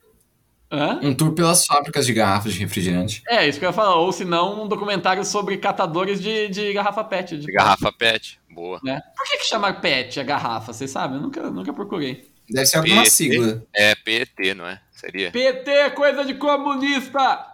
Hã? 0.72 1.00
um 1.02 1.16
tour 1.16 1.32
pelas 1.34 1.66
fábricas 1.66 2.06
de 2.06 2.14
garrafas 2.14 2.54
de 2.54 2.60
refrigerante. 2.60 3.24
É, 3.28 3.48
isso 3.48 3.58
que 3.58 3.66
eu 3.66 3.70
ia 3.70 3.74
falar. 3.74 3.96
Ou 3.96 4.12
se 4.12 4.24
não, 4.26 4.64
um 4.64 4.68
documentário 4.68 5.24
sobre 5.24 5.58
catadores 5.58 6.22
de, 6.22 6.50
de 6.50 6.74
garrafa 6.74 7.04
pet. 7.04 7.38
De 7.38 7.46
De 7.46 7.52
garrafa 7.52 7.92
Pet. 7.92 8.40
Boa. 8.52 8.80
né? 8.84 9.02
Por 9.16 9.26
que, 9.26 9.38
que 9.38 9.46
chama 9.46 9.72
pet 9.74 10.20
a 10.20 10.24
garrafa? 10.24 10.74
Vocês 10.74 10.92
sabem? 10.92 11.16
Eu 11.18 11.24
nunca, 11.24 11.50
nunca 11.50 11.74
procurei. 11.74 12.30
Deve 12.50 12.66
ser 12.66 12.78
alguma 12.78 13.04
PT. 13.04 13.10
sigla. 13.10 13.64
É 13.74 13.96
PET, 13.96 14.54
não 14.54 14.68
é? 14.68 14.82
Seria. 14.92 15.32
PT, 15.32 15.92
coisa 15.92 16.26
de 16.26 16.34
comunista! 16.36 17.46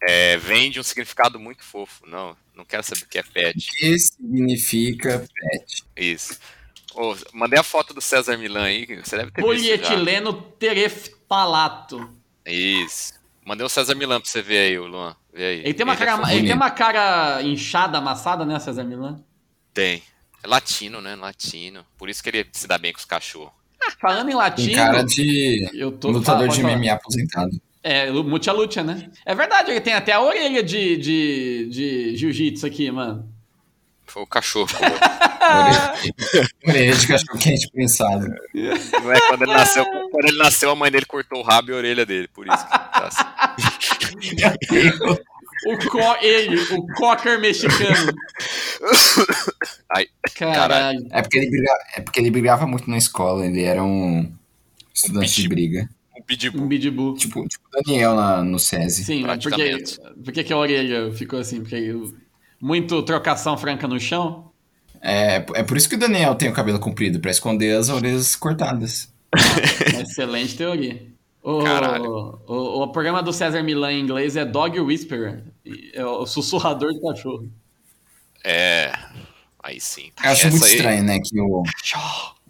É, 0.00 0.36
vem 0.36 0.70
de 0.70 0.78
um 0.78 0.82
significado 0.82 1.38
muito 1.40 1.64
fofo. 1.64 2.06
Não, 2.06 2.36
não 2.54 2.64
quero 2.64 2.82
saber 2.82 3.02
o 3.02 3.08
que 3.08 3.18
é 3.18 3.22
pet. 3.22 3.68
O 3.68 3.72
que 3.72 3.98
significa 3.98 5.26
pet? 5.34 5.84
Isso. 5.96 6.38
Ô, 6.94 7.14
mandei 7.32 7.58
a 7.58 7.62
foto 7.62 7.92
do 7.92 8.00
César 8.00 8.36
Milan 8.36 8.64
aí, 8.64 8.86
você 8.86 9.16
deve 9.16 9.30
ter 9.30 9.42
visto 9.42 9.64
já. 9.64 9.78
Polietileno 9.78 10.32
tereftalato. 10.58 12.10
Isso. 12.46 13.14
Mandei 13.44 13.66
o 13.66 13.68
César 13.68 13.94
Milan 13.94 14.20
pra 14.20 14.28
você 14.28 14.42
ver 14.42 14.58
aí, 14.58 14.78
o 14.78 14.86
Luan. 14.86 15.16
Vê 15.32 15.44
aí. 15.44 15.58
Ele 15.60 15.74
tem 15.74 15.84
uma 15.84 15.94
Ele 15.94 16.02
é 16.02 16.06
cara, 16.06 16.34
ele 16.34 16.46
tem 16.46 16.56
uma 16.56 16.70
cara 16.70 17.42
inchada, 17.42 17.98
amassada, 17.98 18.44
né, 18.44 18.58
César 18.58 18.84
Milan? 18.84 19.22
Tem. 19.72 20.02
É 20.42 20.46
latino, 20.46 21.00
né? 21.00 21.14
Latino. 21.16 21.84
Por 21.96 22.08
isso 22.08 22.22
que 22.22 22.28
ele 22.28 22.46
se 22.52 22.66
dá 22.66 22.78
bem 22.78 22.92
com 22.92 22.98
os 22.98 23.04
cachorros. 23.04 23.52
Falando 24.00 24.30
em 24.30 24.34
latino, 24.34 24.74
cara 24.76 25.02
de 25.02 25.68
eu 25.74 25.92
tô 25.92 26.10
lutador 26.10 26.48
de. 26.48 26.62
MMA 26.62 26.92
aposentado. 26.92 27.50
É, 27.82 28.10
Mucha 28.10 28.52
Lucha, 28.52 28.82
né? 28.82 29.10
É 29.24 29.34
verdade, 29.34 29.70
ele 29.70 29.80
tem 29.80 29.94
até 29.94 30.12
a 30.12 30.20
orelha 30.20 30.62
de, 30.62 30.96
de, 30.96 31.68
de 31.70 32.16
jiu-jitsu 32.16 32.66
aqui, 32.66 32.90
mano. 32.90 33.28
Foi 34.06 34.22
o 34.22 34.26
cachorro. 34.26 34.68
Orelha 36.66 36.94
de 36.94 37.06
cachorro 37.06 37.38
quente 37.38 37.70
prensado. 37.70 38.26
não 39.02 39.12
é 39.12 39.20
quando 39.28 39.42
ele 39.42 39.52
nasceu. 39.52 39.84
Quando 39.84 40.26
ele 40.26 40.38
nasceu, 40.38 40.70
a 40.70 40.74
mãe 40.74 40.90
dele 40.90 41.06
cortou 41.06 41.40
o 41.40 41.42
rabo 41.42 41.70
e 41.70 41.74
a 41.74 41.76
orelha 41.76 42.04
dele. 42.04 42.28
Por 42.28 42.46
isso 42.46 42.64
que 42.64 42.70
tá 42.70 43.08
assim. 43.08 43.24
O 45.66 45.76
co 45.90 46.16
ele, 46.20 46.60
o 46.74 46.86
cocker 46.94 47.40
mexicano. 47.40 48.12
Ai, 49.90 50.06
Caralho. 50.34 51.06
É 51.10 51.22
porque, 51.22 51.38
ele 51.38 51.50
brigava, 51.50 51.78
é 51.96 52.00
porque 52.00 52.20
ele 52.20 52.30
brigava 52.30 52.66
muito 52.66 52.90
na 52.90 52.98
escola, 52.98 53.46
ele 53.46 53.62
era 53.62 53.82
um 53.82 54.30
estudante 54.92 55.28
de 55.28 55.48
pitbull. 55.48 55.54
briga. 55.56 55.90
um 56.18 56.22
pitbull. 56.22 56.62
Um 56.62 56.68
bidibu. 56.68 57.14
Tipo, 57.14 57.48
tipo 57.48 57.64
Daniel 57.72 58.14
na, 58.14 58.42
no 58.42 58.58
SESI. 58.58 59.04
Sim, 59.04 59.22
mas 59.22 59.42
por 59.42 59.52
que, 60.44 60.52
a 60.52 60.56
orelha 60.56 61.12
ficou 61.12 61.38
assim? 61.38 61.60
Porque 61.60 61.76
eu- 61.76 62.14
muito 62.60 63.02
trocação 63.02 63.56
franca 63.56 63.88
no 63.88 63.98
chão? 63.98 64.50
É, 65.00 65.36
é 65.54 65.62
por 65.62 65.76
isso 65.76 65.88
que 65.88 65.94
o 65.94 65.98
Daniel 65.98 66.34
tem 66.34 66.48
o 66.48 66.52
cabelo 66.52 66.78
comprido, 66.80 67.20
pra 67.20 67.30
esconder 67.30 67.76
as 67.76 67.88
orelhas 67.88 68.34
cortadas. 68.34 69.12
Excelente 70.02 70.56
teoria. 70.56 71.06
O, 71.42 71.62
Caralho. 71.62 72.40
o, 72.46 72.82
o 72.82 72.88
programa 72.88 73.22
do 73.22 73.32
César 73.32 73.62
Milan 73.62 73.92
em 73.92 74.00
inglês 74.00 74.36
é 74.36 74.44
Dog 74.44 74.78
Whisperer. 74.80 75.44
É 75.94 76.04
o 76.04 76.26
sussurrador 76.26 76.92
de 76.92 77.00
cachorro. 77.00 77.48
É. 78.44 78.92
Aí 79.68 79.78
sim. 79.80 80.10
Eu 80.24 80.30
acho 80.30 80.46
Essa 80.46 80.50
muito 80.50 80.64
aí- 80.64 80.76
estranho, 80.76 81.04
né, 81.04 81.18
que 81.22 81.38
o, 81.38 81.62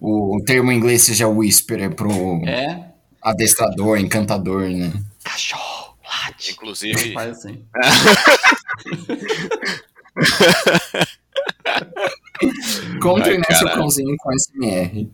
o, 0.01 0.37
o 0.37 0.45
termo 0.45 0.71
em 0.71 0.77
inglês 0.77 1.03
seja 1.03 1.27
whisperer 1.27 1.93
pro 1.93 2.09
É? 2.47 2.93
adestrador, 3.21 3.99
encantador, 3.99 4.69
né? 4.71 4.93
Cachorro, 5.25 5.97
late. 6.05 6.53
Inclusive, 6.53 7.13
Faz 7.13 7.31
assim. 7.39 7.65
Como 13.03 13.17
Ai, 13.19 13.23
treinar 13.25 13.47
seu 13.47 13.57
caralho. 13.67 13.79
cãozinho 13.81 14.17
com 14.19 14.31
SMR? 14.39 15.11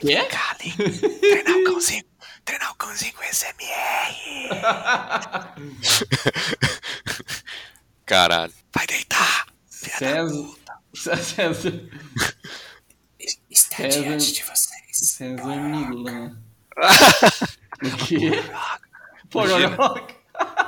Quê? 0.00 0.16
treinar 1.20 1.56
o 1.58 1.64
cãozinho. 1.64 2.04
Treinar 2.44 2.72
o 2.72 2.74
cãozinho 2.74 3.12
com 3.12 3.22
SMR. 3.24 4.48
Caralho. 8.06 8.52
Vai 8.74 8.86
deitar. 8.86 9.46
César. 9.68 10.48
César. 10.94 11.72
Está 13.50 13.76
César- 13.76 14.02
diante 14.02 14.32
de 14.32 14.42
vocês. 14.42 14.82
César 14.92 15.56
Milan. 15.56 16.36
O 17.84 17.96
quê? 18.06 18.30
Pororoca. 19.28 20.14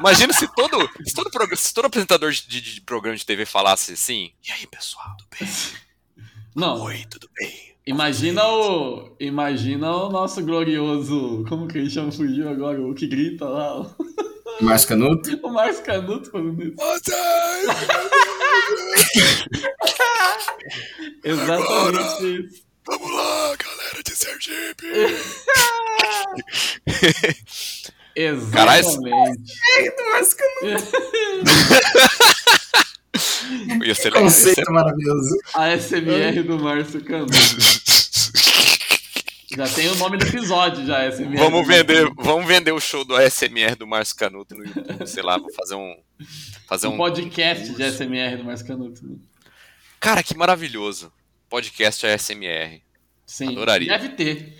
Imagina 0.00 0.32
se 0.32 0.52
todo, 0.52 0.90
se 1.06 1.14
todo, 1.14 1.56
se 1.56 1.72
todo 1.72 1.84
apresentador 1.86 2.32
de, 2.32 2.44
de- 2.48 2.60
de 2.74 2.80
programa 2.80 3.16
de 3.16 3.24
TV 3.24 3.46
falasse 3.46 3.92
assim. 3.92 4.32
E 4.46 4.50
aí, 4.50 4.66
pessoal, 4.66 5.16
tudo 5.16 5.28
bem? 5.38 5.48
Não, 6.56 6.80
Oi, 6.82 7.04
tudo 7.08 7.28
bem? 7.38 7.76
Imagina 7.86 8.44
o. 8.48 9.14
Imagina 9.20 9.92
o 9.94 10.10
nosso 10.10 10.42
glorioso. 10.42 11.44
Como 11.48 11.68
que 11.68 11.78
ele 11.78 11.88
chama? 11.90 12.10
Fugiu 12.10 12.48
agora? 12.48 12.80
O 12.82 12.94
que 12.94 13.06
grita 13.06 13.44
lá? 13.48 13.80
o- 13.80 13.94
Márcio 14.60 14.88
Canuto? 14.88 15.30
O 15.46 15.50
Márcio 15.52 15.84
Canuto 15.84 16.30
falando 16.32 16.62
isso. 16.64 16.76
Exatamente 21.24 22.46
isso. 22.48 22.62
Vamos 22.86 23.10
lá, 23.14 23.56
galera 23.56 24.02
de 24.04 24.14
Sergipe. 24.14 24.86
Exatamente. 28.16 29.52
Ia 33.84 33.94
ser 33.94 33.94
legal. 33.94 33.94
ia 33.94 33.94
ser- 33.94 34.12
Conceito 34.12 34.72
maravilhoso. 34.72 35.38
A 35.54 35.76
SMR 35.78 36.42
do 36.42 36.58
Márcio 36.58 37.02
Canuto. 37.04 37.32
Já 39.56 39.68
tem 39.68 39.88
o 39.88 39.94
nome 39.96 40.16
do 40.18 40.26
episódio, 40.26 40.84
já, 40.86 41.10
SMR. 41.10 41.36
Vamos 41.36 41.66
vender, 41.66 42.10
vamos 42.16 42.46
vender 42.46 42.72
o 42.72 42.80
show 42.80 43.04
do 43.04 43.14
ASMR 43.14 43.76
do 43.76 43.86
Márcio 43.86 44.16
Canuto 44.16 44.54
no 44.54 44.64
YouTube, 44.64 45.06
sei 45.06 45.22
lá, 45.22 45.38
vou 45.38 45.52
fazer 45.52 45.74
um 45.76 45.94
fazer 46.66 46.88
Um 46.88 46.94
um 46.94 46.96
podcast 46.96 47.72
de 47.72 47.84
SMR 47.90 48.36
do 48.38 48.44
Márcio 48.44 48.66
Canuto. 48.66 49.20
Cara, 50.00 50.22
que 50.22 50.36
maravilhoso. 50.36 51.12
Podcast 51.48 52.04
ASMR. 52.06 52.82
Sim. 53.26 53.48
Adoraria. 53.52 53.96
Deve 53.96 54.08
ter. 54.10 54.58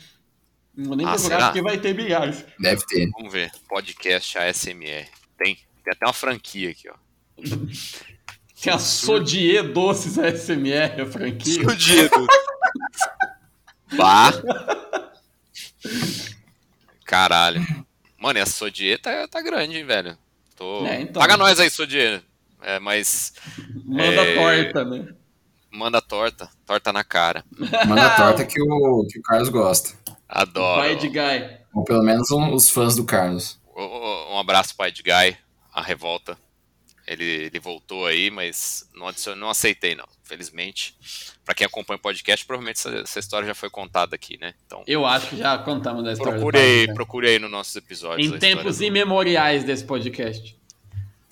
Não 0.77 0.87
vou 0.89 0.97
nem 0.97 1.07
Ah, 1.07 1.13
procurar 1.13 1.37
será? 1.37 1.47
porque 1.49 1.63
vai 1.63 1.79
ter 1.79 1.95
milhares. 1.95 2.45
Deve 2.61 2.87
ter. 2.87 3.09
Vamos 3.11 3.33
ver. 3.33 3.51
Podcast 3.69 4.39
ASMR. 4.39 5.09
Tem, 5.37 5.55
tem 5.57 5.93
até 5.93 6.07
uma 6.07 6.13
franquia 6.13 6.71
aqui, 6.71 6.89
ó. 6.89 6.95
Tem 8.63 8.73
a 8.73 8.79
Sodier 8.79 9.73
Doces 9.73 10.19
ASMR, 10.19 11.03
a 11.03 11.07
franquia. 11.07 11.63
Fudido. 11.65 12.27
Bah. 13.97 14.33
Caralho. 17.05 17.61
Mano, 18.19 18.39
e 18.39 18.43
a 18.43 18.47
Sodier 18.47 18.99
tá, 19.01 19.29
tá 19.29 19.41
grande, 19.43 19.77
hein, 19.77 19.85
velho. 19.85 20.17
Tô... 20.57 20.87
É, 20.87 21.03
então. 21.03 21.21
Paga 21.21 21.37
nós 21.37 21.61
aí, 21.61 21.69
Sodier. 21.71 22.23
É, 22.63 22.79
mas 22.79 23.35
Manda 23.85 24.23
É. 24.23 24.35
torta, 24.35 24.85
né? 24.85 25.15
manda 25.71 26.01
torta. 26.01 26.49
Torta 26.67 26.93
na 26.93 27.05
cara. 27.05 27.45
Manda 27.87 28.07
a 28.07 28.17
torta 28.17 28.45
que 28.47 28.61
o, 28.63 29.07
que 29.11 29.19
o 29.19 29.23
Carlos 29.23 29.49
gosta. 29.49 29.93
Adoro. 30.29 30.81
Pai 30.81 30.97
de 30.97 31.09
Guy. 31.09 31.59
Ou 31.75 31.85
pelo 31.85 32.03
menos 32.03 32.31
um- 32.31 32.55
os 32.55 32.71
fãs 32.71 32.95
do 32.97 33.05
Carlos. 33.05 33.59
Um 34.31 34.39
abraço, 34.39 34.75
pai 34.77 34.91
de 34.93 35.03
Guy. 35.03 35.37
A 35.73 35.83
revolta. 35.83 36.39
Ele, 37.07 37.25
ele 37.25 37.59
voltou 37.61 38.07
aí, 38.07 38.31
mas 38.31 38.89
não, 38.95 39.11
não 39.37 39.51
aceitei, 39.51 39.95
não. 39.95 40.07
Felizmente. 40.23 40.97
Pra 41.45 41.55
quem 41.55 41.67
acompanha 41.67 41.97
o 41.97 42.01
podcast, 42.01 42.47
provavelmente 42.47 42.77
essa, 42.79 42.91
essa 43.01 43.19
história 43.19 43.47
já 43.47 43.55
foi 43.55 43.69
contada 43.69 44.15
aqui, 44.15 44.39
né? 44.41 44.55
Então, 44.67 44.83
Eu 44.87 45.05
acho 45.05 45.29
que 45.29 45.37
já 45.37 45.59
contamos 45.59 46.03
da 46.03 46.13
história. 46.13 46.33
procure 46.33 46.59
aí, 46.59 46.87
aí 47.29 47.39
nos 47.39 47.51
nossos 47.51 47.77
episódios. 47.77 48.31
Em 48.33 48.35
a 48.35 48.39
tempos 48.39 48.79
do- 48.79 48.85
imemoriais 48.85 49.63
desse 49.63 49.85
podcast. 49.85 50.57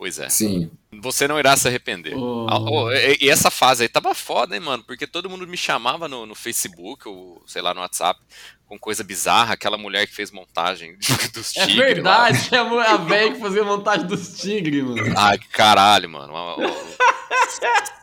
Pois 0.02 0.18
é. 0.18 0.28
Sim. 0.28 0.68
Você 1.00 1.28
não 1.28 1.38
irá 1.38 1.56
se 1.56 1.68
arrepender. 1.68 2.12
Oh. 2.16 2.44
Oh, 2.50 2.90
e, 2.90 3.18
e 3.20 3.30
essa 3.30 3.52
fase 3.52 3.84
aí 3.84 3.88
tava 3.88 4.12
foda, 4.16 4.56
hein, 4.56 4.60
mano? 4.60 4.82
Porque 4.82 5.06
todo 5.06 5.30
mundo 5.30 5.46
me 5.46 5.56
chamava 5.56 6.08
no, 6.08 6.26
no 6.26 6.34
Facebook, 6.34 7.06
ou 7.06 7.40
sei 7.46 7.62
lá, 7.62 7.72
no 7.72 7.80
WhatsApp, 7.82 8.18
com 8.66 8.76
coisa 8.76 9.04
bizarra, 9.04 9.54
aquela 9.54 9.78
mulher 9.78 10.04
que 10.08 10.12
fez 10.12 10.32
montagem 10.32 10.96
dos 11.32 11.56
É 11.56 11.66
tigres. 11.66 12.02
lá. 12.02 12.24
verdade, 12.28 12.48
é 12.52 12.58
a 12.58 12.96
velha 12.96 13.32
que 13.32 13.38
fazia 13.40 13.62
montagem 13.62 14.06
dos 14.08 14.40
tigres, 14.40 14.82
mano. 14.82 15.14
Ai, 15.16 15.38
que 15.38 15.46
caralho, 15.50 16.10
mano. 16.10 16.32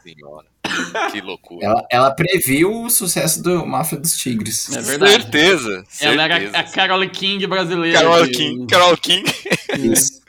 Senhora. 0.01 0.47
Que 1.11 1.19
loucura. 1.19 1.65
Ela, 1.65 1.87
ela 1.91 2.11
previu 2.11 2.83
o 2.83 2.89
sucesso 2.89 3.43
do 3.43 3.65
Máfia 3.65 3.97
dos 3.97 4.15
Tigres. 4.15 4.69
É 4.71 4.81
verdade. 4.81 5.11
Certeza. 5.23 5.83
Ela 5.99 6.23
era 6.23 6.59
a 6.59 6.63
Carole 6.63 7.09
King 7.09 7.45
brasileira. 7.45 7.99
Carol 7.99 8.25
King. 8.27 8.67
Carol 8.67 8.97
King. 8.97 9.23
Isso. 9.77 10.19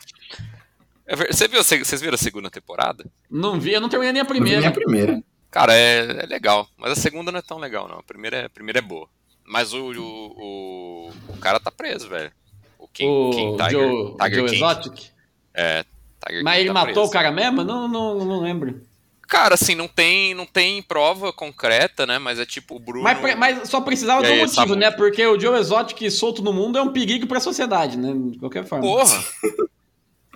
É 1.13 1.17
Você 1.33 1.49
viu, 1.49 1.63
vocês 1.63 2.01
viram 2.01 2.15
a 2.15 2.19
segunda 2.19 2.49
temporada? 2.49 3.05
Não 3.29 3.59
vi, 3.59 3.73
eu 3.73 3.81
não 3.81 3.89
terminei 3.89 4.13
nem 4.13 4.21
a 4.21 4.25
Não 4.25 4.29
vi 4.31 4.39
primeira. 4.39 4.61
nem 4.61 4.69
a 4.69 4.73
primeira. 4.73 5.23
Cara, 5.51 5.75
é, 5.75 6.23
é 6.23 6.27
legal. 6.27 6.69
Mas 6.79 6.93
a 6.93 6.95
segunda 6.95 7.33
não 7.33 7.41
é 7.41 7.43
tão 7.43 7.59
legal, 7.59 7.89
não. 7.89 7.99
A 7.99 8.03
primeira 8.05 8.37
é, 8.37 8.45
a 8.45 8.49
primeira 8.51 8.79
é 8.79 8.83
boa. 8.83 9.09
Mas 9.45 9.73
o, 9.75 9.91
o, 9.91 9.99
o, 9.99 11.11
o 11.31 11.37
cara 11.39 11.59
tá 11.59 11.73
preso, 11.73 12.09
velho. 12.09 12.31
O 12.79 12.87
King, 12.87 13.11
O 13.11 13.31
King 13.31 13.57
Tiger. 13.57 13.71
Joe, 13.89 14.17
Tiger 14.17 14.35
Joe 14.35 14.49
King. 14.51 14.57
Exotic. 14.57 15.11
É, 15.53 15.85
Tiger 16.25 16.45
Mas 16.45 16.55
King 16.55 16.61
ele 16.61 16.69
tá 16.69 16.75
matou 16.75 16.93
preso. 16.95 17.09
o 17.09 17.11
cara 17.11 17.33
mesmo? 17.33 17.65
Não, 17.65 17.89
não, 17.89 18.25
não 18.25 18.41
lembro. 18.41 18.81
Cara, 19.27 19.55
assim, 19.55 19.75
não 19.75 19.89
tem, 19.89 20.33
não 20.35 20.47
tem 20.47 20.81
prova 20.83 21.33
concreta, 21.33 22.07
né? 22.07 22.19
Mas 22.21 22.39
é 22.39 22.47
tipo 22.47 22.77
o 22.77 22.81
Bruno. 22.81 23.03
Mas, 23.03 23.37
mas 23.37 23.69
só 23.69 23.81
precisava 23.81 24.23
de 24.23 24.31
um 24.31 24.39
motivo, 24.39 24.77
né? 24.77 24.93
Porque 24.93 25.27
o 25.27 25.39
Joe 25.39 25.59
Exotic 25.59 26.09
solto 26.11 26.43
no 26.43 26.53
mundo 26.53 26.79
é 26.79 26.83
um 26.83 26.93
perigo 26.93 27.27
pra 27.27 27.41
sociedade, 27.41 27.97
né? 27.99 28.13
De 28.33 28.39
qualquer 28.39 28.65
forma. 28.65 28.85
Porra! 28.85 29.25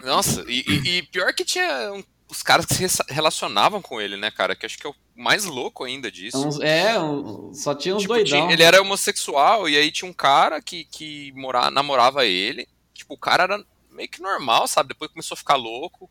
Nossa, 0.04 0.44
e, 0.48 0.64
e- 0.68 0.88
e 0.98 1.02
pior 1.04 1.32
que 1.34 1.44
tinha 1.44 1.92
um- 1.92 2.04
os 2.30 2.42
caras 2.42 2.66
que 2.66 2.74
se 2.74 2.82
re- 2.86 3.14
relacionavam 3.14 3.80
com 3.82 4.00
ele, 4.00 4.16
né, 4.16 4.30
cara? 4.30 4.54
Que 4.56 4.66
acho 4.66 4.76
que 4.78 4.86
é 4.86 4.90
o 4.90 4.94
mais 5.14 5.44
louco 5.44 5.84
ainda 5.84 6.10
disso. 6.10 6.62
É, 6.62 6.98
um- 7.00 7.52
só 7.54 7.74
tinha 7.74 7.94
uns 7.94 8.02
Tipo, 8.02 8.14
doidão. 8.14 8.40
tinha- 8.42 8.52
ele 8.52 8.62
era 8.62 8.80
homossexual 8.82 9.68
e 9.68 9.76
aí 9.76 9.90
tinha 9.92 10.10
um 10.10 10.14
cara 10.14 10.60
que, 10.60 10.84
que 10.84 11.32
mora, 11.32 11.70
namorava 11.70 12.24
ele. 12.26 12.66
Tipo, 12.92 13.14
o 13.14 13.18
cara 13.18 13.44
era 13.44 13.64
meio 13.90 14.08
que 14.08 14.20
normal, 14.20 14.66
sabe? 14.66 14.88
Depois 14.90 15.10
começou 15.10 15.34
a 15.34 15.38
ficar 15.38 15.56
louco. 15.56 16.10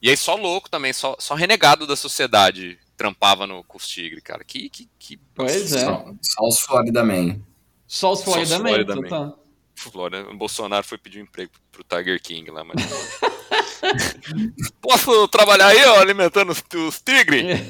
E 0.00 0.10
aí 0.10 0.16
só 0.16 0.36
louco 0.36 0.68
também, 0.70 0.92
só, 0.92 1.16
só 1.18 1.34
renegado 1.34 1.86
da 1.86 1.96
sociedade 1.96 2.78
trampava 2.96 3.46
no, 3.46 3.64
com 3.64 3.76
os 3.78 3.88
tigres, 3.88 4.22
cara. 4.22 4.44
Que, 4.44 4.68
que, 4.68 4.88
que 4.98 5.16
Pois 5.34 5.72
é. 5.72 5.84
Só, 5.84 6.04
só 6.22 6.46
os 6.48 6.60
Florida 6.60 7.02
Man. 7.04 7.40
Só 7.86 8.12
os 8.12 8.20
Só 8.20 8.24
os 8.30 8.34
Florida 8.34 8.58
Man, 8.58 8.68
Florida 8.68 8.96
Man. 8.96 9.02
total. 9.02 9.45
Flórida, 9.76 10.28
o 10.28 10.36
Bolsonaro 10.36 10.84
foi 10.84 10.98
pedir 10.98 11.20
um 11.20 11.22
emprego 11.22 11.52
pro 11.70 11.84
Tiger 11.84 12.20
King 12.20 12.50
lá, 12.50 12.64
mas. 12.64 12.76
Posso 14.80 15.28
trabalhar 15.28 15.68
aí, 15.68 15.84
ó, 15.84 16.00
alimentando 16.00 16.50
os, 16.50 16.64
os 16.74 17.00
tigres? 17.00 17.60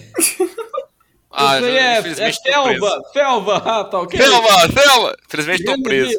Ah, 1.31 1.57
Isso 1.57 1.67
aí 1.67 1.77
é, 1.77 1.99
é 1.99 2.33
selva, 2.33 3.03
selva, 3.13 3.57
ah, 3.67 3.85
tá 3.85 4.01
ok. 4.01 4.19
Selva, 4.19 4.73
selva! 4.73 5.15
Infelizmente 5.27 5.65
tô 5.65 5.83
preso. 5.83 6.19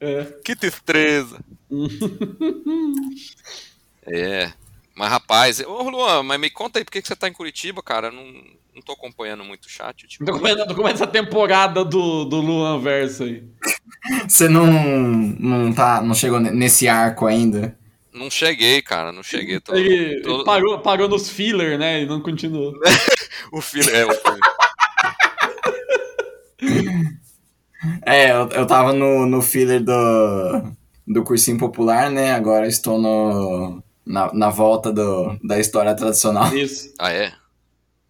É. 0.00 0.24
Que 0.42 0.56
tristeza. 0.56 1.38
é. 4.06 4.50
Mas 4.94 5.10
rapaz, 5.10 5.60
ô 5.60 5.90
Luan, 5.90 6.22
mas 6.22 6.38
me 6.40 6.50
conta 6.50 6.78
aí 6.78 6.84
por 6.84 6.92
que 6.92 7.02
que 7.02 7.08
você 7.08 7.16
tá 7.16 7.28
em 7.28 7.32
Curitiba, 7.32 7.82
cara? 7.82 8.10
Não, 8.12 8.24
não 8.74 8.82
tô 8.84 8.92
acompanhando 8.92 9.44
muito 9.44 9.64
o 9.66 9.68
chat. 9.68 10.06
Tipo, 10.06 10.24
Tô 10.24 10.32
tô 10.32 10.38
começando 10.74 10.94
essa 10.94 11.06
temporada 11.06 11.84
do, 11.84 12.24
do 12.24 12.40
Luan 12.40 12.78
Verso 12.80 13.24
aí. 13.24 13.42
Você 14.28 14.48
não, 14.48 14.66
não, 14.68 15.72
tá, 15.72 16.00
não 16.00 16.14
chegou 16.14 16.38
ne- 16.38 16.50
nesse 16.50 16.86
arco 16.88 17.26
ainda? 17.26 17.76
não 18.12 18.30
cheguei, 18.30 18.80
cara, 18.80 19.10
não 19.10 19.24
cheguei. 19.24 19.58
Tô, 19.58 19.74
Ele 19.74 20.22
tô- 20.22 20.44
parou, 20.44 20.78
parou 20.78 21.08
nos 21.08 21.28
filler, 21.28 21.76
né? 21.76 22.02
E 22.02 22.06
não 22.06 22.20
continuou. 22.20 22.72
O 23.52 23.60
filho 23.60 23.90
é 23.94 24.04
o 24.06 24.10
filho. 24.10 24.40
É, 28.06 28.30
eu, 28.32 28.48
eu 28.48 28.66
tava 28.66 28.94
no, 28.94 29.26
no 29.26 29.42
filler 29.42 29.82
do, 29.82 30.72
do 31.06 31.22
cursinho 31.22 31.58
popular, 31.58 32.10
né? 32.10 32.32
Agora 32.32 32.66
estou 32.66 32.98
no, 32.98 33.82
na, 34.06 34.32
na 34.32 34.50
volta 34.50 34.92
do, 34.92 35.38
da 35.42 35.58
história 35.58 35.94
tradicional. 35.94 36.54
Isso. 36.56 36.92
Ah, 36.98 37.12
é? 37.12 37.32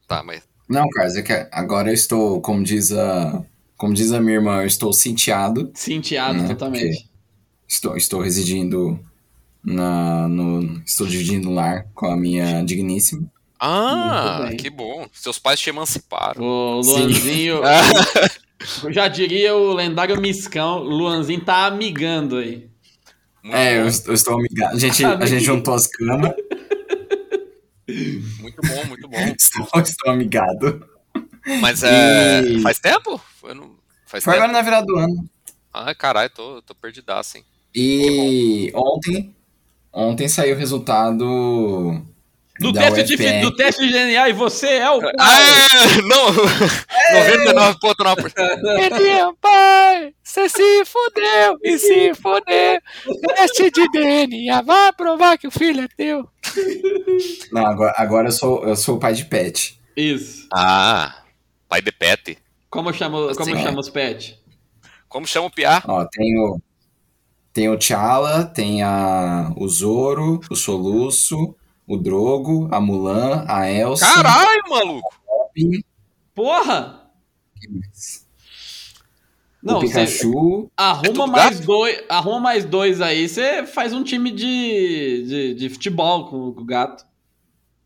Tá, 0.07 0.23
mas. 0.23 0.43
Não, 0.69 0.89
Carlos, 0.89 1.17
é 1.17 1.23
que 1.23 1.49
agora 1.53 1.91
eu 1.91 1.95
estou, 1.95 2.41
como 2.41 2.63
diz 2.65 2.91
a, 2.93 3.45
como 3.77 3.95
diz 3.95 4.13
a 4.13 4.21
minha 4.21 4.37
irmã, 4.37 4.63
eu 4.63 4.67
estou 4.67 4.93
cinteado. 4.93 5.71
Cinteado 5.75 6.39
Né, 6.39 6.49
totalmente. 6.49 7.09
Estou, 7.69 7.97
estou 7.97 8.21
residindo 8.21 8.99
na, 9.63 10.29
no. 10.29 10.83
Estou 10.85 11.07
dividindo 11.07 11.51
o 11.51 11.55
lar 11.55 11.87
com 11.95 12.07
a 12.07 12.17
minha 12.17 12.63
digníssima. 12.63 13.31
Ah, 13.59 14.51
que 14.59 14.69
bom. 14.69 15.07
Seus 15.13 15.39
pais 15.39 15.59
te 15.59 15.71
emanciparam. 15.71 16.43
O 16.43 16.81
Luanzinho. 16.81 17.61
eu 18.85 18.93
já 18.93 19.09
diria 19.09 19.55
o 19.55 19.73
lendário 19.73 20.21
Miscão. 20.21 20.79
Luanzinho 20.79 21.41
tá 21.41 21.67
amigando 21.67 22.37
aí. 22.37 22.69
Muito 23.45 23.57
É, 23.57 23.79
eu, 23.79 23.83
eu 23.85 24.15
estou 24.15 24.35
amigado. 24.39 24.75
A 24.75 24.79
gente, 24.79 25.05
a 25.05 25.27
gente 25.27 25.45
juntou 25.45 25.75
as 25.75 25.87
camas. 25.87 26.33
muito 28.41 28.61
bom, 28.63 28.85
muito 28.87 29.09
bom. 29.09 29.17
Estou, 29.39 29.69
estou 29.83 30.11
amigado. 30.13 30.87
Mas 31.61 31.83
é. 31.83 32.41
E- 32.43 32.61
Faz 32.63 32.79
tempo? 32.79 33.21
Foi, 33.41 33.53
no- 33.55 33.79
faz 34.07 34.25
Foi 34.25 34.33
tempo? 34.33 34.45
agora 34.45 34.53
na 34.53 34.63
virada 34.63 34.87
do 34.87 34.97
ano. 34.97 35.29
Ah, 35.73 35.95
caralho, 35.95 36.31
tô, 36.31 36.63
tô 36.63 36.75
perdidaço, 36.75 37.37
hein? 37.37 37.45
E 37.75 38.73
ontem, 38.75 39.35
ontem 39.93 40.29
saiu 40.29 40.55
o 40.55 40.59
resultado 40.59 42.01
Do 42.61 42.73
teste, 42.73 43.17
de, 43.17 43.41
do 43.41 43.57
teste 43.57 43.85
de 43.85 43.93
DNA 43.93 44.29
e 44.29 44.33
você 44.33 44.75
é 44.75 44.91
o. 44.91 45.01
Ah, 45.19 46.03
não! 46.05 46.31
99,9%. 47.93 48.33
Perdeu, 48.77 49.37
pai! 49.41 50.15
Você 50.23 50.49
se 50.49 50.85
fudeu 50.85 51.59
e 51.65 51.79
se 51.79 52.15
fudeu. 52.15 52.81
Teste 53.37 53.71
de 53.73 53.89
DNA 53.91 54.63
vai 54.63 54.93
provar 54.93 55.37
que 55.37 55.49
o 55.49 55.51
filho 55.51 55.83
é 55.83 55.89
teu. 55.97 56.29
Não, 57.51 57.67
agora, 57.67 57.95
agora 57.97 58.29
eu, 58.29 58.33
sou, 58.33 58.65
eu 58.65 58.77
sou 58.77 58.97
o 58.97 59.01
pai 59.01 59.15
de 59.15 59.25
pet. 59.25 59.81
Isso. 59.97 60.47
Ah, 60.55 61.23
pai 61.69 61.83
de 61.83 61.91
pet. 61.91 62.39
Como 62.71 62.93
chama, 62.93 63.19
como 63.19 63.31
Assim, 63.31 63.63
chama 63.63 63.81
os 63.81 63.91
pets? 63.91 64.39
Como 65.09 65.27
chama 65.27 65.49
o 65.49 65.51
Piá? 65.51 65.83
Ó, 65.87 66.05
tem 66.05 66.39
o. 66.39 66.61
Tem 67.53 67.69
o 67.69 67.79
T'Challa, 67.79 68.45
tem 68.45 68.83
a, 68.83 69.53
o 69.57 69.69
Zoro, 69.69 70.41
o 70.51 70.57
Soluço, 70.57 71.55
o 71.87 71.97
Drogo, 71.97 72.69
a 72.73 72.81
Mulan, 72.81 73.45
a 73.49 73.71
Elsa. 73.71 74.05
Caralho, 74.07 74.63
maluco! 74.69 75.15
Robin, 75.27 75.83
Porra! 76.35 77.11
Não, 79.63 79.79
o 79.79 79.81
Pikachu. 79.81 80.71
arruma 80.77 81.03
tudo 81.05 81.27
mais 81.27 81.57
gato? 81.57 81.67
dois, 81.67 82.03
arruma 82.09 82.41
mais 82.41 82.65
dois 82.67 83.01
aí, 83.01 83.27
você 83.29 83.65
faz 83.67 83.93
um 83.95 84.03
time 84.05 84.31
de, 84.31 85.25
de, 85.27 85.55
de 85.55 85.69
futebol 85.71 86.27
com, 86.29 86.53
com 86.53 86.61
o 86.61 86.65
gato. 86.65 87.07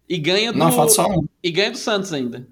E 0.09 0.19
ganha 0.19 0.53
do 0.53 0.59
Não, 0.59 0.73
falta 0.73 0.93
só 0.93 1.07
um. 1.07 1.25
e 1.43 1.51
ganha 1.53 1.71
do 1.71 1.77
Santos 1.79 2.13
ainda. 2.13 2.49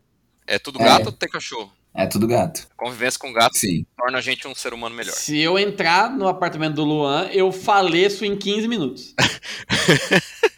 É 0.47 0.59
tudo 0.59 0.81
É. 0.81 0.85
gato 0.85 1.07
ou 1.07 1.13
tem 1.13 1.29
cachorro? 1.29 1.73
É 1.93 2.07
tudo 2.07 2.27
gato. 2.27 2.69
Convivência 2.77 3.19
com 3.19 3.33
gato 3.33 3.57
Sim. 3.57 3.85
torna 3.97 4.19
a 4.19 4.21
gente 4.21 4.47
um 4.47 4.55
ser 4.55 4.75
humano 4.75 4.95
melhor. 4.95 5.13
Se 5.15 5.39
eu 5.41 5.59
entrar 5.59 6.11
no 6.11 6.29
apartamento 6.29 6.75
do 6.75 6.85
Luan, 6.85 7.25
eu 7.33 7.51
faleço 7.51 8.25
em 8.25 8.37
15 8.37 8.69
minutos. 8.69 9.15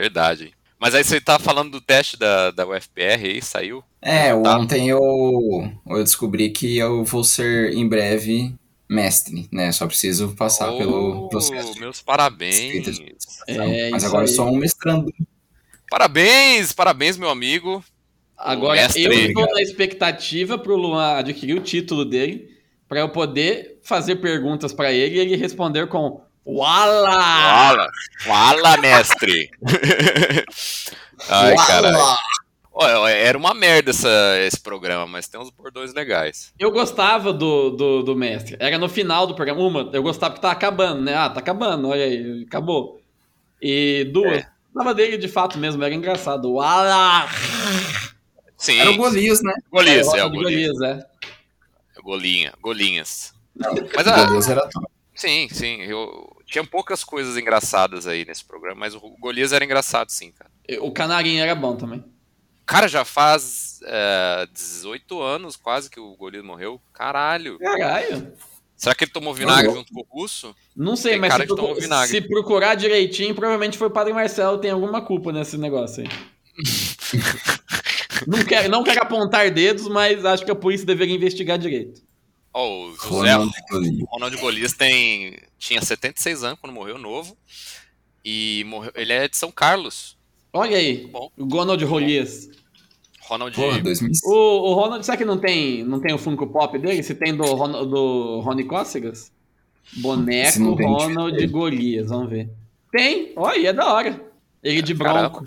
Verdade. 0.00 0.52
Mas 0.78 0.94
aí 0.94 1.04
você 1.04 1.20
tá 1.20 1.38
falando 1.38 1.70
do 1.70 1.80
teste 1.80 2.16
da, 2.18 2.50
da 2.50 2.66
UFPR 2.66 3.22
aí, 3.24 3.42
saiu? 3.42 3.84
É, 4.00 4.30
Tá. 4.42 4.58
ontem 4.58 4.88
eu, 4.88 5.00
eu 5.86 6.02
descobri 6.02 6.50
que 6.50 6.78
eu 6.78 7.04
vou 7.04 7.22
ser 7.22 7.74
em 7.74 7.86
breve 7.86 8.54
mestre, 8.88 9.46
né? 9.52 9.70
Só 9.72 9.86
preciso 9.86 10.34
passar 10.34 10.70
Oh, 10.72 10.78
pelo 10.78 11.28
processo. 11.28 11.78
Meus 11.78 12.00
parabéns. 12.00 12.98
É, 13.46 13.90
Mas 13.90 14.02
isso 14.02 14.06
agora 14.06 14.24
eu 14.24 14.28
aí. 14.30 14.34
sou 14.34 14.46
um 14.48 14.56
mestrando. 14.56 15.12
Parabéns, 15.90 16.72
parabéns, 16.72 17.16
meu 17.18 17.28
amigo. 17.28 17.84
Agora 18.36 18.80
mestre, 18.80 19.04
eu 19.04 19.12
estou 19.12 19.46
na 19.52 19.60
expectativa 19.60 20.56
pro 20.56 20.76
Luan 20.76 21.16
adquirir 21.18 21.54
o 21.58 21.60
título 21.60 22.04
dele 22.06 22.48
para 22.88 23.00
eu 23.00 23.10
poder 23.10 23.78
fazer 23.82 24.16
perguntas 24.16 24.72
para 24.72 24.90
ele 24.92 25.16
e 25.16 25.18
ele 25.18 25.36
responder 25.36 25.86
com 25.88 26.22
Wala! 26.44 27.10
Fala, 27.12 27.88
fala, 28.24 28.76
mestre. 28.78 29.50
Ai, 31.28 31.54
caralho. 31.56 31.98
Era 33.08 33.36
uma 33.36 33.52
merda 33.52 33.90
essa, 33.90 34.08
esse 34.40 34.58
programa, 34.58 35.06
mas 35.06 35.28
tem 35.28 35.38
uns 35.38 35.50
bordões 35.50 35.92
legais. 35.92 36.52
Eu 36.58 36.70
gostava 36.70 37.32
do, 37.32 37.70
do, 37.70 38.02
do 38.02 38.16
mestre. 38.16 38.56
Era 38.58 38.78
no 38.78 38.88
final 38.88 39.26
do 39.26 39.34
programa. 39.34 39.60
Uma, 39.60 39.90
eu 39.92 40.02
gostava 40.02 40.34
que 40.34 40.40
tá 40.40 40.50
acabando, 40.50 41.02
né? 41.02 41.14
Ah, 41.14 41.28
tá 41.28 41.40
acabando, 41.40 41.88
olha 41.88 42.04
aí, 42.04 42.44
acabou. 42.46 43.00
E 43.60 44.04
duas, 44.12 44.38
É. 44.38 44.46
gostava 44.72 44.94
dele 44.94 45.18
de 45.18 45.28
fato 45.28 45.58
mesmo, 45.58 45.84
era 45.84 45.94
engraçado. 45.94 46.52
Wala! 46.54 47.28
Sim, 48.56 48.78
Era 48.78 48.90
o 48.90 48.96
Golias, 48.96 49.42
né? 49.42 49.52
Golias, 49.70 50.08
Era 50.08 50.18
é 50.18 50.24
o 50.24 50.30
Golias. 50.30 50.72
Golias, 50.72 50.82
é. 50.82 51.06
Golinha, 52.02 52.52
golinhas. 52.62 53.34
Mas 53.54 54.06
O 54.06 54.10
ah, 54.10 54.24
Golias 54.24 54.48
era 54.48 54.62
top. 54.68 54.86
Sim, 55.20 55.48
sim, 55.50 55.82
eu 55.82 56.34
tinha 56.46 56.64
poucas 56.64 57.04
coisas 57.04 57.36
engraçadas 57.36 58.06
aí 58.06 58.24
nesse 58.24 58.44
programa, 58.44 58.80
mas 58.80 58.94
o 58.94 59.00
Golias 59.20 59.52
era 59.52 59.64
engraçado 59.64 60.10
sim, 60.10 60.32
cara. 60.32 60.50
O 60.80 60.90
Canarinho 60.90 61.42
era 61.42 61.54
bom 61.54 61.76
também. 61.76 62.02
Cara, 62.64 62.88
já 62.88 63.04
faz 63.04 63.80
é, 63.84 64.48
18 64.52 65.20
anos 65.20 65.56
quase 65.56 65.90
que 65.90 65.98
o 65.98 66.16
Golias 66.16 66.44
morreu. 66.44 66.80
Caralho. 66.92 67.58
Caralho. 67.58 68.32
Será 68.76 68.94
que 68.94 69.04
ele 69.04 69.10
tomou 69.10 69.34
vinagre 69.34 69.66
Não. 69.66 69.74
junto 69.74 69.92
com 69.92 70.00
o 70.00 70.06
russo? 70.08 70.56
Não 70.74 70.96
sei, 70.96 71.12
Tem 71.12 71.20
mas 71.20 71.32
cara 71.32 71.46
se, 72.06 72.08
se 72.08 72.20
procurar 72.22 72.76
direitinho, 72.76 73.34
provavelmente 73.34 73.76
foi 73.76 73.88
o 73.88 73.90
Padre 73.90 74.14
Marcelo 74.14 74.56
tem 74.56 74.70
alguma 74.70 75.02
culpa 75.02 75.32
nesse 75.32 75.58
negócio 75.58 76.02
aí. 76.02 76.08
não, 78.26 78.42
quero, 78.42 78.68
não 78.70 78.82
quero 78.82 79.02
apontar 79.02 79.50
dedos, 79.50 79.86
mas 79.86 80.24
acho 80.24 80.44
que 80.44 80.50
a 80.50 80.54
polícia 80.54 80.86
deveria 80.86 81.14
investigar 81.14 81.58
direito. 81.58 82.00
Ó, 82.52 82.86
o 82.86 82.94
José 82.96 83.32
Ronald 83.32 83.52
Golias. 83.70 84.08
Ronald 84.10 84.36
Golias 84.38 84.72
tem, 84.72 85.38
tinha 85.58 85.80
76 85.80 86.42
anos 86.44 86.58
quando 86.60 86.72
morreu, 86.72 86.98
novo. 86.98 87.36
E 88.24 88.64
morreu, 88.66 88.92
ele 88.94 89.12
é 89.12 89.28
de 89.28 89.36
São 89.36 89.50
Carlos. 89.50 90.16
Olha 90.52 90.76
aí, 90.76 91.06
Bom. 91.06 91.30
o 91.36 91.44
Ronald 91.44 91.84
Rolias. 91.84 92.48
Ronald. 93.22 93.54
Porra, 93.54 93.78
2005. 93.80 94.28
O, 94.28 94.70
o 94.70 94.74
Ronald, 94.74 95.06
será 95.06 95.16
que 95.16 95.24
não 95.24 95.38
tem, 95.38 95.84
não 95.84 96.00
tem 96.00 96.12
o 96.12 96.18
Funko 96.18 96.48
Pop 96.48 96.76
dele? 96.76 97.02
Se 97.02 97.14
tem 97.14 97.36
do, 97.36 97.44
do 97.44 98.40
Rony 98.40 98.64
Cócegas? 98.64 99.32
Boneco 99.98 100.74
Ronald. 100.74 101.46
Golias, 101.46 102.08
vamos 102.08 102.30
ver. 102.30 102.50
Tem, 102.90 103.32
olha, 103.36 103.68
é 103.68 103.72
da 103.72 103.92
hora. 103.92 104.20
Ele 104.62 104.82
de 104.82 104.94
Caramba. 104.94 105.42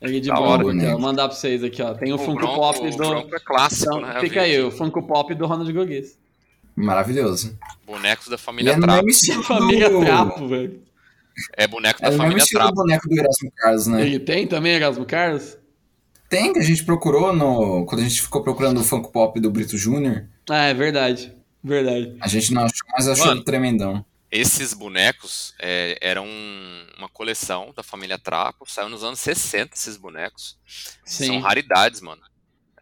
Ele 0.00 0.20
de 0.20 0.28
Da 0.28 0.34
bronco, 0.34 0.48
hora, 0.50 0.60
aqui, 0.62 0.68
ó. 0.68 0.72
boneco. 0.72 0.90
Vou 0.92 1.00
mandar 1.00 1.28
pra 1.28 1.36
vocês 1.36 1.64
aqui, 1.64 1.82
ó. 1.82 1.94
Tem 1.94 2.12
o, 2.12 2.16
O 2.16 2.18
Funko 2.18 2.34
Bronco- 2.40 2.54
Pop 2.56 2.78
o 2.86 2.90
do. 2.90 2.96
Bronco 2.96 3.34
é 3.36 3.40
clássico, 3.40 3.96
Então, 3.96 4.00
né? 4.00 4.20
Fica 4.20 4.42
aí, 4.42 4.60
o 4.62 4.70
Funko 4.70 5.02
Pop 5.02 5.34
do 5.34 5.46
Ronald 5.46 5.72
Golias. 5.72 6.16
Maravilhoso. 6.74 7.58
Bonecos 7.86 8.28
da 8.28 8.36
família 8.38 8.72
é 8.72 8.76
Trapo. 8.78 9.08
estilo 9.08 9.42
Família 9.42 9.88
do... 9.88 10.00
Trapo, 10.00 10.48
velho. 10.48 10.82
É 11.56 11.66
boneco 11.66 11.98
É 12.00 12.02
da 12.04 12.08
mesmo 12.10 12.22
família 12.22 12.42
estilo 12.42 12.60
do 12.60 12.64
Trapo. 12.66 12.76
boneco 12.82 13.08
do 13.08 13.14
Erasmo 13.18 13.52
Carlos, 13.56 13.86
né? 13.86 14.02
Ele 14.06 14.18
tem 14.20 14.46
também, 14.46 14.72
Erasmo 14.74 15.04
Carlos? 15.06 15.56
Tem, 16.28 16.52
que 16.52 16.58
a 16.58 16.62
gente 16.62 16.84
procurou 16.84 17.32
no... 17.34 17.86
Quando 17.86 18.00
a 18.00 18.04
gente 18.04 18.20
ficou 18.20 18.42
procurando 18.42 18.80
o 18.80 18.84
Funko 18.84 19.10
Pop 19.12 19.38
do 19.40 19.50
Brito 19.50 19.78
Júnior, 19.78 20.24
Ah, 20.50 20.64
é 20.66 20.74
verdade. 20.74 21.32
Verdade. 21.64 22.16
a 22.20 22.28
gente 22.28 22.52
não 22.54 22.62
achou, 22.62 22.86
mas 22.92 23.08
achou 23.08 23.26
Mano. 23.26 23.42
tremendão. 23.44 24.04
Esses 24.30 24.74
bonecos 24.74 25.54
é, 25.60 25.96
eram 26.00 26.26
uma 26.98 27.08
coleção 27.08 27.72
da 27.76 27.82
família 27.82 28.18
Trapo. 28.18 28.64
Saiu 28.70 28.88
nos 28.88 29.04
anos 29.04 29.20
60 29.20 29.74
esses 29.74 29.96
bonecos. 29.96 30.58
São 31.04 31.26
Sim. 31.26 31.40
raridades, 31.40 32.00
mano. 32.00 32.22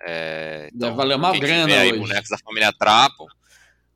É, 0.01 0.69
Deve 0.73 0.95
valer 0.95 1.17
uma 1.17 1.37
grana 1.39 1.81
aí 1.81 1.91
hoje. 1.93 2.01
bonecos 2.01 2.31
da 2.31 2.39
família 2.39 2.73
Trapo. 2.73 3.27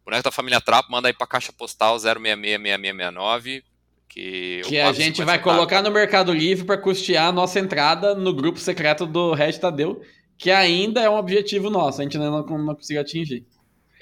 Boneco 0.05 0.25
da 0.25 0.31
família 0.33 0.59
Trapo, 0.59 0.91
manda 0.91 1.07
aí 1.09 1.13
pra 1.13 1.27
caixa 1.27 1.53
postal 1.53 1.99
0666669. 1.99 3.63
Que, 4.09 4.63
Que 4.65 4.81
a 4.81 4.91
gente 4.91 5.19
50 5.19 5.25
vai 5.27 5.39
colocar 5.39 5.83
no 5.83 5.91
Mercado 5.91 6.33
Livre 6.33 6.65
pra 6.65 6.79
custear 6.79 7.27
a 7.29 7.33
nossa 7.33 7.61
entrada 7.61 8.15
no 8.15 8.33
grupo 8.33 8.59
secreto 8.59 9.05
do 9.05 9.35
Red 9.35 9.59
Tadeu, 9.59 10.01
que 10.39 10.51
ainda 10.51 11.03
é 11.03 11.11
um 11.11 11.17
objetivo 11.17 11.69
nosso, 11.69 12.01
a 12.01 12.05
gente 12.05 12.17
ainda 12.17 12.31
não, 12.31 12.43
não 12.43 12.75
conseguiu 12.75 13.03
atingir. 13.03 13.47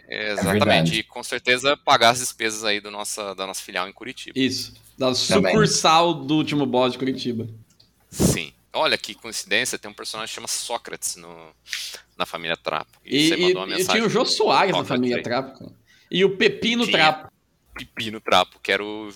É, 0.08 0.28
É 0.28 0.32
exatamente. 0.32 0.52
verdade. 0.64 0.98
e 0.98 1.02
com 1.02 1.22
certeza 1.22 1.76
pagar 1.76 2.10
as 2.10 2.18
despesas 2.20 2.64
aí 2.64 2.80
do 2.80 2.90
nossa, 2.90 3.34
da 3.34 3.46
nossa 3.46 3.62
filial 3.62 3.88
em 3.88 3.92
Curitiba. 3.92 4.38
Isso. 4.38 4.72
Da 4.96 5.12
Também. 5.12 5.52
sucursal 5.52 6.14
do 6.14 6.36
último 6.36 6.64
boss 6.66 6.92
de 6.92 6.98
Curitiba. 6.98 7.46
Sim. 8.10 8.52
Olha 8.72 8.96
que 8.98 9.14
coincidência, 9.14 9.78
tem 9.78 9.90
um 9.90 9.94
personagem 9.94 10.28
que 10.28 10.34
chama 10.34 10.48
Sócrates 10.48 11.16
no, 11.16 11.34
na 12.16 12.26
família 12.26 12.56
Trapo. 12.56 12.98
E, 13.04 13.16
E, 13.16 13.28
você 13.28 13.34
e- 13.36 13.40
mandou 13.40 13.62
uma 13.62 13.66
e 13.66 13.78
mensagem. 13.78 13.94
tinha 14.02 14.06
o 14.06 14.10
Jô 14.10 14.24
Soares 14.24 14.76
na 14.76 14.84
família 14.84 15.16
aí. 15.16 15.22
Trapo. 15.22 15.58
cara. 15.58 15.72
E 16.10 16.24
o 16.24 16.36
Pepino 16.36 16.84
Tinha. 16.84 16.96
Trapo. 16.98 17.32
Pepino 17.74 18.20
Trapo, 18.20 18.60
que 18.62 18.70
era 18.72 18.82
o, 18.84 19.08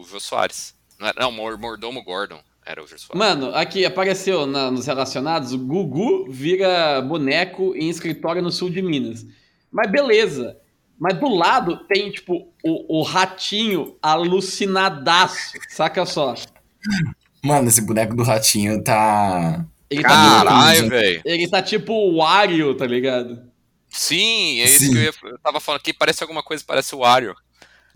o 0.00 0.06
Jô 0.10 0.20
Soares. 0.20 0.74
Não, 0.98 1.06
era, 1.08 1.20
não, 1.20 1.32
Mordomo 1.32 2.02
Gordon 2.02 2.40
era 2.64 2.82
o 2.82 2.86
Jô 2.86 2.98
Soares. 2.98 3.18
Mano, 3.18 3.54
aqui 3.54 3.84
apareceu 3.84 4.44
na- 4.46 4.70
nos 4.70 4.86
relacionados, 4.86 5.52
o 5.52 5.58
Gugu 5.58 6.30
vira 6.30 7.00
boneco 7.00 7.74
em 7.76 7.88
escritório 7.88 8.42
no 8.42 8.50
sul 8.52 8.70
de 8.70 8.82
Minas. 8.82 9.24
Mas 9.70 9.90
beleza. 9.90 10.56
Mas 10.98 11.18
do 11.18 11.28
lado 11.28 11.76
tem, 11.86 12.10
tipo, 12.10 12.52
o, 12.64 13.00
o 13.00 13.02
ratinho 13.02 13.96
alucinadaço. 14.00 15.52
Saca 15.68 16.06
só. 16.06 16.34
Mano, 17.42 17.68
esse 17.68 17.82
boneco 17.82 18.16
do 18.16 18.22
ratinho 18.22 18.82
tá. 18.82 19.64
Ele 19.90 20.02
tá, 20.02 20.08
Caralho, 20.08 20.80
Sim. 20.80 20.88
velho. 20.88 21.22
ele 21.24 21.48
tá 21.48 21.62
tipo 21.62 21.92
o 21.92 22.16
Wario, 22.16 22.74
tá 22.74 22.84
ligado? 22.86 23.46
Sim, 23.88 24.60
é 24.60 24.64
isso 24.64 24.80
Sim. 24.80 24.92
que 24.92 24.98
eu, 24.98 25.02
ia, 25.02 25.12
eu 25.24 25.38
tava 25.38 25.60
falando 25.60 25.80
aqui. 25.80 25.92
Parece 25.92 26.24
alguma 26.24 26.42
coisa, 26.42 26.64
parece 26.66 26.94
o 26.94 26.98
Wario. 26.98 27.36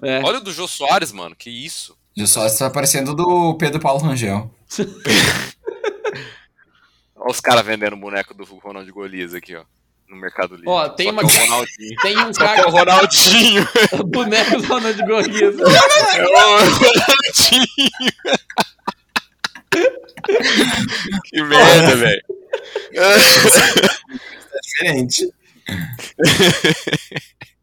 É. 0.03 0.23
Olha 0.23 0.39
o 0.39 0.41
do 0.41 0.53
Jô 0.53 0.69
Soares, 0.69 1.11
mano. 1.11 1.35
Que 1.35 1.51
isso. 1.51 1.97
Já 2.17 2.27
só 2.27 2.47
está 2.47 2.71
parecendo 2.71 3.15
do 3.15 3.55
Pedro 3.55 3.81
Paulo 3.81 4.01
Rangel. 4.01 4.55
Olha 7.17 7.31
os 7.31 7.41
caras 7.41 7.65
vendendo 7.67 7.97
boneco 7.97 8.33
do 8.33 8.45
Ronald 8.45 8.91
Golias 8.91 9.35
aqui, 9.35 9.55
ó. 9.57 9.65
No 10.11 10.17
Mercado 10.17 10.57
Livre. 10.57 10.69
Ó, 10.69 10.89
tem 10.89 11.07
Só 11.07 11.13
uma- 11.13 11.23
que 11.25 11.37
é 11.37 11.41
o 11.41 11.47
Ronaldinho. 11.47 11.97
Tem 12.03 12.19
um 12.19 12.33
Só 12.35 12.41
que 12.41 12.61
é 12.61 12.67
o 12.67 12.73
cara. 12.73 12.95
Ronaldinho. 12.95 13.69
boneco 14.07 14.61
Ronald 14.67 15.03
Golias. 15.07 15.57
É 15.59 16.23
o 16.25 16.27
Ronaldinho. 16.27 17.67
que 21.25 21.43
merda, 21.43 21.97
velho. 21.97 22.23
É 22.93 23.17
diferente. 24.61 25.33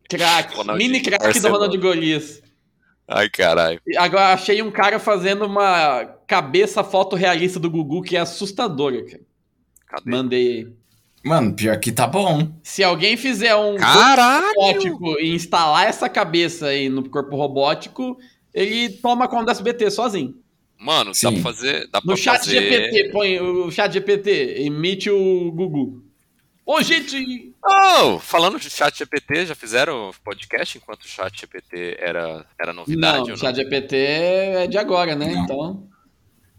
Crack. 0.10 0.56
Mini 0.78 1.02
crack 1.02 1.40
do. 1.40 1.50
Ronald 1.50 1.78
Golias. 1.78 2.42
Ai, 3.10 3.30
caralho. 3.30 3.80
Agora 3.98 4.34
achei 4.34 4.62
um 4.62 4.72
cara 4.72 5.00
fazendo 5.00 5.46
uma 5.46 6.06
cabeça 6.28 6.84
fotorrealista 6.84 7.60
do 7.60 7.70
Gugu 7.70 8.02
que 8.02 8.16
é 8.18 8.20
assustadora, 8.22 9.04
cara. 9.06 9.22
Cadê? 9.88 10.10
Mandei 10.12 10.48
aí. 10.48 10.68
Mano, 11.28 11.54
pior 11.54 11.78
que 11.80 11.92
tá 11.92 12.08
bom. 12.08 12.52
Se 12.64 12.84
alguém 12.84 13.18
fizer 13.18 13.56
um 13.56 13.76
Caralho! 13.76 14.48
robótico 14.56 15.20
e 15.20 15.34
instalar 15.34 15.88
essa 15.88 16.08
cabeça 16.10 16.68
aí 16.68 16.90
no 16.90 17.08
corpo 17.10 17.36
robótico, 17.36 18.18
ele 18.54 18.90
toma 18.90 19.28
conta 19.28 19.46
do 19.46 19.52
SBT 19.52 19.92
sozinho. 19.92 20.36
Mano, 20.80 21.12
dá 21.12 21.16
Sim. 21.16 21.34
pra 21.34 21.42
fazer. 21.44 21.88
Dá 21.92 22.02
pra 22.02 22.12
No 22.12 22.18
chat 22.18 22.40
fazer... 22.40 22.62
GPT, 22.62 23.12
põe 23.12 23.40
o 23.40 23.72
chat 23.72 23.92
GPT, 23.92 24.62
emite 24.62 25.10
o 25.10 25.52
Gugu. 25.52 26.04
Ô, 26.66 26.82
gente! 26.82 27.54
Oh, 27.66 28.20
falando 28.20 28.60
de 28.60 28.70
chat 28.70 28.98
GPT, 28.98 29.46
já 29.48 29.56
fizeram 29.56 30.12
podcast 30.24 30.78
enquanto 30.78 31.04
o 31.04 31.08
chat 31.08 31.40
GPT 31.40 31.98
era, 32.00 32.46
era 32.60 32.74
novidade? 32.74 33.28
Não, 33.30 33.34
o 33.36 33.38
chat 33.38 33.56
GPT 33.56 33.96
é 33.96 34.68
de 34.68 34.78
agora, 34.78 35.16
né? 35.16 35.34
Não. 35.34 35.44
Então, 35.44 35.88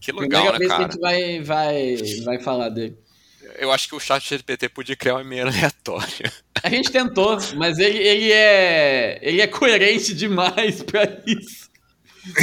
Que 0.00 0.12
primeira 0.12 0.52
legal, 0.52 0.52
né, 0.54 0.58
vez 0.58 0.68
que 0.70 0.74
a 0.74 0.78
cara? 0.78 0.92
gente 0.92 1.00
vai, 1.00 1.40
vai, 1.42 1.96
vai 2.24 2.38
falar 2.40 2.70
dele. 2.70 2.96
Eu 3.56 3.72
acho 3.72 3.88
que 3.88 3.94
o 3.94 4.00
chat 4.00 4.28
GPT 4.28 4.68
podia 4.68 4.96
criar 4.96 5.16
um 5.16 5.20
e-mail 5.20 5.46
aleatório. 5.46 6.30
A 6.62 6.68
gente 6.68 6.90
tentou, 6.90 7.38
mas 7.56 7.78
ele, 7.78 7.98
ele 7.98 8.32
é 8.32 9.18
ele 9.22 9.40
é 9.40 9.46
coerente 9.46 10.12
demais 10.12 10.82
pra 10.82 11.04
isso. 11.26 11.70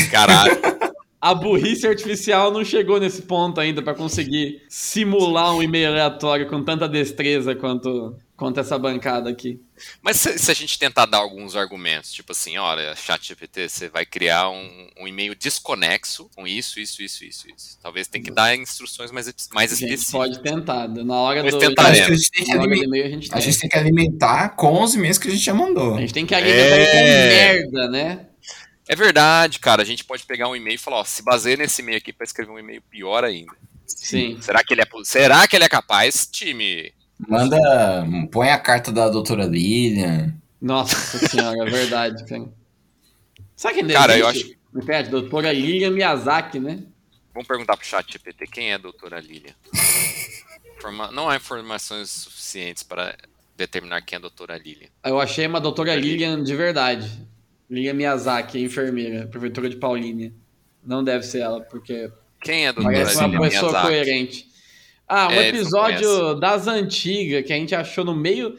Caralho. 0.09 0.57
A 1.19 1.33
burrice 1.33 1.87
artificial 1.87 2.51
não 2.51 2.63
chegou 2.63 2.99
nesse 2.99 3.23
ponto 3.23 3.59
ainda 3.59 3.81
pra 3.81 3.95
conseguir 3.95 4.61
simular 4.69 5.55
um 5.55 5.63
e-mail 5.63 5.89
aleatório 5.89 6.47
com 6.47 6.63
tanta 6.63 6.87
destreza 6.87 7.55
quanto, 7.55 8.15
quanto 8.37 8.59
essa 8.59 8.77
bancada 8.77 9.29
aqui. 9.29 9.59
Mas 10.01 10.17
se, 10.17 10.37
se 10.37 10.51
a 10.51 10.53
gente 10.53 10.77
tentar 10.77 11.05
dar 11.05 11.17
alguns 11.19 11.55
argumentos, 11.55 12.11
tipo 12.11 12.31
assim, 12.31 12.57
olha, 12.57 12.95
chat 12.95 13.25
GPT, 13.27 13.69
você 13.69 13.87
vai 13.89 14.05
criar 14.05 14.49
um, 14.49 14.89
um 14.99 15.07
e-mail 15.07 15.33
desconexo 15.35 16.29
com 16.35 16.47
isso, 16.47 16.79
isso, 16.79 17.01
isso, 17.01 17.23
isso, 17.23 17.47
isso. 17.49 17.77
Talvez 17.81 18.07
tem 18.07 18.21
que 18.21 18.31
dar 18.31 18.55
instruções 18.55 19.11
mais, 19.11 19.27
mais 19.53 19.71
A 19.71 19.75
gente 19.75 19.93
específicas. 19.93 20.11
pode 20.11 20.39
tentar. 20.43 20.87
Na 20.87 21.15
hora 21.15 21.43
Mas 21.43 21.53
do 21.53 21.59
tentaremos. 21.59 22.09
A 22.09 22.13
gente 22.15 22.31
tem 22.31 22.43
que 22.45 22.53
na 22.53 22.59
hora 22.61 22.67
do 22.67 22.73
alimentar. 22.73 22.87
e-mail 22.97 23.05
a 23.05 23.09
gente 23.09 23.29
A 23.29 23.33
tem. 23.33 23.41
gente 23.41 23.59
tem 23.59 23.69
que 23.69 23.77
alimentar 23.77 24.49
com 24.55 24.81
os 24.83 24.93
e-mails 24.95 25.17
que 25.17 25.27
a 25.27 25.31
gente 25.31 25.43
já 25.43 25.53
mandou. 25.53 25.95
A 25.95 26.01
gente 26.01 26.13
tem 26.13 26.25
que 26.25 26.35
alimentar 26.35 26.75
ele 26.75 26.85
com 26.85 26.97
É. 26.97 27.53
merda, 27.53 27.89
né? 27.89 28.25
É 28.87 28.95
verdade, 28.95 29.59
cara. 29.59 29.81
A 29.81 29.85
gente 29.85 30.03
pode 30.03 30.23
pegar 30.23 30.47
um 30.47 30.55
e-mail 30.55 30.75
e 30.75 30.77
falar, 30.77 30.97
ó, 30.97 31.03
se 31.03 31.23
baseia 31.23 31.57
nesse 31.57 31.81
e-mail 31.81 31.97
aqui 31.97 32.13
pra 32.13 32.23
escrever 32.23 32.51
um 32.51 32.59
e-mail 32.59 32.81
pior 32.83 33.23
ainda. 33.23 33.51
Sim. 33.87 34.37
Será 34.41 34.63
que 34.63 34.73
ele 34.73 34.81
é, 34.81 34.85
será 35.03 35.47
que 35.47 35.55
ele 35.55 35.63
é 35.65 35.69
capaz, 35.69 36.27
time? 36.31 36.91
Manda. 37.19 38.05
Põe 38.31 38.49
a 38.49 38.57
carta 38.57 38.91
da 38.91 39.09
doutora 39.09 39.45
Lilian. 39.45 40.33
Nossa 40.61 41.17
senhora, 41.27 41.67
é 41.67 41.69
verdade, 41.69 42.25
cara. 42.25 42.49
Sabe 43.55 43.75
quem 43.75 43.87
Cara, 43.87 44.17
eu 44.17 44.29
existe? 44.29 44.57
Repete, 44.73 45.09
doutora 45.09 45.53
Lilian 45.53 45.91
Miyazaki, 45.91 46.59
né? 46.59 46.83
Vamos 47.33 47.47
perguntar 47.47 47.77
pro 47.77 47.85
chat 47.85 48.11
GPT 48.11 48.47
quem 48.47 48.71
é 48.71 48.75
a 48.75 48.77
doutora 48.77 49.19
Lilian. 49.19 49.53
Informa- 50.77 51.11
Não 51.11 51.29
há 51.29 51.35
informações 51.37 52.09
suficientes 52.09 52.83
para 52.83 53.15
determinar 53.55 54.01
quem 54.01 54.17
é 54.17 54.19
a 54.19 54.21
doutora 54.21 54.57
Lilian. 54.57 54.89
Eu 55.03 55.19
achei 55.19 55.47
uma 55.47 55.61
doutora 55.61 55.95
Lilian 55.95 56.43
de 56.43 56.55
verdade. 56.55 57.09
Lilian 57.69 57.93
Miyazaki, 57.93 58.59
enfermeira, 58.61 59.27
prefeitura 59.27 59.69
de 59.69 59.77
Paulínia. 59.77 60.33
Não 60.83 61.03
deve 61.03 61.23
ser 61.25 61.39
ela, 61.39 61.61
porque 61.61 62.11
Quem 62.41 62.65
é 62.65 62.69
a 62.69 62.71
doutora 62.73 62.93
parece 62.95 63.17
uma 63.17 63.27
Lilian 63.27 63.41
pessoa 63.49 63.71
Miyazaki? 63.71 63.87
coerente. 63.87 64.47
Ah, 65.07 65.29
um 65.31 65.39
É, 65.39 65.41
episódio 65.41 66.35
das 66.35 66.67
antigas 66.67 67.45
que 67.45 67.53
a 67.53 67.55
gente 67.57 67.75
achou 67.75 68.03
no 68.03 68.15
meio. 68.15 68.55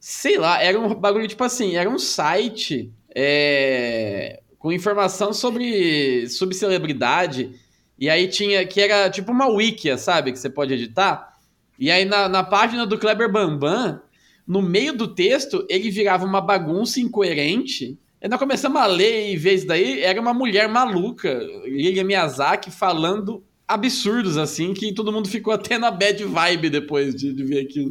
Sei 0.00 0.38
lá, 0.38 0.62
era 0.62 0.78
um 0.78 0.94
bagulho 0.94 1.26
tipo 1.28 1.42
assim, 1.44 1.76
era 1.76 1.90
um 1.90 1.98
site 1.98 2.92
é, 3.14 4.40
com 4.58 4.72
informação 4.72 5.32
sobre 5.32 6.28
subcelebridade. 6.28 7.52
E 7.98 8.08
aí 8.08 8.28
tinha. 8.28 8.66
Que 8.66 8.80
era 8.80 9.10
tipo 9.10 9.32
uma 9.32 9.48
wikia, 9.48 9.98
sabe? 9.98 10.32
Que 10.32 10.38
você 10.38 10.50
pode 10.50 10.74
editar. 10.74 11.36
E 11.78 11.90
aí 11.90 12.04
na, 12.04 12.28
na 12.28 12.44
página 12.44 12.86
do 12.86 12.98
Kleber 12.98 13.30
Bambam, 13.30 14.00
no 14.46 14.62
meio 14.62 14.92
do 14.96 15.08
texto, 15.14 15.66
ele 15.68 15.90
virava 15.90 16.24
uma 16.24 16.40
bagunça 16.40 17.00
incoerente. 17.00 17.98
E 18.20 18.28
nós 18.28 18.38
começamos 18.38 18.80
a 18.80 18.86
ler 18.86 19.30
e 19.32 19.36
ver 19.36 19.54
isso 19.54 19.66
daí, 19.66 20.02
era 20.02 20.20
uma 20.20 20.34
mulher 20.34 20.68
maluca, 20.68 21.32
Lilian 21.64 22.04
Miyazaki, 22.04 22.70
falando 22.70 23.44
absurdos, 23.68 24.36
assim, 24.38 24.72
que 24.72 24.92
todo 24.94 25.12
mundo 25.12 25.28
ficou 25.28 25.52
até 25.52 25.76
na 25.78 25.90
bad 25.90 26.24
vibe 26.24 26.70
depois 26.70 27.14
de, 27.14 27.32
de 27.32 27.44
ver 27.44 27.60
aquilo. 27.66 27.90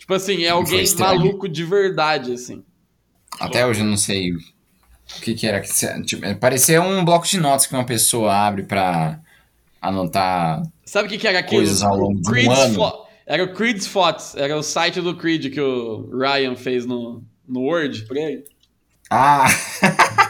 Tipo 0.00 0.14
assim, 0.14 0.44
é 0.44 0.48
alguém 0.48 0.84
maluco 0.98 1.48
de 1.48 1.64
verdade, 1.64 2.32
assim. 2.32 2.64
Até 3.38 3.66
hoje 3.66 3.80
eu 3.80 3.86
não 3.86 3.96
sei 3.96 4.32
o 4.32 4.38
que, 5.20 5.34
que 5.34 5.46
era. 5.46 5.60
Tipo, 6.04 6.34
parecia 6.38 6.80
um 6.80 7.04
bloco 7.04 7.26
de 7.26 7.38
notas 7.38 7.66
que 7.66 7.74
uma 7.74 7.84
pessoa 7.84 8.34
abre 8.34 8.62
pra 8.62 9.20
anotar. 9.82 10.62
Sabe 10.84 11.06
o 11.06 11.10
que, 11.10 11.18
que 11.18 11.28
era 11.28 11.40
aquilo? 11.40 11.60
Coisas 11.60 11.82
ao 11.82 11.96
longo 11.96 12.20
de 12.20 12.28
um 12.28 12.32
Creed's 12.32 12.58
ano. 12.58 12.74
Fo- 12.74 13.06
Era 13.26 13.44
o 13.44 13.52
Creed's 13.52 13.86
Fotos, 13.86 14.34
era 14.36 14.56
o 14.56 14.62
site 14.62 15.00
do 15.00 15.14
Creed 15.16 15.52
que 15.52 15.60
o 15.60 16.08
Ryan 16.16 16.54
fez 16.56 16.86
no, 16.86 17.22
no 17.46 17.60
Word 17.62 18.04
pra 18.06 18.18
ele. 18.20 18.44
Ah! 19.10 19.46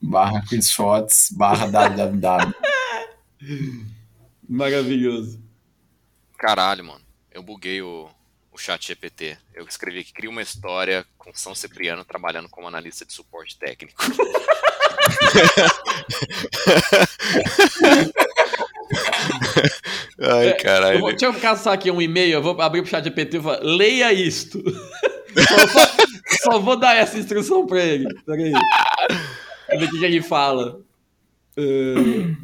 barra 0.00 0.42
creedsfotos 0.46 1.30
barra 1.30 1.66
www. 1.66 2.54
Maravilhoso. 4.48 5.42
Caralho, 6.38 6.84
mano. 6.84 7.04
Eu 7.30 7.42
buguei 7.42 7.82
o, 7.82 8.08
o 8.52 8.58
chat 8.58 8.86
GPT. 8.86 9.36
Eu 9.54 9.66
escrevi 9.66 10.00
aqui, 10.00 10.12
cria 10.12 10.30
uma 10.30 10.42
história 10.42 11.06
com 11.16 11.32
São 11.34 11.54
Cipriano 11.54 12.04
trabalhando 12.04 12.48
como 12.48 12.68
analista 12.68 13.04
de 13.04 13.12
suporte 13.12 13.58
técnico. 13.58 14.00
Ai, 20.20 20.46
É, 20.48 20.48
Eu 20.48 20.50
vou, 20.50 20.58
caralho. 20.62 21.06
deixa 21.06 21.26
eu 21.26 21.34
caçar 21.34 21.72
aqui 21.74 21.90
um 21.90 22.00
e-mail, 22.00 22.32
eu 22.34 22.42
vou 22.42 22.60
abrir 22.60 22.82
pro 22.82 22.90
chat 22.90 23.04
GPT 23.04 23.38
e 23.38 23.42
falar, 23.42 23.60
leia 23.62 24.12
isto. 24.12 24.62
só, 25.36 25.66
só- 25.68 25.96
só 26.52 26.58
vou 26.58 26.76
dar 26.76 26.94
essa 26.96 27.18
instrução 27.18 27.66
pra 27.66 27.82
ele. 27.82 28.06
Peraí. 28.24 28.52
Ver 29.78 29.84
o 29.86 29.90
que, 29.90 30.04
ele 30.04 30.22
fala. 30.22 30.80
Uh, 31.58 32.36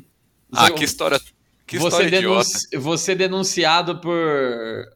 Ah, 0.52 0.70
que 0.70 0.84
história. 0.84 1.20
Que 1.66 1.78
você, 1.78 2.02
história 2.04 2.16
idiota. 2.18 2.48
você 2.78 3.14
denunciado 3.14 4.00
por 4.00 4.18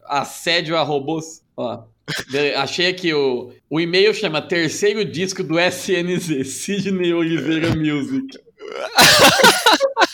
assédio 0.05 0.75
a 0.75 0.81
robôs. 0.83 1.41
Ó, 1.55 1.83
achei 2.57 2.87
aqui 2.87 3.13
o, 3.13 3.53
o 3.69 3.79
e-mail 3.79 4.13
chama 4.13 4.41
Terceiro 4.41 5.05
Disco 5.05 5.41
do 5.41 5.57
SNZ, 5.57 6.45
Sidney 6.47 7.13
Oliveira 7.13 7.73
Music. 7.75 8.27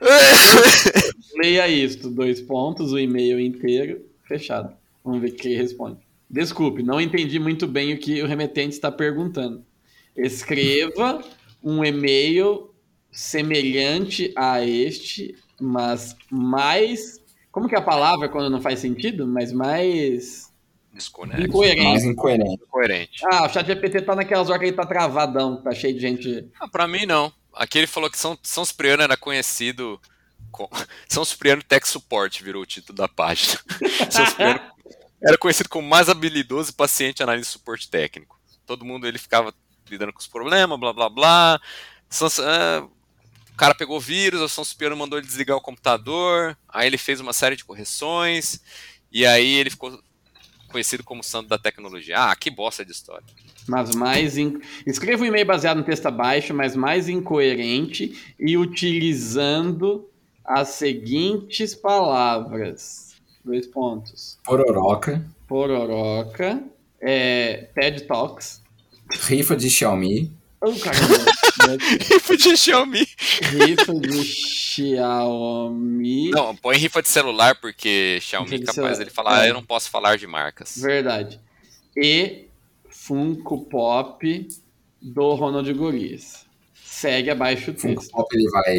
Leia 1.36 1.68
isto, 1.68 2.10
dois 2.10 2.40
pontos, 2.40 2.92
o 2.92 2.98
e-mail 2.98 3.40
inteiro, 3.40 4.04
fechado. 4.24 4.74
Vamos 5.04 5.20
ver 5.20 5.30
o 5.30 5.34
que 5.34 5.48
ele 5.48 5.56
responde. 5.56 5.98
Desculpe, 6.28 6.82
não 6.82 7.00
entendi 7.00 7.38
muito 7.38 7.66
bem 7.66 7.92
o 7.94 7.98
que 7.98 8.22
o 8.22 8.26
remetente 8.26 8.74
está 8.74 8.90
perguntando. 8.90 9.64
Escreva 10.16 11.22
um 11.62 11.84
e-mail 11.84 12.70
semelhante 13.10 14.32
a 14.36 14.64
este, 14.64 15.34
mas 15.60 16.16
mais. 16.30 17.22
Como 17.50 17.68
que 17.68 17.74
é 17.74 17.78
a 17.78 17.82
palavra 17.82 18.28
quando 18.28 18.50
não 18.50 18.60
faz 18.60 18.80
sentido? 18.80 19.26
Mas 19.26 19.52
mais. 19.52 20.52
Desconexo. 20.92 21.42
Incoerente. 21.42 21.82
Mais 21.82 22.04
incoerente. 22.04 22.62
Incoerente. 22.62 23.22
Ah, 23.30 23.46
o 23.46 23.48
chat 23.48 23.66
GPT 23.66 24.02
tá 24.02 24.14
naquelas 24.14 24.48
horas 24.48 24.60
que 24.60 24.66
ele 24.66 24.76
tá 24.76 24.86
travadão, 24.86 25.60
tá 25.60 25.72
cheio 25.72 25.94
de 25.94 26.00
gente. 26.00 26.48
Ah, 26.60 26.68
pra 26.68 26.86
mim, 26.86 27.04
não. 27.06 27.32
Aqui 27.54 27.78
ele 27.78 27.86
falou 27.86 28.10
que 28.10 28.18
São, 28.18 28.38
São 28.42 28.64
Cipriano 28.64 29.02
era 29.02 29.16
conhecido. 29.16 30.00
Com... 30.50 30.68
São 31.08 31.24
Cipriano 31.24 31.62
Tech 31.62 31.86
Support 31.88 32.42
virou 32.42 32.62
o 32.62 32.66
título 32.66 32.96
da 32.96 33.08
página. 33.08 33.60
São 34.10 34.26
Cipriano 34.26 34.60
era 35.22 35.38
conhecido 35.38 35.68
como 35.68 35.88
mais 35.88 36.08
habilidoso 36.08 36.70
e 36.70 36.74
paciente 36.74 37.22
analista 37.22 37.52
de 37.52 37.58
suporte 37.58 37.88
técnico. 37.88 38.38
Todo 38.66 38.84
mundo 38.84 39.06
ele 39.06 39.18
ficava 39.18 39.54
lidando 39.88 40.12
com 40.12 40.18
os 40.20 40.26
problemas, 40.26 40.78
blá 40.78 40.92
blá 40.92 41.08
blá. 41.08 41.60
São, 42.10 42.28
ah, 42.40 42.86
o 43.50 43.56
cara 43.56 43.74
pegou 43.74 43.98
vírus, 43.98 44.40
o 44.40 44.48
São 44.48 44.64
Cipriano 44.64 44.96
mandou 44.96 45.18
ele 45.18 45.26
desligar 45.26 45.56
o 45.56 45.60
computador. 45.60 46.56
Aí 46.68 46.86
ele 46.86 46.98
fez 46.98 47.20
uma 47.20 47.32
série 47.32 47.56
de 47.56 47.64
correções. 47.64 48.60
E 49.10 49.24
aí 49.24 49.54
ele 49.54 49.70
ficou 49.70 49.98
conhecido 50.74 51.04
como 51.04 51.22
santo 51.22 51.48
da 51.48 51.56
tecnologia. 51.56 52.16
Ah, 52.18 52.34
que 52.34 52.50
bosta 52.50 52.84
de 52.84 52.90
história. 52.90 53.24
Mas 53.68 53.94
mais. 53.94 54.36
In... 54.36 54.58
Escreva 54.84 55.22
um 55.22 55.26
e-mail 55.26 55.46
baseado 55.46 55.76
no 55.78 55.84
texto 55.84 56.06
abaixo, 56.06 56.52
mas 56.52 56.74
mais 56.74 57.08
incoerente 57.08 58.34
e 58.36 58.56
utilizando 58.56 60.10
as 60.44 60.70
seguintes 60.70 61.76
palavras. 61.76 63.14
Dois 63.44 63.68
pontos. 63.68 64.36
Pororoca. 64.44 65.24
Pororoca. 65.46 66.64
É, 67.00 67.68
TED 67.72 68.02
Talks. 68.02 68.60
Rifa 69.28 69.54
de 69.54 69.70
Xiaomi. 69.70 70.32
Oh, 70.66 70.78
caramba. 70.80 71.24
Rifa 72.10 72.36
de 72.36 72.56
Xiaomi. 72.56 73.06
Rifa 73.66 73.94
de 73.94 74.24
Xiaomi. 74.24 76.30
Não, 76.30 76.54
põe 76.56 76.76
rifa 76.76 77.02
de 77.02 77.08
celular, 77.08 77.54
porque 77.60 78.18
Xiaomi 78.20 78.50
Rifa 78.50 78.56
é 78.56 78.58
de 78.60 78.66
capaz 78.66 78.74
celular. 78.76 78.98
dele 78.98 79.10
falar, 79.10 79.40
ah, 79.40 79.46
É. 79.46 79.50
eu 79.50 79.54
não 79.54 79.64
posso 79.64 79.90
falar 79.90 80.16
de 80.16 80.26
marcas. 80.26 80.74
Verdade. 80.76 81.40
E 81.96 82.46
Funko 82.88 83.64
Pop 83.66 84.48
do 85.00 85.34
Ronald 85.34 85.72
Golias. 85.74 86.44
Segue 86.84 87.30
abaixo 87.30 87.72
o 87.72 87.74
Funko 87.74 88.00
texto. 88.00 88.12
Pop 88.12 88.28
ele 88.36 88.48
vai. 88.50 88.76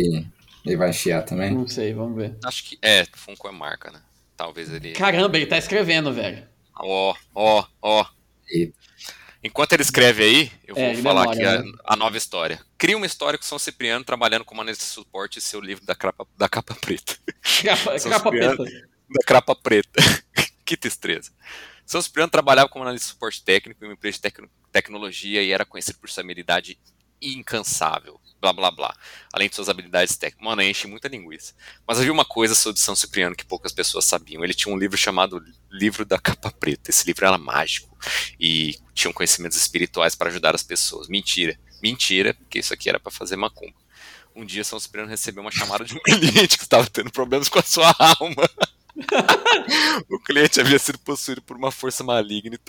Ele 0.65 0.77
vai 0.77 0.91
chiar 0.91 1.23
também. 1.23 1.53
Não 1.53 1.67
sei, 1.67 1.93
vamos 1.93 2.15
ver. 2.17 2.35
Acho 2.43 2.63
que. 2.63 2.77
É, 2.81 3.05
Funko 3.13 3.47
é 3.47 3.51
marca, 3.51 3.91
né? 3.91 4.01
Talvez 4.35 4.71
ele. 4.71 4.93
Caramba, 4.93 5.37
ele 5.37 5.45
tá 5.45 5.57
escrevendo, 5.57 6.11
velho. 6.11 6.43
Ó, 6.77 7.13
ó, 7.33 7.63
ó. 7.81 8.05
Enquanto 9.45 9.73
ele 9.73 9.83
escreve 9.83 10.23
aí, 10.23 10.51
eu 10.65 10.75
É, 10.75 10.93
vou 10.93 11.03
falar 11.03 11.21
demora, 11.21 11.37
aqui 11.37 11.45
a, 11.45 11.61
né? 11.61 11.71
a 11.85 11.95
nova 11.95 12.17
história. 12.17 12.59
Cria 12.79 12.97
uma 12.97 13.05
história 13.05 13.37
com 13.37 13.45
São 13.45 13.59
Cipriano 13.59 14.03
trabalhando 14.03 14.43
como 14.43 14.59
analista 14.59 14.83
de 14.83 14.89
suporte 14.89 15.37
e 15.37 15.41
seu 15.41 15.61
livro 15.61 15.85
da 15.85 15.93
capa, 15.93 16.25
da 16.35 16.49
capa 16.49 16.73
preta. 16.73 17.15
Capa, 17.63 17.99
capa 17.99 18.29
preta. 18.31 18.63
Da 18.63 19.23
capa 19.27 19.55
preta. 19.55 20.01
que 20.65 20.75
tristeza. 20.75 21.31
São 21.85 22.01
Cipriano 22.01 22.31
trabalhava 22.31 22.67
como 22.67 22.83
analista 22.83 23.05
de 23.05 23.11
suporte 23.13 23.43
técnico 23.43 23.83
em 23.83 23.87
uma 23.87 23.93
empresa 23.93 24.15
de 24.17 24.21
tecno- 24.21 24.49
tecnologia 24.71 25.43
e 25.43 25.51
era 25.51 25.63
conhecido 25.63 25.99
por 25.99 26.09
sua 26.09 26.23
habilidade 26.23 26.79
incansável. 27.21 28.19
Blá 28.39 28.53
blá 28.53 28.69
blá. 28.69 28.95
Além 29.33 29.49
de 29.49 29.55
suas 29.55 29.69
habilidades 29.69 30.15
técnicas. 30.17 30.45
Mano, 30.45 30.61
enche 30.61 30.87
muita 30.87 31.07
linguiça. 31.07 31.53
Mas 31.87 31.97
havia 31.97 32.11
uma 32.11 32.25
coisa 32.25 32.53
sobre 32.53 32.79
São 32.79 32.95
Cipriano 32.95 33.35
que 33.35 33.45
poucas 33.45 33.71
pessoas 33.71 34.05
sabiam. 34.05 34.43
Ele 34.43 34.53
tinha 34.53 34.73
um 34.73 34.77
livro 34.77 34.97
chamado 34.97 35.41
Livro 35.71 36.05
da 36.05 36.19
Capa 36.19 36.51
Preta. 36.51 36.91
Esse 36.91 37.05
livro 37.07 37.25
era 37.25 37.37
mágico 37.37 37.97
e 38.39 38.77
tinha 38.93 39.11
conhecimentos 39.11 39.57
espirituais 39.57 40.13
para 40.13 40.29
ajudar 40.29 40.53
as 40.53 40.63
pessoas. 40.63 41.07
Mentira. 41.07 41.59
Mentira, 41.81 42.33
porque 42.33 42.59
isso 42.59 42.73
aqui 42.73 42.89
era 42.89 42.99
para 42.99 43.11
fazer 43.11 43.35
macumba. 43.35 43.73
Um 44.35 44.45
dia 44.45 44.63
São 44.63 44.79
Cipriano 44.79 45.09
recebeu 45.09 45.41
uma 45.41 45.51
chamada 45.51 45.85
de 45.85 45.95
um 45.95 45.99
cliente 46.05 46.57
que 46.57 46.63
estava 46.63 46.87
tendo 46.87 47.11
problemas 47.11 47.49
com 47.49 47.59
a 47.59 47.63
sua 47.63 47.95
alma. 47.97 48.49
o 50.09 50.19
cliente 50.19 50.59
havia 50.59 50.79
sido 50.79 50.99
possuído 50.99 51.41
por 51.41 51.57
uma 51.57 51.71
força 51.71 52.03
maligna. 52.03 52.59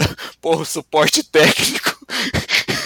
Porra, 0.41 0.63
o 0.63 0.67
suporte 0.67 1.23
técnico. 1.23 1.99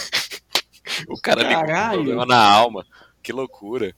o 1.09 1.21
cara 1.21 1.43
ligou 1.43 1.67
Caralho. 1.67 1.95
problema 2.05 2.27
na 2.27 2.43
alma. 2.43 2.85
Que 3.23 3.33
loucura. 3.33 3.95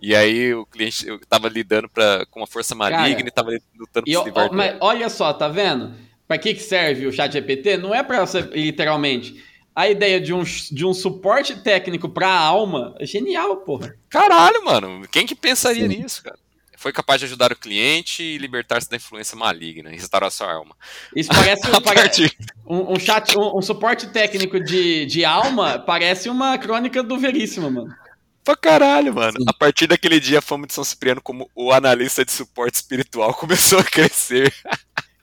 E 0.00 0.14
aí 0.14 0.54
o 0.54 0.64
cliente 0.64 1.06
eu 1.06 1.20
tava 1.26 1.48
lidando 1.48 1.88
pra, 1.88 2.24
com 2.30 2.40
uma 2.40 2.46
força 2.46 2.74
maligna 2.74 3.16
Cara, 3.16 3.28
e 3.28 3.30
tava 3.30 3.50
lutando 3.78 4.04
E, 4.08 4.12
pra 4.14 4.22
se 4.22 4.30
ó, 4.50 4.52
mas 4.52 4.76
olha 4.80 5.08
só, 5.08 5.32
tá 5.32 5.48
vendo? 5.48 5.94
Pra 6.26 6.38
que, 6.38 6.54
que 6.54 6.62
serve 6.62 7.06
o 7.06 7.12
chat 7.12 7.32
GPT? 7.32 7.76
Não 7.76 7.94
é 7.94 8.02
pra 8.02 8.24
você, 8.24 8.40
literalmente. 8.40 9.44
A 9.74 9.88
ideia 9.88 10.20
de 10.20 10.32
um, 10.32 10.42
de 10.42 10.86
um 10.86 10.94
suporte 10.94 11.60
técnico 11.62 12.08
pra 12.08 12.30
alma 12.30 12.94
é 12.98 13.06
genial, 13.06 13.56
porra. 13.58 13.94
Caralho, 14.08 14.64
mano. 14.64 15.06
Quem 15.10 15.26
que 15.26 15.34
pensaria 15.34 15.88
Sim. 15.88 15.96
nisso, 15.96 16.22
cara? 16.22 16.38
Foi 16.80 16.94
capaz 16.94 17.20
de 17.20 17.26
ajudar 17.26 17.52
o 17.52 17.56
cliente 17.56 18.22
e 18.22 18.38
libertar-se 18.38 18.88
da 18.88 18.96
influência 18.96 19.36
maligna 19.36 19.90
e 19.92 19.96
restaurar 19.96 20.28
a 20.28 20.30
sua 20.30 20.50
alma. 20.50 20.74
Isso 21.14 21.28
parece, 21.28 21.60
partir 21.84 22.34
um, 22.66 22.94
um 22.94 22.98
chat, 22.98 23.36
um, 23.38 23.58
um 23.58 23.60
suporte 23.60 24.06
técnico 24.06 24.58
de, 24.58 25.04
de 25.04 25.22
alma, 25.22 25.78
parece 25.78 26.30
uma 26.30 26.56
crônica 26.56 27.02
do 27.02 27.18
Veríssimo, 27.18 27.70
mano. 27.70 27.94
pra 28.42 28.56
caralho, 28.56 29.12
mano. 29.12 29.36
Sim. 29.38 29.44
A 29.46 29.52
partir 29.52 29.86
daquele 29.88 30.18
dia, 30.18 30.38
a 30.38 30.42
fama 30.42 30.66
de 30.66 30.72
São 30.72 30.82
Cipriano 30.82 31.20
como 31.20 31.50
o 31.54 31.70
analista 31.70 32.24
de 32.24 32.32
suporte 32.32 32.76
espiritual 32.76 33.34
começou 33.36 33.80
a 33.80 33.84
crescer. 33.84 34.50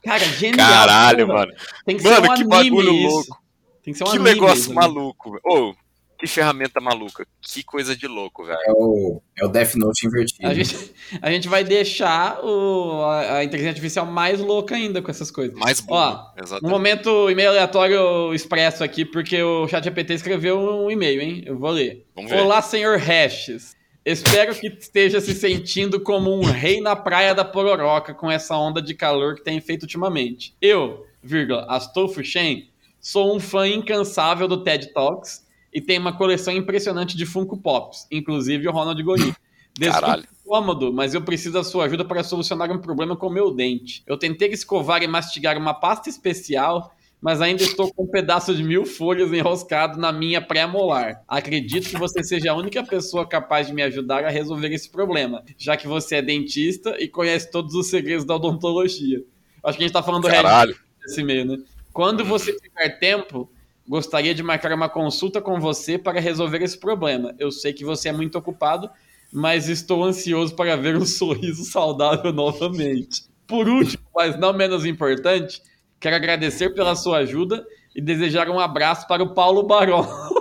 Cara, 0.04 0.24
genial. 0.24 0.70
Caralho, 0.70 1.26
porra. 1.26 1.38
mano. 1.40 1.52
Tem 1.84 1.96
que 1.96 2.04
Mano, 2.04 2.14
ser 2.14 2.22
um 2.22 2.24
que 2.26 2.32
anime 2.34 2.48
bagulho 2.50 2.92
isso. 2.94 3.08
louco. 3.08 3.42
Tem 3.82 3.92
que 3.92 3.98
ser 3.98 4.04
um 4.04 4.06
que 4.10 4.16
anime 4.16 4.30
negócio 4.30 4.58
isso, 4.60 4.68
né? 4.68 4.74
maluco. 4.76 5.30
velho. 5.32 5.42
Ô, 5.44 5.74
que 6.18 6.26
ferramenta 6.26 6.80
maluca. 6.80 7.24
Que 7.40 7.62
coisa 7.62 7.96
de 7.96 8.08
louco, 8.08 8.44
velho. 8.44 8.58
É 8.66 8.72
o, 8.72 9.22
é 9.40 9.44
o 9.44 9.48
Death 9.48 9.76
Note 9.76 10.04
invertido. 10.04 10.48
A 10.48 10.52
gente, 10.52 10.92
a 11.22 11.30
gente 11.30 11.48
vai 11.48 11.62
deixar 11.62 12.44
o, 12.44 13.02
a, 13.02 13.36
a 13.36 13.44
inteligência 13.44 13.70
artificial 13.70 14.04
mais 14.04 14.40
louca 14.40 14.74
ainda 14.74 15.00
com 15.00 15.10
essas 15.10 15.30
coisas. 15.30 15.56
Mais 15.56 15.80
burro. 15.80 16.00
Ó, 16.00 16.32
No 16.36 16.42
Exatamente. 16.42 16.70
momento, 16.70 17.30
e-mail 17.30 17.50
aleatório 17.50 18.34
expresso 18.34 18.82
aqui, 18.82 19.04
porque 19.04 19.40
o 19.40 19.68
ChatGPT 19.68 20.14
escreveu 20.14 20.58
um 20.58 20.90
e-mail, 20.90 21.20
hein? 21.22 21.42
Eu 21.46 21.56
vou 21.56 21.70
ler. 21.70 22.04
Vamos 22.16 22.30
ver. 22.30 22.40
Olá, 22.40 22.60
senhor 22.60 22.98
Hashes. 22.98 23.76
Espero 24.04 24.54
que 24.54 24.66
esteja 24.68 25.20
se 25.20 25.34
sentindo 25.34 26.00
como 26.00 26.34
um 26.34 26.42
rei 26.42 26.80
na 26.80 26.96
praia 26.96 27.34
da 27.34 27.44
Pororoca 27.44 28.14
com 28.14 28.30
essa 28.30 28.56
onda 28.56 28.82
de 28.82 28.94
calor 28.94 29.36
que 29.36 29.44
tem 29.44 29.60
feito 29.60 29.82
ultimamente. 29.82 30.54
Eu, 30.62 31.06
vírgula, 31.22 31.66
Astolfo 31.68 32.24
Shen, 32.24 32.70
sou 33.00 33.36
um 33.36 33.38
fã 33.38 33.68
incansável 33.68 34.48
do 34.48 34.64
TED 34.64 34.92
Talks 34.94 35.46
e 35.78 35.80
tenho 35.80 36.00
uma 36.00 36.12
coleção 36.12 36.52
impressionante 36.52 37.16
de 37.16 37.24
Funko 37.24 37.56
Pops, 37.56 38.08
inclusive 38.10 38.66
o 38.66 38.72
Ronald. 38.72 39.00
Desculpe 39.00 39.36
Caralho. 39.78 40.24
cômodo, 40.44 40.92
mas 40.92 41.14
eu 41.14 41.22
preciso 41.22 41.52
da 41.52 41.62
sua 41.62 41.84
ajuda 41.84 42.04
para 42.04 42.24
solucionar 42.24 42.68
um 42.72 42.80
problema 42.80 43.16
com 43.16 43.28
o 43.28 43.32
meu 43.32 43.54
dente. 43.54 44.02
Eu 44.04 44.16
tentei 44.16 44.48
escovar 44.48 45.04
e 45.04 45.06
mastigar 45.06 45.56
uma 45.56 45.72
pasta 45.72 46.08
especial, 46.08 46.92
mas 47.20 47.40
ainda 47.40 47.62
estou 47.62 47.94
com 47.94 48.02
um 48.02 48.06
pedaço 48.08 48.52
de 48.56 48.64
mil 48.64 48.84
folhas 48.84 49.32
enroscado 49.32 50.00
na 50.00 50.10
minha 50.10 50.42
pré-molar. 50.42 51.22
Acredito 51.28 51.88
que 51.88 51.96
você 51.96 52.24
seja 52.24 52.50
a 52.50 52.56
única 52.56 52.82
pessoa 52.82 53.24
capaz 53.24 53.68
de 53.68 53.72
me 53.72 53.82
ajudar 53.82 54.24
a 54.24 54.30
resolver 54.30 54.72
esse 54.72 54.90
problema, 54.90 55.44
já 55.56 55.76
que 55.76 55.86
você 55.86 56.16
é 56.16 56.22
dentista 56.22 56.96
e 56.98 57.06
conhece 57.06 57.52
todos 57.52 57.72
os 57.76 57.86
segredos 57.86 58.24
da 58.24 58.34
odontologia. 58.34 59.22
Acho 59.62 59.78
que 59.78 59.84
a 59.84 59.86
gente 59.86 59.94
tá 59.94 60.02
falando 60.02 60.22
do 60.22 60.28
Red 60.28 60.42
Caralho. 60.42 60.76
nesse 61.02 61.22
meio, 61.22 61.44
né? 61.44 61.56
Quando 61.92 62.24
você 62.24 62.52
tiver 62.52 62.98
tempo, 62.98 63.48
gostaria 63.88 64.34
de 64.34 64.42
marcar 64.42 64.72
uma 64.72 64.88
consulta 64.88 65.40
com 65.40 65.58
você 65.58 65.96
para 65.98 66.20
resolver 66.20 66.62
esse 66.62 66.78
problema. 66.78 67.34
Eu 67.38 67.50
sei 67.50 67.72
que 67.72 67.84
você 67.84 68.10
é 68.10 68.12
muito 68.12 68.36
ocupado, 68.36 68.90
mas 69.32 69.68
estou 69.68 70.04
ansioso 70.04 70.54
para 70.54 70.76
ver 70.76 70.96
um 70.96 71.06
sorriso 71.06 71.64
saudável 71.64 72.32
novamente. 72.32 73.24
Por 73.46 73.66
último, 73.66 74.04
mas 74.14 74.38
não 74.38 74.52
menos 74.52 74.84
importante, 74.84 75.62
quero 75.98 76.16
agradecer 76.16 76.74
pela 76.74 76.94
sua 76.94 77.18
ajuda 77.18 77.66
e 77.96 78.02
desejar 78.02 78.50
um 78.50 78.60
abraço 78.60 79.08
para 79.08 79.22
o 79.22 79.32
Paulo 79.32 79.62
Barão. 79.62 80.06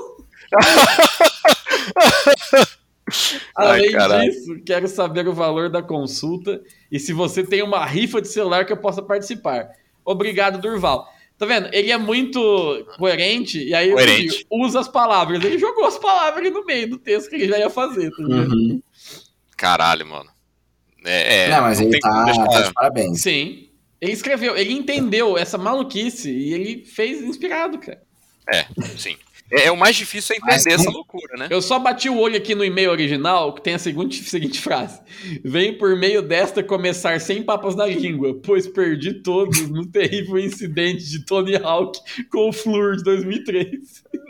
Ai, 3.58 3.80
Além 3.80 3.92
caralho. 3.94 4.30
disso, 4.30 4.62
quero 4.66 4.88
saber 4.90 5.26
o 5.28 5.34
valor 5.34 5.70
da 5.70 5.82
consulta 5.82 6.62
e 6.92 7.00
se 7.00 7.14
você 7.14 7.42
tem 7.44 7.64
uma 7.64 7.86
rifa 7.86 8.22
de 8.22 8.28
celular 8.28 8.66
que 8.66 8.74
eu 8.74 8.78
possa 8.78 9.02
participar. 9.02 9.70
Obrigado, 10.04 10.60
Durval. 10.60 11.08
Tá 11.38 11.46
vendo? 11.46 11.70
Ele 11.72 11.92
é 11.92 11.98
muito 11.98 12.40
coerente 12.98 13.64
e 13.64 13.74
aí 13.74 13.92
Coerente. 13.92 14.38
digo, 14.40 14.48
usa 14.52 14.80
as 14.80 14.88
palavras. 14.88 15.44
Ele 15.44 15.60
jogou 15.60 15.86
as 15.86 15.98
palavras 15.98 16.38
ali 16.40 16.50
no 16.50 16.66
meio 16.66 16.90
do 16.90 16.98
texto 16.98 17.30
que 17.30 17.36
ele 17.36 17.48
já 17.48 17.60
ia 17.60 17.70
fazer. 17.70 18.10
Tá 18.10 18.24
vendo? 18.24 18.54
Uhum. 18.54 18.82
Caralho, 19.56 20.06
mano. 20.06 20.30
É, 21.06 21.46
é, 21.46 21.50
não, 21.50 21.62
mas 21.62 21.80
ele 21.80 21.92
tem 21.92 22.00
como 22.00 22.26
tá, 22.26 22.46
tá 22.48 22.62
de 22.62 22.74
parabéns. 22.74 23.22
Sim. 23.22 23.70
Ele 24.02 24.12
escreveu, 24.12 24.58
ele 24.58 24.74
entendeu 24.74 25.38
essa 25.38 25.58
maluquice 25.58 26.32
e 26.32 26.54
ele 26.54 26.86
fez 26.86 27.22
inspirado, 27.22 27.78
cara. 27.80 28.02
É, 28.52 28.66
sim. 28.98 29.16
É, 29.52 29.68
é 29.68 29.72
o 29.72 29.78
mais 29.78 29.96
difícil 29.96 30.36
é 30.36 30.40
Mas 30.42 30.66
entender 30.66 30.78
não- 30.78 30.84
essa 30.84 30.92
loucura, 30.92 31.38
né? 31.38 31.48
Eu 31.50 31.62
só 31.62 31.80
bati 31.80 32.10
o 32.10 32.18
olho 32.18 32.36
aqui 32.38 32.54
no 32.54 32.66
e-mail 32.66 32.92
original, 32.92 33.54
que 33.54 33.62
tem 33.62 33.76
a 33.76 33.80
seguinte, 33.80 34.22
seguinte 34.30 34.60
frase. 34.60 35.00
Venho 35.44 35.78
por 35.78 35.96
meio 35.96 36.22
desta 36.22 36.64
começar 36.64 37.20
sem 37.22 37.42
papas 37.44 37.76
na 37.76 37.86
língua, 37.86 38.38
pois 38.44 38.68
perdi 38.68 39.14
todos 39.22 39.70
no 39.70 39.86
terrível 39.86 40.38
incidente 40.38 41.04
de 41.06 41.26
Tony 41.26 41.56
Hawk 41.56 42.00
com 42.32 42.50
o 42.50 42.54
Flur 42.54 42.98
de 42.98 43.04
2003. 43.04 44.04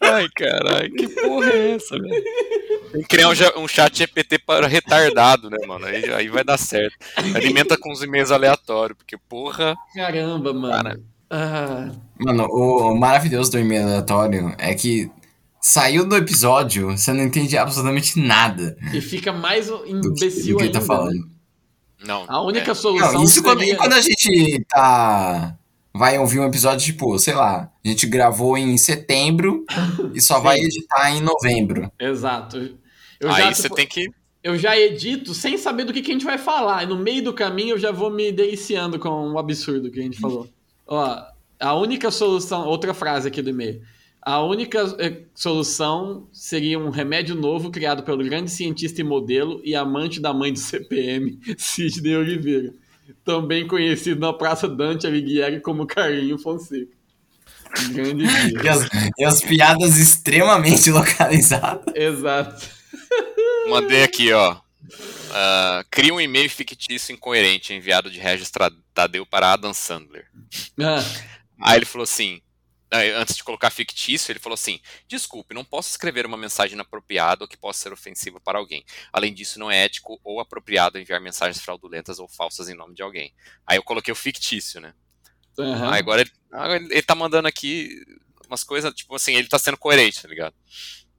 Ai, 0.00 0.28
caralho, 0.36 0.92
que 0.94 1.08
porra 1.08 1.50
é 1.50 1.70
essa, 1.72 1.98
velho? 1.98 2.24
Tem 2.92 3.00
que 3.02 3.08
criar 3.08 3.28
um, 3.28 3.62
um 3.62 3.68
chat 3.68 3.96
GPT 3.96 4.38
para 4.38 4.66
retardado, 4.66 5.48
né, 5.48 5.56
mano? 5.66 5.86
Aí, 5.86 6.04
aí 6.12 6.28
vai 6.28 6.44
dar 6.44 6.58
certo. 6.58 6.94
Alimenta 7.34 7.76
com 7.78 7.90
os 7.90 8.02
e-mails 8.02 8.30
aleatórios, 8.30 8.98
porque, 8.98 9.16
porra. 9.16 9.74
Caramba, 9.94 10.52
mano. 10.52 10.74
Cara. 10.74 11.00
Mano, 12.18 12.46
o 12.46 12.94
maravilhoso 12.94 13.50
do 13.50 13.58
e-mail 13.58 13.84
aleatório 13.84 14.54
é 14.58 14.74
que 14.74 15.10
saiu 15.60 16.06
do 16.06 16.16
episódio, 16.16 16.96
você 16.96 17.12
não 17.12 17.24
entende 17.24 17.56
absolutamente 17.56 18.20
nada 18.20 18.76
e 18.92 19.00
fica 19.00 19.32
mais 19.32 19.68
do 19.68 19.78
que, 19.82 19.90
imbecil 19.92 20.54
do 20.54 20.58
que 20.58 20.64
ele 20.64 20.76
ainda. 20.76 20.80
tá 20.80 20.86
falando. 20.86 21.34
Não. 22.06 22.24
A 22.28 22.42
única 22.42 22.72
é. 22.72 22.74
solução 22.74 23.12
Não, 23.14 23.24
isso 23.24 23.42
quando, 23.42 23.60
seria... 23.60 23.74
e 23.74 23.76
quando 23.76 23.92
a 23.94 24.00
gente 24.00 24.64
tá. 24.68 25.56
Vai 25.96 26.18
ouvir 26.18 26.40
um 26.40 26.44
episódio, 26.44 26.84
tipo, 26.84 27.16
sei 27.20 27.34
lá, 27.34 27.70
a 27.84 27.88
gente 27.88 28.04
gravou 28.08 28.58
em 28.58 28.76
setembro 28.76 29.64
e 30.12 30.20
só 30.20 30.40
vai 30.40 30.58
editar 30.58 31.12
em 31.12 31.20
novembro. 31.20 31.88
Exato. 32.00 32.76
Eu 33.20 33.30
Aí 33.30 33.44
já, 33.44 33.54
você 33.54 33.62
tipo, 33.62 33.74
tem 33.76 33.86
que. 33.86 34.10
eu 34.42 34.58
já 34.58 34.76
edito 34.76 35.32
sem 35.32 35.56
saber 35.56 35.84
do 35.84 35.92
que, 35.92 36.02
que 36.02 36.10
a 36.10 36.14
gente 36.14 36.24
vai 36.24 36.36
falar. 36.36 36.82
E 36.82 36.86
no 36.86 36.98
meio 36.98 37.22
do 37.22 37.32
caminho 37.32 37.74
eu 37.74 37.78
já 37.78 37.92
vou 37.92 38.10
me 38.10 38.32
deliciando 38.32 38.98
com 38.98 39.30
o 39.30 39.38
absurdo 39.38 39.88
que 39.88 40.00
a 40.00 40.02
gente 40.02 40.18
falou. 40.18 40.48
Ó, 40.86 41.22
a 41.60 41.74
única 41.74 42.10
solução. 42.10 42.66
Outra 42.66 42.92
frase 42.94 43.28
aqui 43.28 43.40
do 43.42 43.50
e-mail. 43.50 43.82
A 44.20 44.42
única 44.42 44.80
eh, 44.98 45.22
solução 45.34 46.26
seria 46.32 46.78
um 46.78 46.88
remédio 46.88 47.34
novo 47.34 47.70
criado 47.70 48.02
pelo 48.02 48.24
grande 48.24 48.50
cientista 48.50 49.02
e 49.02 49.04
modelo 49.04 49.60
e 49.62 49.74
amante 49.74 50.18
da 50.18 50.32
mãe 50.32 50.50
do 50.50 50.58
CPM, 50.60 51.38
Sidney 51.58 52.16
Oliveira. 52.16 52.72
Também 53.22 53.66
conhecido 53.66 54.20
na 54.20 54.32
Praça 54.32 54.66
Dante 54.66 55.06
Alighieri 55.06 55.60
como 55.60 55.86
Carlinho 55.86 56.38
Fonseca. 56.38 56.90
Grande 57.92 58.24
E 58.48 58.58
dia. 58.58 58.72
as, 58.72 58.88
e 59.18 59.24
as 59.24 59.40
piadas 59.42 59.98
extremamente 59.98 60.88
localizadas. 60.92 61.94
Exato. 61.94 62.66
Mandei 63.68 64.04
aqui, 64.04 64.32
ó. 64.32 64.56
Ah, 65.36 65.84
cria 65.90 66.14
um 66.14 66.20
e-mail 66.20 66.48
fictício 66.48 67.12
incoerente 67.12 67.74
enviado 67.74 68.08
de 68.08 68.20
Regis 68.20 68.52
Tadeu 68.94 69.26
para 69.26 69.52
Adam 69.52 69.74
Sandler. 69.74 70.30
Ah, 70.80 71.02
Aí 71.60 71.78
ele 71.78 71.84
falou 71.84 72.04
assim, 72.04 72.40
aí, 72.90 73.10
antes 73.10 73.36
de 73.36 73.42
colocar 73.42 73.70
fictício, 73.70 74.30
ele 74.30 74.38
falou 74.38 74.54
assim: 74.54 74.80
Desculpe, 75.08 75.52
não 75.52 75.64
posso 75.64 75.90
escrever 75.90 76.24
uma 76.24 76.36
mensagem 76.36 76.74
inapropriada 76.74 77.42
ou 77.44 77.48
que 77.48 77.56
possa 77.56 77.80
ser 77.80 77.92
ofensiva 77.92 78.40
para 78.40 78.58
alguém. 78.58 78.84
Além 79.12 79.34
disso, 79.34 79.58
não 79.58 79.70
é 79.70 79.84
ético 79.84 80.20
ou 80.22 80.38
apropriado 80.38 80.98
enviar 80.98 81.20
mensagens 81.20 81.60
fraudulentas 81.60 82.20
ou 82.20 82.28
falsas 82.28 82.68
em 82.68 82.74
nome 82.74 82.94
de 82.94 83.02
alguém. 83.02 83.34
Aí 83.66 83.76
eu 83.76 83.82
coloquei 83.82 84.12
o 84.12 84.16
fictício, 84.16 84.80
né? 84.80 84.94
Aham. 85.58 85.88
Ah, 85.88 85.96
agora 85.96 86.20
ele, 86.22 86.30
agora 86.52 86.76
ele 86.76 87.02
tá 87.02 87.14
mandando 87.14 87.48
aqui 87.48 87.90
umas 88.46 88.62
coisas, 88.62 88.94
tipo 88.94 89.14
assim, 89.16 89.34
ele 89.34 89.48
tá 89.48 89.58
sendo 89.58 89.76
coerente, 89.76 90.22
tá 90.22 90.28
ligado? 90.28 90.54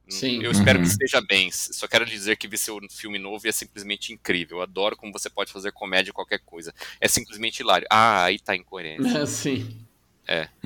Sim. 0.08 0.44
Eu 0.44 0.52
espero 0.52 0.80
que 0.80 0.86
Uhum. 0.86 0.92
esteja 0.92 1.22
bem. 1.22 1.52
Só 1.52 1.88
quero 1.88 2.06
dizer 2.06 2.36
que 2.38 2.48
ver 2.48 2.58
seu 2.58 2.80
filme 2.92 3.18
novo 3.18 3.48
é 3.48 3.52
simplesmente 3.52 4.14
incrível. 4.14 4.58
Eu 4.58 4.64
adoro 4.64 4.96
como 4.96 5.12
você 5.12 5.30
pode 5.30 5.52
fazer 5.52 5.72
comédia 5.72 6.14
qualquer 6.14 6.40
coisa. 6.40 6.74
É 7.02 7.08
simplesmente 7.08 7.60
hilário. 7.62 7.88
Ah, 7.90 8.24
aí 8.26 8.40
tá 8.40 8.56
incoerente. 8.56 9.04
Sim. 9.28 9.82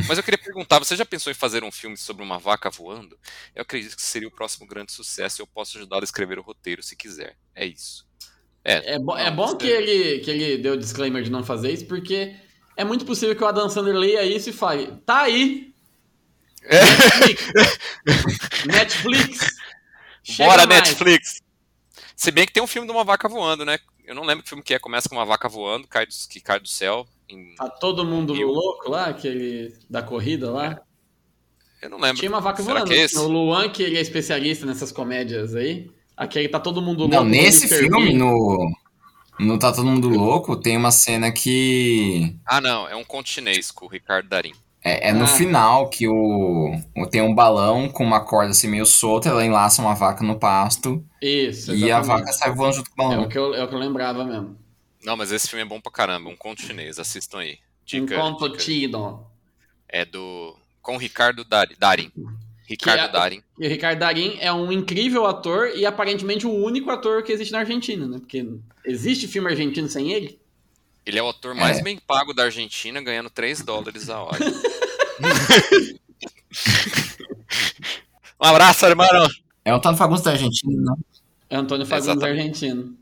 Mas 0.08 0.18
eu 0.18 0.24
queria 0.24 0.38
perguntar, 0.38 0.80
você 0.80 0.96
já 0.96 1.06
pensou 1.06 1.30
em 1.32 1.36
fazer 1.36 1.64
um 1.64 1.72
filme 1.72 1.98
sobre 1.98 2.24
uma 2.24 2.40
vaca 2.40 2.70
voando? 2.70 3.18
Eu 3.54 3.62
acredito 3.62 3.96
que 3.96 4.02
seria 4.02 4.28
o 4.28 4.32
próximo 4.32 4.66
grande 4.66 4.92
sucesso 4.94 5.42
e 5.42 5.44
eu 5.44 5.48
posso 5.48 5.78
ajudá-lo 5.78 6.02
a 6.02 6.06
escrever 6.06 6.40
o 6.40 6.42
roteiro 6.42 6.82
se 6.82 6.96
quiser. 6.96 7.36
É 7.54 7.66
isso. 7.66 8.08
É, 8.64 9.00
bo 9.00 9.18
é 9.18 9.32
bom 9.32 9.56
que 9.56 9.68
ele, 9.68 10.20
que 10.20 10.32
ele 10.32 10.58
deu 10.58 10.74
o 10.74 10.78
disclaimer 10.78 11.24
de 11.24 11.30
não 11.32 11.44
fazer 11.44 11.72
isso, 11.72 11.86
porque 11.88 12.36
é 12.78 12.84
muito 12.86 13.06
possível 13.06 13.36
que 13.36 13.44
o 13.44 13.48
Adam 13.48 13.70
Sandler 13.70 13.96
leia 13.96 14.24
isso 14.26 14.50
e 14.50 14.54
fale: 14.54 14.88
tá 15.06 15.22
aí, 15.24 15.66
É. 15.66 15.70
Netflix. 16.70 18.66
Netflix. 18.66 19.56
Chega 20.24 20.50
Bora, 20.50 20.68
mais. 20.68 20.82
Netflix! 20.82 21.42
Se 22.16 22.32
bem 22.32 22.46
que 22.46 22.54
tem 22.54 22.62
um 22.62 22.68
filme 22.68 22.88
de 22.88 22.94
uma 22.94 23.04
vaca 23.04 23.28
voando, 23.28 23.66
né? 23.66 23.80
Eu 24.06 24.14
não 24.16 24.24
lembro 24.24 24.44
que 24.44 24.50
filme 24.50 24.64
que 24.64 24.74
é. 24.74 24.80
Começa 24.80 25.08
com 25.10 25.16
uma 25.16 25.26
vaca 25.26 25.48
voando, 25.48 25.88
cai 25.88 26.06
do, 26.06 26.14
que 26.30 26.40
cai 26.40 26.60
do 26.60 26.68
céu. 26.68 27.08
em- 27.30 27.56
Tá 27.56 27.70
todo 27.70 28.04
mundo 28.06 28.36
Eu- 28.36 28.50
louco 28.50 28.90
lá, 28.90 29.06
aquele 29.06 29.74
da 29.90 30.02
corrida 30.02 30.52
lá. 30.52 30.80
Eu 31.82 31.90
não 31.90 31.98
lembro. 32.00 32.18
Tinha 32.18 32.30
uma 32.32 32.42
vaca 32.42 32.62
Será 32.62 32.76
voando. 32.80 32.90
que 32.92 32.94
é 33.00 33.04
esse? 33.04 33.18
O 33.18 33.28
Luan, 33.28 33.70
que 33.70 33.82
ele 33.84 33.98
é 33.98 34.02
especialista 34.02 34.66
nessas 34.66 34.92
comédias 34.92 35.56
aí. 35.56 35.90
Aquele 36.18 36.50
tá 36.50 36.60
todo 36.60 36.82
mundo 36.82 37.02
louco. 37.02 37.16
Não, 37.16 37.24
nesse 37.24 37.68
filme, 37.70 38.14
no, 38.14 38.70
no 39.40 39.58
Tá 39.58 39.72
Todo 39.72 39.86
Mundo 39.86 40.10
Louco, 40.10 40.58
tem 40.58 40.76
uma 40.76 40.92
cena 40.92 41.32
que 41.32 42.36
Ah, 42.46 42.60
não. 42.60 42.86
É 42.90 42.96
um 42.98 43.06
conto 43.06 43.30
chinês 43.30 43.72
com 43.72 43.86
o 43.86 43.88
Ricardo 43.88 44.28
Darim. 44.28 44.54
É, 44.84 45.10
é 45.10 45.14
no 45.14 45.24
Ah. 45.26 45.28
final 45.28 45.90
que 45.90 46.08
o, 46.08 46.74
o- 46.96 47.08
tem 47.08 47.22
um 47.22 47.34
balão 47.36 47.90
com 47.90 48.04
uma 48.04 48.22
corda 48.24 48.52
assim 48.52 48.68
meio 48.68 48.86
solta, 48.86 49.30
ela 49.30 49.46
enlaça 49.46 49.82
uma 49.82 49.94
vaca 49.96 50.24
no 50.24 50.40
pasto 50.40 51.04
Isso, 51.22 51.72
e 51.76 51.84
a 51.92 52.00
exatamente. 52.00 52.08
vaca 52.08 52.34
sai 52.34 52.54
voando 52.54 52.76
junto 52.78 52.90
com 52.92 53.02
o 53.02 53.06
É 53.06 53.10
balão. 53.10 53.24
o, 53.26 53.30
que 53.30 53.38
eu, 53.38 53.54
é 53.56 53.64
o 53.64 53.68
que 53.68 53.76
eu 53.76 53.80
lembrava 53.80 54.24
mesmo. 54.24 54.58
Não, 55.04 55.16
mas 55.18 55.32
esse 55.32 55.48
filme 55.48 55.64
é 55.64 55.66
bom 55.68 55.80
pra 55.80 55.92
caramba. 55.92 56.30
Um 56.30 56.36
conto 56.36 56.62
chinês. 56.62 57.00
Assistam 57.00 57.40
aí. 57.40 57.58
Dica, 57.86 58.16
um 58.24 58.34
conto 58.34 58.50
dica. 58.50 58.64
Tidon. 58.64 59.26
É 59.88 60.04
do. 60.06 60.56
Com 60.82 60.96
o 60.96 60.98
Ricardo 61.00 61.44
Dar- 61.44 61.70
Darim. 61.80 62.12
Ricardo 62.68 63.00
Que 63.00 63.06
é- 63.08 63.12
Darim. 63.12 63.42
E 63.60 63.66
o 63.66 63.70
Ricardo 63.70 64.00
Darim 64.00 64.38
é 64.40 64.52
um 64.54 64.72
incrível 64.72 65.26
ator 65.26 65.72
e 65.76 65.86
aparentemente 65.86 66.46
o 66.46 66.52
único 66.54 66.90
ator 66.92 67.24
que 67.24 67.32
existe 67.32 67.52
na 67.52 67.60
Argentina, 67.60 68.08
né? 68.08 68.20
Porque 68.20 68.46
existe 68.86 69.28
filme 69.28 69.50
argentino 69.50 69.88
sem 69.90 70.12
ele? 70.12 70.39
Ele 71.10 71.20
é 71.20 71.24
o 71.24 71.30
ator 71.30 71.54
mais 71.56 71.80
É. 71.80 71.82
bem 71.82 71.98
pago 71.98 72.34
da 72.34 72.44
Argentina, 72.44 73.02
ganhando 73.02 73.30
3 73.30 73.62
dólares 73.64 74.10
a 74.10 74.22
hora. 74.22 74.38
um 78.40 78.46
abraço, 78.46 78.86
irmão. 78.86 79.08
É 79.66 79.74
o 79.74 79.78
no 79.78 79.98
Fagundes 79.98 80.24
da 80.24 80.32
Argentina, 80.32 80.74
não? 80.82 80.98
É 81.50 81.56
Antônio 81.56 81.86
Fagundes 81.86 82.10
Exatamente. 82.12 82.40
argentino. 82.40 82.96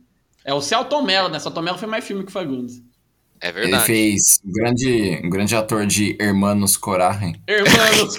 É 0.44 0.54
o 0.54 0.62
Celton 0.62 1.02
Mello, 1.04 1.30
né? 1.30 1.40
Celton 1.40 1.62
Mello 1.62 1.78
foi 1.78 1.88
mais 1.88 2.06
filme 2.06 2.24
que 2.24 2.30
o 2.30 2.34
Fagundes. 2.34 2.82
É 3.42 3.50
Ele 3.50 3.60
verdade. 3.62 3.86
fez 3.86 4.40
um 4.44 4.52
grande, 4.52 5.22
um 5.24 5.30
grande 5.30 5.56
ator 5.56 5.86
de 5.86 6.18
Hermanos 6.20 6.76
Coraje. 6.76 7.34
Hermanos 7.46 8.16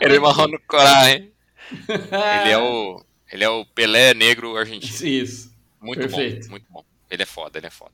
Ele 0.00 0.18
no 0.46 0.60
coragem. 0.68 1.32
Ele 1.88 2.50
é 2.50 2.58
o. 2.58 3.02
Ele 3.32 3.42
é 3.42 3.48
o 3.48 3.64
Pelé 3.64 4.14
negro 4.14 4.54
argentino. 4.56 5.08
Isso. 5.08 5.50
Muito 5.80 5.98
Perfeito. 6.00 6.44
bom, 6.44 6.50
muito 6.50 6.66
bom. 6.70 6.84
Ele 7.14 7.22
é 7.22 7.26
foda, 7.26 7.58
ele 7.58 7.66
é 7.66 7.70
foda. 7.70 7.92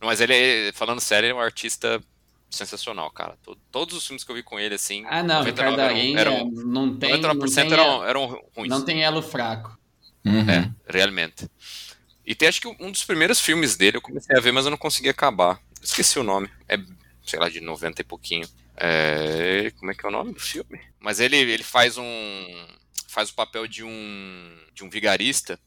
Mas 0.00 0.20
ele, 0.20 0.34
é- 0.34 0.72
falando 0.72 1.00
sério, 1.00 1.26
ele 1.26 1.32
é 1.32 1.36
um 1.36 1.40
artista 1.40 2.02
sensacional, 2.50 3.10
cara. 3.10 3.36
To- 3.42 3.56
Todos 3.72 3.96
os 3.96 4.06
filmes 4.06 4.22
que 4.24 4.30
eu 4.30 4.36
vi 4.36 4.42
com 4.42 4.58
ele, 4.58 4.74
assim. 4.74 5.04
Ah, 5.08 5.22
não, 5.22 5.38
99 5.44 5.92
Ricardo 5.94 6.18
eram, 6.18 6.32
é, 6.36 6.44
não 6.44 6.96
tem, 6.96 7.20
não 7.20 7.34
99% 7.34 7.54
tem, 7.54 7.72
eram, 7.72 8.04
eram 8.06 8.26
ruins. 8.56 8.68
não 8.70 8.82
tem 8.84 9.02
elo 9.02 9.22
fraco. 9.22 9.78
Uhum. 10.24 10.50
É, 10.50 10.70
realmente. 10.88 11.48
E 12.24 12.34
tem 12.34 12.48
acho 12.48 12.60
que 12.60 12.68
um 12.80 12.90
dos 12.90 13.04
primeiros 13.04 13.40
filmes 13.40 13.76
dele 13.76 13.98
eu 13.98 14.02
comecei 14.02 14.36
a 14.36 14.40
ver, 14.40 14.52
mas 14.52 14.64
eu 14.64 14.70
não 14.70 14.78
consegui 14.78 15.08
acabar. 15.08 15.60
Esqueci 15.80 16.18
o 16.18 16.24
nome. 16.24 16.50
É, 16.68 16.76
sei 17.24 17.38
lá, 17.38 17.48
de 17.48 17.60
90 17.60 18.00
e 18.00 18.04
pouquinho. 18.04 18.48
É, 18.76 19.72
como 19.78 19.90
é 19.90 19.94
que 19.94 20.04
é 20.04 20.08
o 20.08 20.12
nome 20.12 20.32
do 20.34 20.40
filme? 20.40 20.80
Mas 21.00 21.20
ele, 21.20 21.36
ele 21.36 21.62
faz 21.62 21.96
um. 21.96 22.66
faz 23.08 23.30
o 23.30 23.34
papel 23.34 23.66
de 23.68 23.84
um. 23.84 24.56
de 24.74 24.82
um 24.84 24.90
vigarista. 24.90 25.58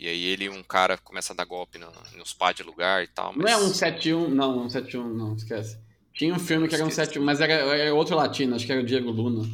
E 0.00 0.08
aí 0.08 0.24
ele, 0.24 0.48
um 0.48 0.62
cara, 0.62 0.96
começa 0.96 1.32
a 1.34 1.36
dar 1.36 1.44
golpe 1.44 1.78
no, 1.78 1.88
nos 2.16 2.32
pá 2.32 2.52
de 2.52 2.62
lugar 2.62 3.04
e 3.04 3.06
tal. 3.06 3.32
Não 3.34 3.42
Mas... 3.42 3.52
é 3.52 3.56
um 3.58 3.68
71, 3.74 4.28
não, 4.30 4.58
um 4.64 4.70
71, 4.70 5.08
não, 5.12 5.34
esquece. 5.36 5.78
Tinha 6.14 6.34
um 6.34 6.38
filme 6.38 6.66
que 6.68 6.74
era 6.74 6.82
um 6.84 6.88
Esqueci. 6.88 7.06
71, 7.08 7.24
mas 7.24 7.40
era, 7.40 7.52
era 7.52 7.94
outro 7.94 8.16
latino, 8.16 8.54
acho 8.56 8.64
que 8.64 8.72
era 8.72 8.80
o 8.80 8.84
Diego 8.84 9.10
Luna. 9.10 9.46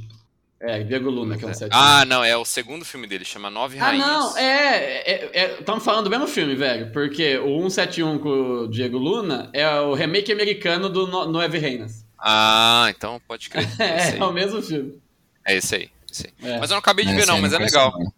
É, 0.61 0.83
Diego 0.83 1.11
Luna, 1.11 1.37
que 1.37 1.45
é 1.45 1.49
um 1.49 1.53
71. 1.53 1.79
Ah, 1.79 2.05
não, 2.05 2.25
é 2.25 2.37
o 2.37 2.45
segundo 2.45 2.85
filme 2.85 3.07
dele, 3.07 3.25
chama 3.25 3.51
Nove 3.51 3.79
Ah, 3.79 3.87
Rainhas. 3.87 4.07
não, 4.07 4.39
é. 4.39 5.59
Estamos 5.59 5.85
falando 5.85 6.05
do 6.05 6.11
mesmo 6.11 6.27
filme, 6.27 6.55
velho. 6.55 6.91
Porque 6.93 7.37
o 7.39 7.59
171 7.69 8.19
com 8.19 8.29
o 8.29 8.69
Diego 8.69 8.97
Luna 8.99 9.51
é 9.53 9.69
o 9.81 9.95
remake 9.95 10.33
americano 10.33 10.89
do 10.89 11.07
No- 11.07 11.27
Nove 11.27 11.59
Reinas. 11.59 12.05
Ah, 12.19 12.87
então 12.89 13.21
pode 13.29 13.51
crer. 13.51 13.69
É 13.79 13.85
É, 14.15 14.19
é 14.19 14.25
o 14.25 14.33
mesmo 14.33 14.63
filme. 14.63 14.99
É 15.47 15.57
esse 15.57 15.75
aí. 15.75 15.91
esse 16.11 16.33
aí. 16.41 16.51
É. 16.53 16.59
Mas 16.59 16.71
eu 16.71 16.75
não 16.75 16.79
acabei 16.81 17.05
de 17.05 17.15
ver, 17.15 17.27
não, 17.27 17.39
mas 17.41 17.53
é 17.53 17.59
legal. 17.59 17.93
não. 17.99 18.13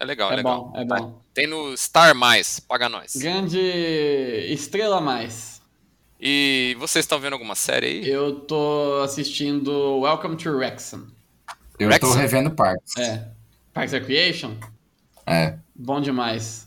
É 0.00 0.04
legal, 0.04 0.30
é, 0.30 0.32
É 0.32 0.36
legal. 0.38 0.64
bom, 0.64 0.72
é 0.78 0.84
bom. 0.84 1.22
Tem 1.34 1.46
no 1.46 1.76
Star 1.76 2.14
Mais, 2.14 2.58
paga 2.58 2.88
nós. 2.88 3.14
Grande 3.16 3.60
estrela 4.48 5.00
mais. 5.00 5.60
E 6.18 6.74
vocês 6.78 7.04
estão 7.04 7.18
vendo 7.20 7.34
alguma 7.34 7.54
série 7.54 7.86
aí? 7.86 8.08
Eu 8.08 8.40
tô 8.40 9.00
assistindo 9.04 10.00
Welcome 10.00 10.36
to 10.36 10.50
Wrexham. 10.56 11.06
Eu 11.78 11.88
tô 11.98 12.06
Wrexham? 12.06 12.12
revendo 12.20 12.50
Parks. 12.50 12.96
É. 12.98 13.28
Parks 13.72 13.92
and 13.94 13.98
Recreation? 13.98 14.56
É. 15.26 15.58
Bom 15.74 16.00
demais. 16.00 16.66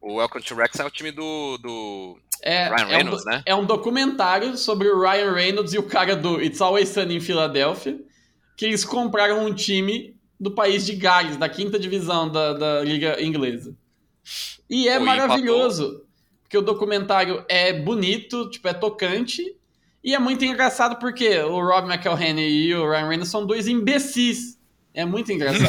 O 0.00 0.14
Welcome 0.16 0.42
to 0.44 0.54
Rex 0.54 0.78
é 0.78 0.84
o 0.84 0.90
time 0.90 1.10
do, 1.10 1.58
do 1.58 2.18
É, 2.42 2.68
Ryan 2.68 2.76
é 2.76 2.84
um 2.84 2.88
Reynolds, 2.88 3.24
né? 3.26 3.42
É 3.46 3.54
um 3.54 3.64
documentário 3.64 4.56
sobre 4.56 4.88
o 4.88 5.00
Ryan 5.00 5.32
Reynolds 5.32 5.72
e 5.74 5.78
o 5.78 5.82
cara 5.82 6.14
do 6.16 6.40
It's 6.40 6.60
Always 6.60 6.88
Sunny 6.90 7.16
em 7.16 7.20
Filadélfia, 7.20 7.98
que 8.56 8.64
eles 8.66 8.84
compraram 8.84 9.44
um 9.44 9.52
time 9.54 10.15
do 10.38 10.50
país 10.50 10.84
de 10.84 10.94
Gales, 10.94 11.36
da 11.36 11.48
quinta 11.48 11.78
divisão 11.78 12.30
da, 12.30 12.52
da 12.52 12.82
liga 12.82 13.22
inglesa. 13.22 13.74
E 14.68 14.88
é 14.88 14.96
e 14.96 14.98
maravilhoso, 14.98 16.02
porque 16.42 16.58
o 16.58 16.62
documentário 16.62 17.44
é 17.48 17.72
bonito, 17.72 18.48
tipo, 18.50 18.66
é 18.68 18.74
tocante, 18.74 19.56
e 20.02 20.14
é 20.14 20.18
muito 20.18 20.44
engraçado 20.44 20.98
porque 20.98 21.38
o 21.40 21.60
Rob 21.60 21.88
McElhenney 21.92 22.66
e 22.68 22.74
o 22.74 22.88
Ryan 22.88 23.08
Reynolds 23.08 23.30
são 23.30 23.46
dois 23.46 23.66
imbecis. 23.66 24.56
É 24.94 25.04
muito 25.04 25.30
engraçado. 25.30 25.68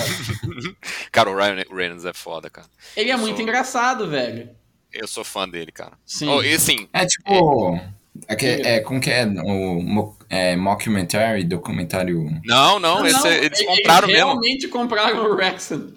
Cara, 1.11 1.29
o 1.29 1.35
Ryan 1.35 1.63
Reynolds 1.71 2.05
é 2.05 2.13
foda, 2.13 2.49
cara. 2.49 2.67
Ele 2.95 3.09
é 3.11 3.13
Eu 3.13 3.17
muito 3.17 3.35
sou- 3.35 3.43
engraçado, 3.43 4.07
velho. 4.07 4.49
Eu 4.93 5.05
sou 5.07 5.23
fã 5.23 5.47
dele, 5.49 5.71
cara. 5.71 5.97
Sim. 6.05 6.29
Oh, 6.29 6.41
e 6.41 6.53
assim, 6.53 6.87
É 6.93 7.05
tipo. 7.05 7.75
É, 7.75 7.93
que, 8.37 8.45
é 8.45 8.79
como 8.81 8.99
que 9.01 9.09
é? 9.09 9.25
O 9.25 10.15
é, 10.29 10.55
mockumentary, 10.55 11.43
documentário. 11.43 12.25
não, 12.45 12.79
não, 12.79 13.05
esse- 13.05 13.17
Não, 13.17 13.27
eles 13.31 13.59
eles 13.59 13.65
compraram 13.65 14.07
mesmo. 14.07 14.25
realmente 14.25 14.67
compraram 14.67 15.25
o 15.25 15.33
Wrexham. 15.35 15.93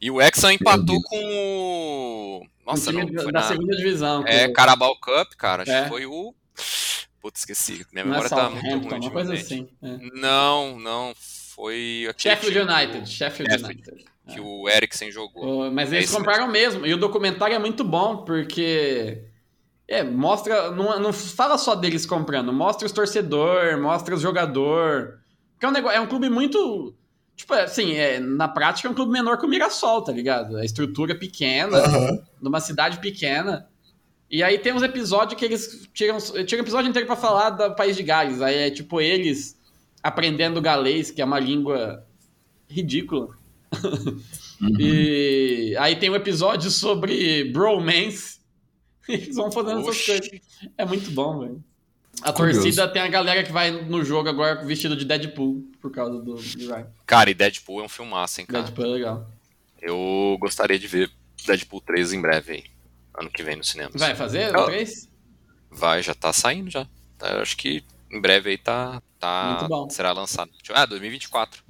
E 0.00 0.10
o 0.10 0.20
Exxon 0.20 0.50
empatou 0.50 1.00
com 1.04 1.16
o. 1.24 2.46
Nossa, 2.66 2.90
o 2.90 2.92
não, 2.92 3.06
foi 3.06 3.32
da 3.32 3.40
na... 3.40 3.42
segunda 3.48 3.76
divisão. 3.76 4.24
É, 4.26 4.46
com- 4.48 4.52
Carabao 4.52 4.96
Cup, 5.00 5.32
cara. 5.38 5.62
Acho 5.62 5.72
É. 5.72 5.82
que 5.84 5.88
foi 5.88 6.06
o. 6.06 6.34
Putz, 7.20 7.40
esqueci. 7.40 7.84
Minha 7.92 8.04
não 8.04 8.14
é 8.14 8.16
memória 8.16 8.28
tá 8.28 8.50
muito 8.50 8.88
ruim 8.88 9.00
uma 9.00 9.10
coisa 9.10 9.34
assim. 9.34 9.68
é. 9.82 9.96
Não, 10.20 10.78
não. 10.78 11.12
Foi. 11.54 12.06
aquele 12.10 12.34
Sheffield 12.34 12.58
United, 12.72 13.08
Sheffield. 13.08 13.64
United. 13.64 14.04
Que 14.32 14.40
o 14.40 14.68
Eriksen 14.68 15.10
jogou. 15.12 15.68
O- 15.68 15.70
Mas 15.72 15.92
É 15.92 15.96
eles 15.96 16.08
isso 16.08 16.16
compraram 16.18 16.48
mesmo. 16.48 16.84
E 16.86 16.92
o 16.92 16.96
documentário 16.96 17.54
é 17.54 17.58
muito 17.58 17.84
bom, 17.84 18.18
porque. 18.24 19.22
É, 19.92 20.02
mostra. 20.02 20.70
Não, 20.70 20.98
não 20.98 21.12
fala 21.12 21.58
só 21.58 21.74
deles 21.74 22.06
comprando, 22.06 22.50
mostra 22.50 22.86
os 22.86 22.92
torcedores, 22.92 23.78
mostra 23.78 24.14
os 24.14 24.22
jogadores. 24.22 25.10
Porque 25.52 25.66
é 25.66 25.68
um, 25.68 25.72
negócio, 25.72 25.98
é 25.98 26.00
um 26.00 26.06
clube 26.06 26.30
muito. 26.30 26.94
Tipo, 27.36 27.52
assim, 27.52 27.92
é, 27.92 28.18
na 28.18 28.48
prática 28.48 28.88
é 28.88 28.90
um 28.90 28.94
clube 28.94 29.12
menor 29.12 29.36
que 29.36 29.44
o 29.44 29.48
Mirassol, 29.48 30.00
tá 30.00 30.10
ligado? 30.10 30.56
A 30.56 30.64
estrutura 30.64 31.12
é 31.12 31.14
pequena, 31.14 31.78
numa 32.40 32.58
cidade 32.58 33.00
pequena. 33.00 33.68
E 34.30 34.42
aí 34.42 34.58
tem 34.58 34.72
uns 34.72 34.82
episódios 34.82 35.38
que 35.38 35.44
eles 35.44 35.86
tiram. 35.92 36.16
Tiram 36.18 36.62
um 36.62 36.64
episódio 36.64 36.88
inteiro 36.88 37.06
pra 37.06 37.14
falar 37.14 37.50
do 37.50 37.74
país 37.74 37.94
de 37.94 38.02
Gales. 38.02 38.40
Aí 38.40 38.56
é 38.56 38.70
tipo 38.70 38.98
eles 38.98 39.60
aprendendo 40.02 40.58
galês, 40.62 41.10
que 41.10 41.20
é 41.20 41.24
uma 41.24 41.38
língua 41.38 42.02
ridícula. 42.66 43.36
E 44.78 45.74
aí 45.80 45.96
tem 45.96 46.08
um 46.08 46.14
episódio 46.14 46.70
sobre 46.70 47.50
bromance. 47.50 48.41
Eles 49.08 49.34
vão 49.36 49.50
fazendo 49.50 49.80
essas 49.80 49.88
Oxi. 49.96 50.06
coisas. 50.30 50.40
É 50.78 50.84
muito 50.84 51.10
bom, 51.10 51.40
velho. 51.40 51.64
A 52.22 52.32
Curioso. 52.32 52.60
torcida 52.60 52.86
tem 52.88 53.00
a 53.02 53.08
galera 53.08 53.42
que 53.42 53.50
vai 53.50 53.70
no 53.70 54.04
jogo 54.04 54.28
agora 54.28 54.62
vestido 54.64 54.96
de 54.96 55.04
Deadpool 55.04 55.64
por 55.80 55.90
causa 55.90 56.20
do, 56.20 56.36
Ryan. 56.36 56.86
Cara, 57.06 57.30
e 57.30 57.34
Deadpool 57.34 57.80
é 57.80 57.84
um 57.84 57.88
filmaço, 57.88 58.40
hein, 58.40 58.46
cara. 58.46 58.62
Deadpool 58.64 58.84
é 58.84 58.88
legal. 58.88 59.30
Eu 59.80 60.36
gostaria 60.38 60.78
de 60.78 60.86
ver 60.86 61.10
Deadpool 61.46 61.80
3 61.80 62.12
em 62.12 62.20
breve 62.20 62.52
aí. 62.52 62.64
Ano 63.18 63.30
que 63.30 63.42
vem 63.42 63.56
no 63.56 63.64
cinema. 63.64 63.90
Vai 63.94 64.14
fazer 64.14 64.54
o 64.56 64.64
3? 64.66 65.08
Vai, 65.70 66.02
já 66.02 66.14
tá 66.14 66.32
saindo 66.32 66.70
já. 66.70 66.86
Tá, 67.18 67.28
eu 67.32 67.40
acho 67.42 67.56
que 67.56 67.82
em 68.10 68.20
breve 68.20 68.50
aí 68.50 68.58
tá, 68.58 68.90
Muito 68.92 69.12
tá 69.20 69.68
bom. 69.68 69.90
será 69.90 70.12
lançado. 70.12 70.50
Ah, 70.70 70.86
2024. 70.86 71.62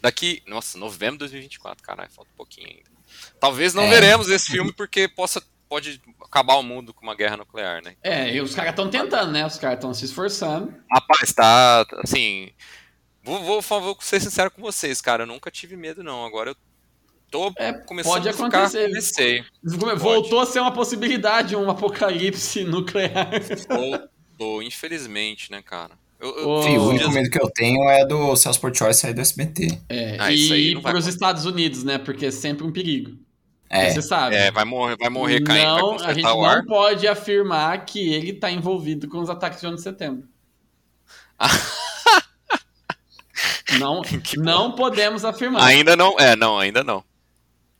Daqui, 0.00 0.42
nossa, 0.46 0.78
novembro 0.78 1.16
de 1.16 1.20
2024, 1.20 1.82
caralho, 1.84 2.10
falta 2.10 2.30
um 2.32 2.36
pouquinho 2.36 2.68
ainda. 2.68 2.90
Talvez 3.38 3.74
não 3.74 3.82
É. 3.84 3.90
veremos 3.90 4.28
esse 4.30 4.50
filme 4.50 4.72
porque 4.72 5.06
possa 5.08 5.42
pode 5.70 6.02
acabar 6.20 6.56
o 6.56 6.62
mundo 6.62 6.92
com 6.92 7.02
uma 7.02 7.14
guerra 7.14 7.36
nuclear, 7.36 7.80
né? 7.82 7.94
É, 8.02 8.34
e 8.34 8.40
os 8.40 8.54
caras 8.54 8.70
estão 8.72 8.90
tentando, 8.90 9.30
né? 9.32 9.46
Os 9.46 9.56
caras 9.56 9.76
estão 9.78 9.94
se 9.94 10.04
esforçando. 10.04 10.74
Rapaz, 10.92 11.32
tá 11.32 11.86
assim, 12.04 12.50
vou, 13.22 13.40
vou, 13.42 13.60
vou 13.62 13.96
ser 14.00 14.20
sincero 14.20 14.50
com 14.50 14.60
vocês, 14.60 15.00
cara, 15.00 15.22
eu 15.22 15.26
nunca 15.28 15.50
tive 15.50 15.76
medo 15.76 16.02
não. 16.02 16.26
Agora 16.26 16.50
eu 16.50 16.56
tô 17.30 17.52
É, 17.56 17.72
começando 17.72 18.12
pode 18.14 18.28
a 18.28 18.32
ficar 18.32 18.46
acontecer. 18.48 18.88
com 18.88 18.94
receio. 18.94 19.44
Voltou 19.96 20.40
a 20.40 20.46
ser 20.46 20.58
uma 20.58 20.72
possibilidade, 20.72 21.54
um 21.54 21.70
apocalipse 21.70 22.64
nuclear. 22.66 23.30
Tô, 24.36 24.60
infelizmente, 24.62 25.50
né, 25.52 25.62
cara? 25.62 25.92
Eu, 26.18 26.36
eu- 26.36 26.62
Fih, 26.62 26.76
o 26.76 26.88
único 26.88 27.10
medo 27.12 27.30
que 27.30 27.40
eu 27.40 27.48
tenho 27.50 27.88
é 27.88 28.04
do 28.04 28.34
Celso 28.36 28.60
Portioli 28.60 28.92
sair 28.92 29.14
do 29.14 29.20
SBT. 29.22 29.78
É, 29.88 30.16
Ah, 30.18 30.32
isso 30.32 30.52
aí 30.52 30.72
e 30.72 30.74
vai 30.74 30.92
para 30.92 30.98
os. 30.98 31.06
Estados 31.06 31.46
Unidos, 31.46 31.82
né? 31.84 31.96
Porque 31.96 32.26
é 32.26 32.30
sempre 32.30 32.66
um 32.66 32.72
perigo. 32.72 33.16
É, 33.72 33.90
Você 33.90 34.02
sabe. 34.02 34.34
É, 34.34 34.50
vai 34.50 34.64
morrer, 34.64 34.96
vai 34.96 35.08
morrer 35.08 35.44
caindo, 35.44 35.70
vai 35.70 35.80
não, 35.80 35.94
a 35.94 36.12
gente 36.12 36.24
consertar 36.24 36.34
o 36.34 36.44
ar. 36.44 36.56
não 36.58 36.66
pode 36.66 37.06
afirmar 37.06 37.84
que 37.84 38.12
ele 38.12 38.32
está 38.32 38.50
envolvido 38.50 39.08
com 39.08 39.20
os 39.20 39.30
ataques 39.30 39.60
de 39.60 39.66
11 39.68 39.76
de 39.76 39.82
setembro. 39.82 40.28
não, 43.78 44.02
Que 44.02 44.36
bom. 44.36 44.42
não 44.42 44.72
podemos 44.72 45.24
afirmar. 45.24 45.62
Ainda 45.62 45.94
não, 45.94 46.18
é, 46.18 46.34
não, 46.34 46.58
ainda 46.58 46.82
não. 46.82 47.04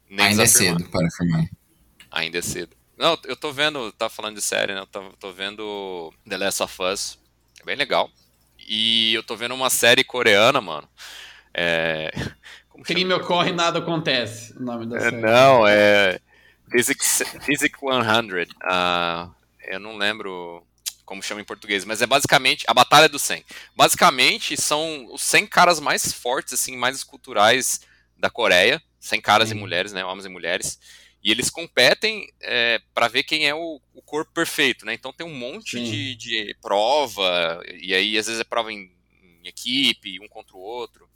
Nem 0.08 0.26
ainda 0.26 0.44
é 0.44 0.46
cedo 0.46 0.84
para 0.88 1.06
afirmar. 1.06 1.44
Ainda 2.10 2.38
é 2.38 2.42
cedo. 2.42 2.76
Não, 2.96 3.18
eu 3.24 3.36
tô 3.36 3.52
vendo, 3.52 3.90
tá 3.92 4.08
falando 4.08 4.36
de 4.36 4.42
série, 4.42 4.74
né? 4.74 4.80
Eu 4.80 4.86
tô, 4.86 5.02
tô 5.18 5.32
vendo 5.32 6.12
The 6.28 6.36
Last 6.36 6.62
of 6.62 6.82
Us. 6.82 7.18
É 7.60 7.64
bem 7.64 7.76
legal. 7.76 8.10
E 8.58 9.14
eu 9.14 9.22
tô 9.22 9.36
vendo 9.36 9.54
uma 9.54 9.70
série 9.70 10.04
coreana, 10.04 10.60
mano. 10.60 10.88
É. 11.52 12.10
Crime 12.84 13.12
ocorre, 13.14 13.52
nada 13.52 13.78
acontece. 13.78 14.56
O 14.58 14.62
nome 14.62 14.86
da 14.86 14.96
É, 14.96 15.00
série. 15.00 15.16
não, 15.16 15.66
é. 15.66 16.20
Physics, 16.70 17.22
Physics 17.44 17.80
100. 17.80 18.46
Ah, 18.62 19.30
eu 19.66 19.80
não 19.80 19.96
lembro 19.96 20.64
como 21.04 21.22
chama 21.22 21.40
em 21.40 21.44
português, 21.44 21.84
mas 21.84 22.00
é 22.00 22.06
basicamente 22.06 22.64
a 22.68 22.74
Batalha 22.74 23.08
do 23.08 23.18
100. 23.18 23.44
Basicamente 23.74 24.56
são 24.60 25.12
os 25.12 25.22
100 25.22 25.46
caras 25.48 25.80
mais 25.80 26.12
fortes, 26.12 26.52
assim, 26.54 26.76
mais 26.76 26.96
esculturais 26.96 27.80
da 28.16 28.30
Coreia. 28.30 28.80
100 29.00 29.20
caras 29.20 29.48
Sim. 29.48 29.56
e 29.56 29.58
mulheres, 29.58 29.92
né? 29.92 30.04
Homens 30.04 30.26
e 30.26 30.28
mulheres. 30.28 30.78
E 31.22 31.30
eles 31.30 31.50
competem 31.50 32.28
é, 32.40 32.80
para 32.94 33.08
ver 33.08 33.24
quem 33.24 33.46
é 33.48 33.54
o, 33.54 33.80
o 33.92 34.00
corpo 34.02 34.32
perfeito, 34.32 34.86
né? 34.86 34.94
Então 34.94 35.12
tem 35.12 35.26
um 35.26 35.34
monte 35.34 35.82
de, 35.82 36.14
de 36.14 36.56
prova, 36.62 37.60
e 37.80 37.92
aí 37.94 38.16
às 38.16 38.26
vezes 38.26 38.40
é 38.40 38.44
prova 38.44 38.72
em, 38.72 38.90
em 39.42 39.48
equipe, 39.48 40.20
um 40.20 40.28
contra 40.28 40.56
o 40.56 40.60
outro. 40.60 41.08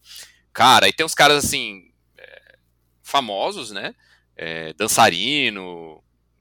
Cara, 0.54 0.86
aí 0.86 0.92
tem 0.92 1.04
uns 1.04 1.14
caras 1.14 1.44
assim, 1.44 1.90
é, 2.16 2.54
famosos, 3.02 3.70
né? 3.72 3.94
É, 4.36 4.72
dançarino, 4.74 6.00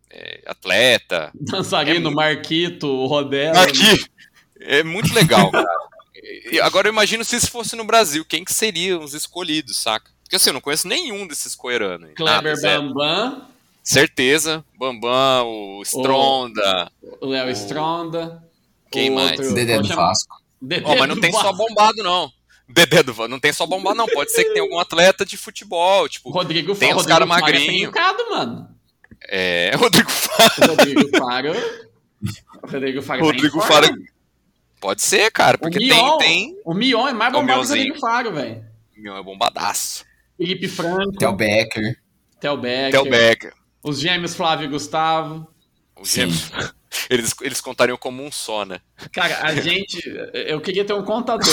é, 0.10 0.42
atleta. 0.46 1.32
Dançarino, 1.36 1.98
É 1.98 2.00
muito- 2.00 2.16
Marquito, 2.16 2.88
o 2.88 3.08
Rodelo. 3.08 3.58
Aqui! 3.60 4.06
É 4.62 4.82
muito 4.84 5.14
legal, 5.14 5.52
cara. 5.52 5.68
E 6.52 6.60
agora 6.62 6.88
eu 6.88 6.94
imagino 6.94 7.26
se 7.26 7.36
isso 7.36 7.52
fosse 7.52 7.76
no 7.76 7.84
Brasil, 7.84 8.24
quem 8.24 8.46
que 8.46 8.54
seriam 8.54 9.04
os 9.04 9.14
escolhidos, 9.14 9.76
saca? 9.78 10.10
Porque 10.24 10.38
assim, 10.38 10.52
eu 10.52 10.54
não 10.54 10.62
conheço 10.62 10.88
nenhum 10.88 11.28
desses 11.28 11.54
coeranos. 11.54 12.12
Kleber 12.16 12.56
Nada. 12.62 12.80
Bambam, 12.82 13.48
Certeza. 13.84 14.64
Bambam, 14.80 15.46
o 15.50 15.82
Stronda. 15.84 16.90
o 17.20 17.26
Léo 17.26 17.50
Stronda. 17.50 18.42
Quem 18.90 19.10
o 19.10 19.16
mais? 19.16 19.38
outro- 19.38 19.54
Dedé 19.54 19.78
do 19.80 19.86
chama? 19.88 20.04
Vasco. 20.04 20.38
Dedé 20.62 20.84
Ó, 20.88 20.96
mas 20.96 21.10
não 21.10 21.20
tem 21.20 21.32
só 21.34 21.52
bombado, 21.52 22.02
não. 22.02 22.32
Dedé 22.68 23.04
do 23.04 23.14
Va- 23.14 23.28
não 23.28 23.40
tem 23.40 23.52
só 23.54 23.66
bombado, 23.66 23.96
não. 23.96 24.08
Pode 24.08 24.32
ser 24.32 24.44
que 24.46 24.52
tenha 24.52 24.64
algum 24.64 24.80
atleta 24.80 25.26
de 25.26 25.38
futebol, 25.38 26.04
O 26.04 26.10
tipo, 26.10 26.30
Rodrigo 26.30 26.76
Tem 26.76 26.90
uns 26.90 27.06
Rodrigo 27.06 27.10
cara 27.10 27.28
Faro 27.28 27.56
é 27.56 27.58
é. 29.30 29.76
Rodrigo 29.78 30.10
Faro. 30.10 30.52
O 30.62 30.68
Rodrigo 30.68 31.18
Faro. 31.18 31.52
O 32.64 32.68
Rodrigo 32.68 33.02
Faro 33.02 33.20
tá 33.20 33.26
Rodrigo 33.26 33.62
Faro. 33.62 33.88
forma. 33.88 34.04
Pode 34.80 35.02
ser, 35.02 35.32
cara, 35.32 35.58
porque 35.58 35.78
o 35.78 35.82
Mion, 35.82 36.18
tem. 36.18 36.54
tem... 36.54 36.62
O 36.66 36.74
Mion 36.74 37.08
é 37.08 37.14
mais 37.14 37.34
É 37.34 37.38
o 37.38 37.40
bombado 37.40 37.62
que 37.62 37.66
o. 37.66 37.76
Rodrigo 37.76 38.00
Faro, 38.00 38.34
velho. 38.34 38.66
Meu, 38.98 39.16
é 39.16 39.24
bombadaço. 39.24 40.06
Felipe 40.38 40.68
Franco, 40.68 41.12
Theo 41.18 41.34
Becker. 41.34 41.98
Theo 42.40 42.58
Becker, 42.58 42.92
Theo 42.92 43.10
Becker. 43.10 43.54
os 43.82 44.00
gêmeos 44.00 44.36
Flávio 44.36 44.66
e 44.66 44.70
Gustavo. 44.70 45.48
Os 46.00 46.10
gêmeos. 46.12 46.52
Eles, 47.10 47.34
eles 47.42 47.60
contariam 47.60 47.98
como 47.98 48.24
um 48.24 48.32
só, 48.32 48.64
né? 48.66 48.80
Cara, 49.12 49.48
a 49.48 49.56
gente. 49.60 50.00
Eu 50.34 50.62
queria 50.62 50.86
ter 50.86 50.94
um 50.94 51.04
contador 51.04 51.48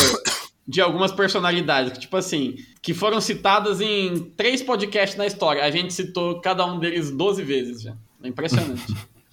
de 0.71 0.81
algumas 0.81 1.11
personalidades, 1.11 1.93
que, 1.93 1.99
tipo 1.99 2.17
assim, 2.17 2.55
que 2.81 2.95
foram 2.95 3.21
citadas 3.21 3.81
em 3.81 4.21
três 4.37 4.63
podcasts 4.63 5.19
na 5.19 5.27
história. 5.27 5.65
A 5.65 5.71
gente 5.71 5.93
citou 5.93 6.41
cada 6.41 6.65
um 6.65 6.79
deles 6.79 7.11
12 7.11 7.43
vezes 7.43 7.83
já. 7.83 7.95
É 8.23 8.29
impressionante. 8.29 8.83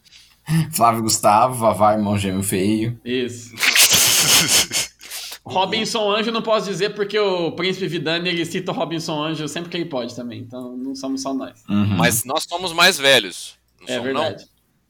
Flávio 0.74 1.04
Gustavo, 1.04 1.54
Vavá, 1.56 1.94
irmão 1.94 2.18
gêmeo 2.18 2.42
feio. 2.42 3.00
Isso. 3.06 3.54
Robinson 5.46 6.12
Anjo 6.12 6.32
não 6.32 6.42
posso 6.42 6.68
dizer 6.70 6.94
porque 6.94 7.18
o 7.18 7.52
Príncipe 7.54 7.88
Vidani 7.88 8.30
ele 8.30 8.46
cita 8.46 8.72
o 8.72 8.76
Robinson 8.76 9.24
Anjo 9.24 9.48
sempre 9.48 9.70
que 9.70 9.78
ele 9.78 9.86
pode 9.86 10.16
também. 10.16 10.40
Então 10.40 10.76
não 10.76 10.96
somos 10.96 11.22
só 11.22 11.34
nós. 11.34 11.64
Uhum. 11.70 11.98
Mas 11.98 12.26
nós 12.26 12.44
somos 12.44 12.74
mais 12.74 12.98
velhos. 12.98 13.56
Não 13.80 13.88
É 13.88 13.92
somos, 13.98 14.04
verdade. 14.04 14.46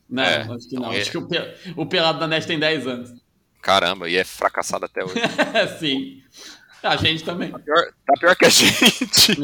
Não, 0.09 0.23
É, 0.23 0.41
acho 0.41 0.67
que 0.69 0.75
então 0.75 0.81
não. 0.89 0.93
é. 0.93 1.01
Acho 1.01 1.11
que 1.11 1.17
o 1.75 1.85
Pelado 1.85 2.19
da 2.19 2.27
Net 2.27 2.47
tem 2.47 2.57
10 2.57 2.87
anos. 2.87 3.13
Caramba, 3.61 4.09
e 4.09 4.15
é 4.15 4.23
fracassado 4.23 4.85
até 4.85 5.03
hoje. 5.03 5.15
Sim. 5.79 6.21
A 6.83 6.95
gente 6.95 7.23
também. 7.23 7.51
Pior- 7.51 7.87
tá 8.05 8.13
pior 8.19 8.35
que 8.35 8.45
a 8.45 8.49
gente. 8.49 9.31
É. 9.33 9.35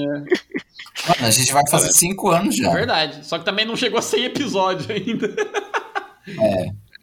Mano, 1.09 1.28
a 1.28 1.32
gente 1.32 1.51
vai 1.51 1.64
fazer 1.70 1.91
cinco 1.91 2.30
anos 2.30 2.55
já. 2.55 2.70
É 2.70 2.74
verdade. 2.74 3.26
Só 3.26 3.38
que 3.39 3.43
também 3.45 3.66
não 3.66 3.76
chegou 3.76 3.99
a 3.99 4.01
100 4.01 4.24
episódios 4.26 4.89
ainda. 4.89 5.28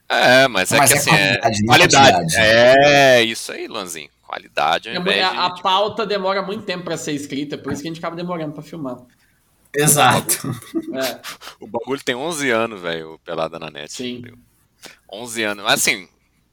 É, 0.08 0.48
mas 0.48 0.72
é 0.72 0.78
Mas 0.78 0.90
que 0.92 0.96
é 0.96 1.00
assim, 1.00 1.10
é 1.10 1.36
qualidade, 1.38 1.62
não 1.62 1.74
qualidade. 1.74 2.36
É, 2.36 3.22
isso 3.22 3.52
aí, 3.52 3.66
Lanzinho. 3.68 4.08
Qualidade 4.22 4.88
ao 4.88 4.94
invés 4.94 5.24
a, 5.24 5.30
de... 5.32 5.36
a 5.38 5.50
pauta 5.60 6.06
demora 6.06 6.40
muito 6.40 6.62
tempo 6.64 6.84
pra 6.84 6.96
ser 6.96 7.12
escrita, 7.12 7.58
por 7.58 7.72
isso 7.72 7.82
que 7.82 7.88
a 7.88 7.90
gente 7.90 7.98
acaba 7.98 8.14
demorando 8.14 8.52
pra 8.52 8.62
filmar. 8.62 8.98
Exato. 9.74 10.48
É, 10.94 11.20
O 11.60 11.66
bagulho 11.66 12.02
tem 12.02 12.14
11 12.14 12.48
anos, 12.50 12.80
velho, 12.80 13.14
o 13.14 13.18
Pelada 13.18 13.58
na 13.58 13.70
Net. 13.70 13.92
sim. 13.92 14.22
11 15.12 15.42
anos. 15.42 15.64
Mas 15.64 15.74
assim, 15.80 16.08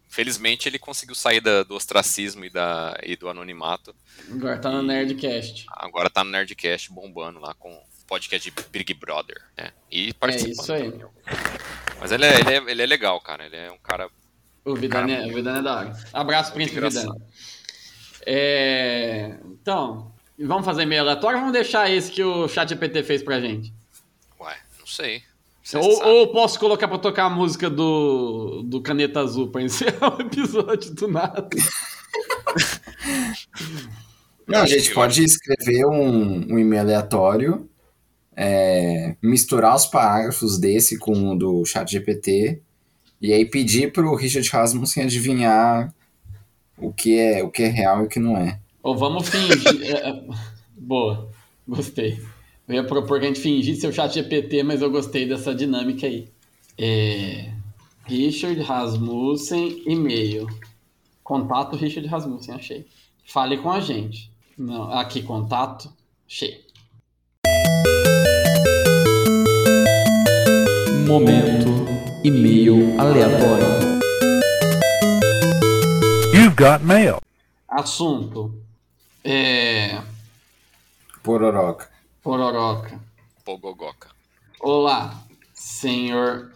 felizmente 0.09 0.67
ele 0.69 0.79
conseguiu 0.79 1.15
sair 1.15 1.41
da- 1.41 1.63
do 1.63 1.75
ostracismo 1.75 2.45
e, 2.45 2.49
da, 2.49 2.97
e 3.03 3.15
do 3.15 3.29
anonimato. 3.29 3.95
Agora 4.31 4.57
tá 4.57 4.71
no 4.71 4.81
Nerdcast. 4.83 5.65
Agora 5.69 6.09
tá 6.09 6.23
no 6.23 6.31
Nerdcast 6.31 6.91
bombando 6.91 7.39
lá 7.39 7.53
com 7.53 7.71
o 7.73 7.81
podcast 8.07 8.49
de 8.49 8.63
Big 8.71 8.93
Brother. 8.93 9.41
né? 9.57 9.71
E 9.91 10.09
É 10.09 10.13
participando. 10.13 10.53
isso 10.61 10.73
aí. 10.73 10.93
Mas 11.99 12.11
ele 12.11 12.25
é, 12.25 12.39
ele, 12.39 12.49
é, 12.53 12.71
ele 12.71 12.81
é 12.81 12.85
legal, 12.85 13.19
cara. 13.21 13.45
Ele 13.45 13.55
é 13.55 13.71
um 13.71 13.77
cara. 13.77 14.09
O 14.63 14.75
Vidane, 14.75 15.13
é, 15.13 15.17
Cara, 15.17 15.27
o 15.29 15.33
Vidane 15.33 15.59
é 15.59 15.61
da 15.61 15.75
hora. 15.75 15.97
Abraço, 16.13 16.53
Príncipe 16.53 16.77
engraçado. 16.77 17.13
Vidane. 17.13 17.25
É, 18.25 19.37
então, 19.45 20.13
vamos 20.37 20.65
fazer 20.65 20.85
meio 20.85 21.01
aleatório 21.01 21.37
ou 21.37 21.41
vamos 21.45 21.53
deixar 21.53 21.89
esse 21.89 22.11
que 22.11 22.23
o 22.23 22.47
chat 22.47 22.67
GPT 22.69 23.03
fez 23.03 23.23
pra 23.23 23.39
gente? 23.39 23.73
Ué, 24.39 24.57
não 24.79 24.85
sei. 24.87 25.23
Ou, 25.75 26.03
ou 26.03 26.27
posso 26.31 26.59
colocar 26.59 26.87
pra 26.87 26.97
tocar 26.97 27.25
a 27.25 27.29
música 27.29 27.69
do, 27.69 28.63
do 28.63 28.81
Caneta 28.81 29.19
Azul 29.19 29.49
pra 29.49 29.61
encerrar 29.61 30.15
o 30.17 30.21
episódio 30.21 30.93
do 30.93 31.07
nada? 31.07 31.49
Não, 34.47 34.59
a 34.61 34.65
gente 34.65 34.93
pode 34.93 35.23
escrever 35.23 35.85
um, 35.85 36.53
um 36.53 36.57
e-mail 36.57 36.83
aleatório, 36.83 37.69
é, 38.33 39.17
misturar 39.21 39.75
os 39.75 39.85
parágrafos 39.85 40.57
desse 40.57 40.97
com 40.97 41.31
o 41.31 41.37
do 41.37 41.65
chat 41.65 41.91
GPT 41.91 42.61
e 43.19 43.33
aí 43.33 43.45
pedir 43.45 43.91
pro 43.91 44.15
Richard 44.15 44.47
Rasmussen 44.49 45.03
adivinhar 45.03 45.93
o 46.77 46.93
que 46.93 47.19
é, 47.19 47.43
o 47.43 47.49
que 47.49 47.63
é 47.63 47.67
real 47.67 48.03
e 48.03 48.05
o 48.05 48.07
que 48.07 48.19
não 48.19 48.37
é. 48.37 48.59
Ou 48.81 48.95
vamos 48.95 49.27
fingir. 49.27 49.83
é, 49.83 50.09
é, 50.09 50.23
boa, 50.77 51.29
gostei. 51.67 52.21
Eu 52.67 52.75
ia 52.75 52.83
propor 52.83 53.19
que 53.19 53.25
a 53.25 53.29
gente 53.29 53.39
fingisse 53.39 53.79
ser 53.79 53.87
o 53.87 53.93
chat 53.93 54.13
GPT, 54.13 54.61
mas 54.61 54.81
eu 54.81 54.91
gostei 54.91 55.25
dessa 55.25 55.55
dinâmica 55.55 56.05
aí. 56.05 56.27
É, 56.77 57.53
Richard 58.05 58.59
Rasmussen, 58.61 59.83
e-mail. 59.85 60.47
Contato 61.23 61.77
Richard 61.77 62.05
Rasmussen, 62.09 62.55
achei. 62.55 62.85
Fale 63.25 63.57
com 63.57 63.71
a 63.71 63.79
gente. 63.79 64.29
Não, 64.57 64.91
aqui, 64.91 65.23
contato. 65.23 65.89
Achei. 66.27 66.65
Momento 71.07 71.69
e-mail 72.25 72.99
aleatório. 72.99 73.65
You've 76.33 76.55
got 76.57 76.83
mail. 76.83 77.21
Assunto. 77.69 78.53
É, 79.23 80.01
Pororoca. 81.23 81.96
Pororoca. 82.31 82.99
Pogogoca. 83.45 84.09
Olá, 84.59 85.25
senhor 85.53 86.51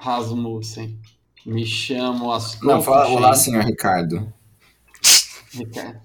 Rasmussen. 0.00 0.96
Me 1.44 1.66
chamo 1.66 2.30
Astolfo 2.30 2.66
Não, 2.66 2.80
fala, 2.80 3.08
olá, 3.08 3.34
senhor 3.34 3.64
Ricardo. 3.64 4.32
Ricardo. 5.52 6.00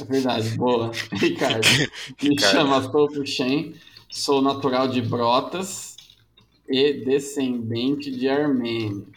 É 0.00 0.04
verdade, 0.04 0.50
boa. 0.50 0.92
Ricardo. 1.10 1.66
Me 2.22 2.28
Ricardo. 2.28 2.52
chamo 2.52 2.74
Astolfo 2.76 3.26
Shen, 3.26 3.74
sou 4.08 4.40
natural 4.40 4.86
de 4.86 5.02
Brotas 5.02 5.96
e 6.68 7.04
descendente 7.04 8.12
de 8.12 8.28
armênios. 8.28 9.08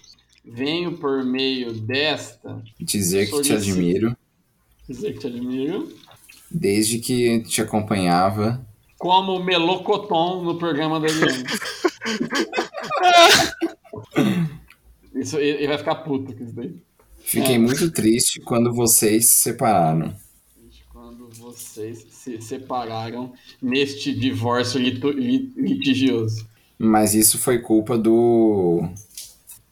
Venho 0.43 0.97
por 0.97 1.23
meio 1.23 1.71
desta 1.71 2.63
Dizer 2.79 3.29
que 3.29 3.41
te 3.43 3.53
admiro 3.53 4.17
dizer 4.89 5.13
que 5.13 5.19
te 5.19 5.27
admiro. 5.27 5.87
desde 6.49 6.97
que 6.97 7.41
te 7.41 7.61
acompanhava. 7.61 8.65
Como 8.97 9.43
melocotom 9.43 10.43
no 10.43 10.57
programa 10.57 10.99
da 10.99 11.07
Eliane. 11.07 11.43
Isso, 15.15 15.37
ele 15.37 15.67
vai 15.67 15.77
ficar 15.77 15.95
puto 15.95 16.33
com 16.35 16.43
isso 16.43 16.53
daí. 16.55 16.75
Fiquei 17.19 17.55
É. 17.55 17.59
muito 17.59 17.89
triste 17.91 18.41
quando 18.41 18.73
vocês 18.73 19.27
se 19.29 19.35
separaram. 19.43 20.13
Quando 20.91 21.29
vocês 21.29 22.05
se 22.09 22.41
separaram 22.41 23.33
neste 23.61 24.13
divórcio 24.13 24.79
litu- 24.79 25.11
li- 25.11 25.53
litigioso. 25.55 26.45
Mas 26.77 27.15
isso 27.15 27.37
foi 27.39 27.59
culpa 27.59 27.97
do 27.97 28.87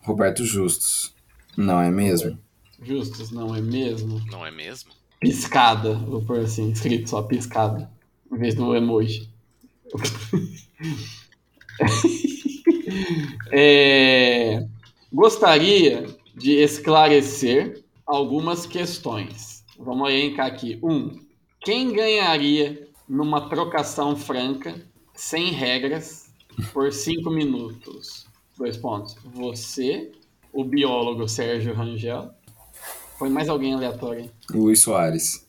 Roberto 0.02 0.46
Justus. 0.46 1.14
Não 1.58 1.82
é 1.82 1.92
mesmo? 1.92 2.38
Justus, 2.82 3.30
não 3.32 3.54
é 3.54 3.62
mesmo? 3.62 4.22
Não 4.32 4.46
é 4.46 4.52
mesmo? 4.52 4.92
Piscada, 5.20 5.94
vou 5.94 6.22
pôr 6.22 6.40
assim, 6.40 6.72
escrito 6.72 7.10
só 7.10 7.22
piscada, 7.22 7.90
em 8.34 8.38
vez 8.38 8.56
do 8.56 8.76
emoji. 8.76 9.30
É, 13.52 14.66
gostaria 15.12 16.06
de 16.36 16.52
esclarecer 16.54 17.84
algumas 18.06 18.66
questões. 18.66 19.64
Vamos 19.78 20.10
elencar 20.10 20.48
aqui. 20.48 20.80
Um, 20.84 21.20
quem 21.62 21.94
ganharia 21.94 22.88
numa 23.08 23.50
trocação 23.50 24.16
franca, 24.16 24.76
sem 25.16 25.52
regras, 25.52 26.32
por 26.72 26.92
cinco 26.92 27.30
minutos? 27.30 28.28
Dois 28.58 28.78
pontos. 28.78 29.16
Você, 29.24 30.12
o 30.52 30.64
biólogo 30.64 31.28
Sérgio 31.28 31.74
Rangel. 31.74 32.32
Foi 33.18 33.30
mais 33.30 33.50
alguém 33.50 33.74
aleatório. 33.74 34.22
hein? 34.22 34.32
Luiz 34.52 34.80
Soares. 34.82 35.48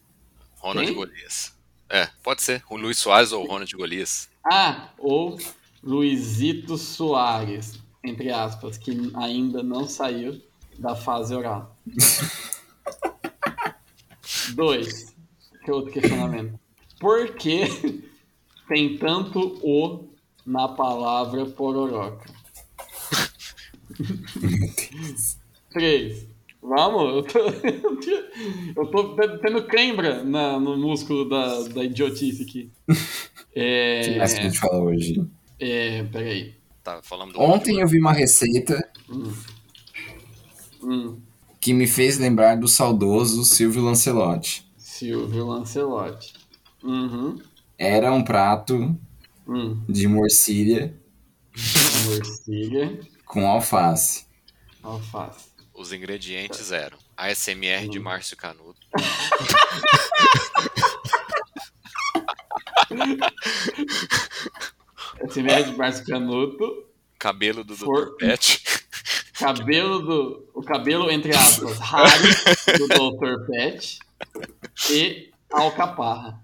Ronald? 0.56 0.92
Golias. 0.92 1.53
É, 1.94 2.10
pode 2.24 2.42
ser. 2.42 2.64
O 2.68 2.76
Luiz 2.76 2.98
Soares 2.98 3.30
ou 3.30 3.44
o 3.44 3.46
Ronald 3.46 3.72
Golias. 3.76 4.28
Ah, 4.44 4.88
ou 4.98 5.38
Luizito 5.80 6.76
Soares, 6.76 7.78
entre 8.02 8.32
aspas, 8.32 8.76
que 8.76 9.12
ainda 9.14 9.62
não 9.62 9.86
saiu 9.86 10.42
da 10.76 10.96
fase 10.96 11.32
oral. 11.32 11.78
Dois. 14.56 15.14
Que 15.64 15.70
outro 15.70 15.92
questionamento. 15.92 16.58
Por 16.98 17.36
que 17.36 18.02
tem 18.66 18.98
tanto 18.98 19.60
o 19.62 20.08
na 20.44 20.66
palavra 20.66 21.46
pororoca? 21.46 22.28
Três. 25.70 26.26
Vamos, 26.66 27.12
eu 27.14 27.22
tô, 27.24 27.38
eu 28.80 28.86
tô 28.90 29.16
tendo 29.38 29.66
cãibra 29.66 30.24
na- 30.24 30.58
no 30.58 30.76
músculo 30.78 31.28
da, 31.28 31.60
da 31.68 31.84
idiotice 31.84 32.42
aqui. 32.42 32.70
É, 33.56 34.00
O 34.00 34.04
que 34.12 34.18
mais 34.18 34.34
que 34.34 34.40
a 34.40 34.42
gente 34.42 34.58
falou 34.58 34.86
hoje? 34.86 35.24
é, 35.60 36.02
peraí. 36.04 36.56
Tá, 36.82 37.00
falando 37.04 37.34
do 37.34 37.40
Ontem 37.40 37.78
eu 37.78 37.86
vi 37.86 38.00
uma 38.00 38.12
receita 38.12 38.82
Hum, 40.82 41.20
que 41.60 41.72
me 41.72 41.86
fez 41.86 42.18
lembrar 42.18 42.56
do 42.56 42.66
saudoso 42.66 43.44
Silvio 43.44 43.80
Lancelotti. 43.84 44.66
Silvio 44.76 45.46
Lancelotti. 45.46 46.34
Uhum. 46.82 47.38
Era 47.78 48.12
um 48.12 48.24
prato 48.24 48.96
Hum. 49.46 49.80
de 49.88 50.08
morcilha 50.08 50.94
Morcilha, 52.06 52.98
com 53.24 53.46
alface. 53.46 54.26
alface. 54.82 55.53
Os 55.74 55.92
ingredientes 55.92 56.70
eram 56.72 56.96
ASMR 57.16 57.86
Hum. 57.86 57.90
de 57.90 57.98
Márcio 57.98 58.36
Canuto, 58.36 58.86
médio 65.36 65.72
de 65.72 65.76
Márcio 65.78 66.04
Canuto, 66.06 66.86
cabelo 67.18 67.64
do 67.64 67.76
For- 67.76 68.10
Dr. 68.10 68.16
Pet, 68.18 68.62
cabelo 69.38 69.98
do. 70.00 70.50
O 70.54 70.62
cabelo, 70.62 71.10
entre 71.10 71.34
aspas, 71.34 71.78
raro 71.78 72.10
do 72.78 72.88
Dr. 72.88 73.46
Pet 73.46 73.98
e 74.90 75.30
alcaparra. 75.52 76.42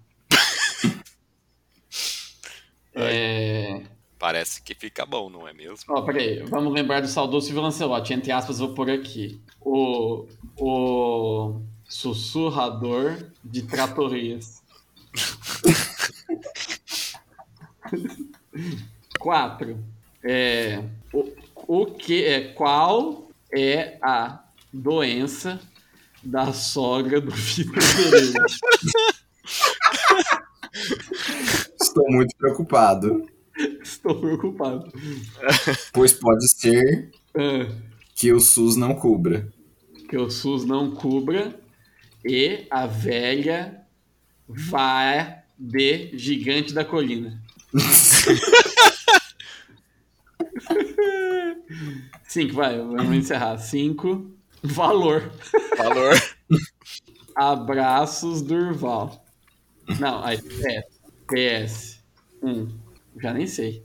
É. 2.94 3.82
parece 4.20 4.62
que 4.62 4.74
fica 4.74 5.06
bom, 5.06 5.30
não 5.30 5.48
é 5.48 5.54
mesmo? 5.54 5.86
Ó, 5.88 6.02
peraí, 6.02 6.44
vamos 6.44 6.74
lembrar 6.74 7.00
do 7.00 7.08
saudoso 7.08 7.46
Silvio 7.46 7.62
Lancelotti. 7.62 8.12
Entre 8.12 8.30
aspas, 8.30 8.58
vou 8.58 8.74
pôr 8.74 8.90
aqui. 8.90 9.40
O. 9.60 10.26
O. 10.58 11.62
Sussurrador 11.88 13.16
de 13.42 13.62
tratorias. 13.62 14.62
Quatro. 19.18 19.82
É, 20.22 20.84
o, 21.12 21.32
o 21.66 21.86
que 21.86 22.24
é 22.24 22.52
qual 22.52 23.28
é 23.52 23.98
a 24.00 24.44
doença 24.72 25.60
da 26.22 26.52
sogra 26.52 27.20
do 27.20 27.32
Vitor 27.32 27.82
Pereira? 27.96 28.44
Estou 31.80 32.08
muito 32.08 32.36
preocupado, 32.36 33.26
Estou 33.82 34.20
preocupado. 34.20 34.92
pois 35.92 36.12
pode 36.12 36.48
ser 36.50 37.10
Ah, 37.34 37.66
que 38.14 38.32
o 38.32 38.40
SUS 38.40 38.76
não 38.76 38.94
cubra. 38.94 39.48
que 40.08 40.16
o 40.16 40.30
SUS 40.30 40.64
não 40.64 40.90
cubra 40.90 41.58
e 42.24 42.66
a 42.70 42.86
velha 42.86 43.82
vai 44.48 45.38
de 45.58 46.16
gigante 46.18 46.72
da 46.74 46.84
colina. 46.84 47.40
Cinco, 52.28 52.54
vai, 52.54 52.76
vamos 52.78 53.14
encerrar. 53.16 53.58
Cinco, 53.58 54.30
valor. 54.62 55.30
Valor. 55.76 56.14
Abraços, 57.36 58.42
Durval. 58.42 59.24
Não, 59.98 60.22
aí, 60.24 60.38
PS. 60.40 60.84
PS. 61.28 62.00
Um, 62.42 62.68
já 63.20 63.32
nem 63.32 63.46
sei. 63.46 63.84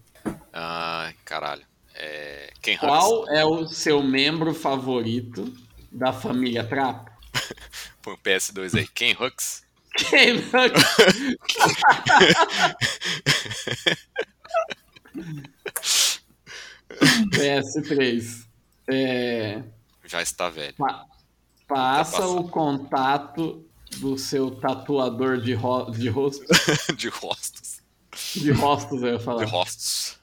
Ai, 0.53 1.13
caralho. 1.23 1.63
É... 1.93 2.51
Ken 2.61 2.73
Hux. 2.75 2.79
Qual 2.81 3.29
é 3.29 3.45
o 3.45 3.67
seu 3.67 4.01
membro 4.03 4.53
favorito 4.53 5.53
da 5.91 6.11
família 6.11 6.63
Trapo? 6.63 7.09
Põe 8.01 8.13
o 8.13 8.17
PS2 8.17 8.77
aí. 8.77 8.87
Ken 8.87 9.15
Hux. 9.19 9.63
Quem 9.97 10.33
não... 10.33 10.69
PS3. 17.31 18.45
É, 18.89 19.63
Já 20.05 20.21
está 20.21 20.49
velho. 20.49 20.75
pa- 20.77 21.05
passa 21.67 22.19
Tá 22.19 22.27
o 22.27 22.47
contato 22.47 23.65
do 23.97 24.17
seu 24.17 24.51
tatuador 24.51 25.41
de, 25.41 25.53
ro 25.53 25.89
de 25.91 26.09
rosto. 26.09 26.45
de 26.95 27.09
rostos. 27.09 27.64
De 28.41 28.51
rostos, 28.51 29.01
eu 29.01 29.13
ia 29.13 29.17
De 29.17 29.23
falar. 29.23 29.45
rostos. 29.45 30.17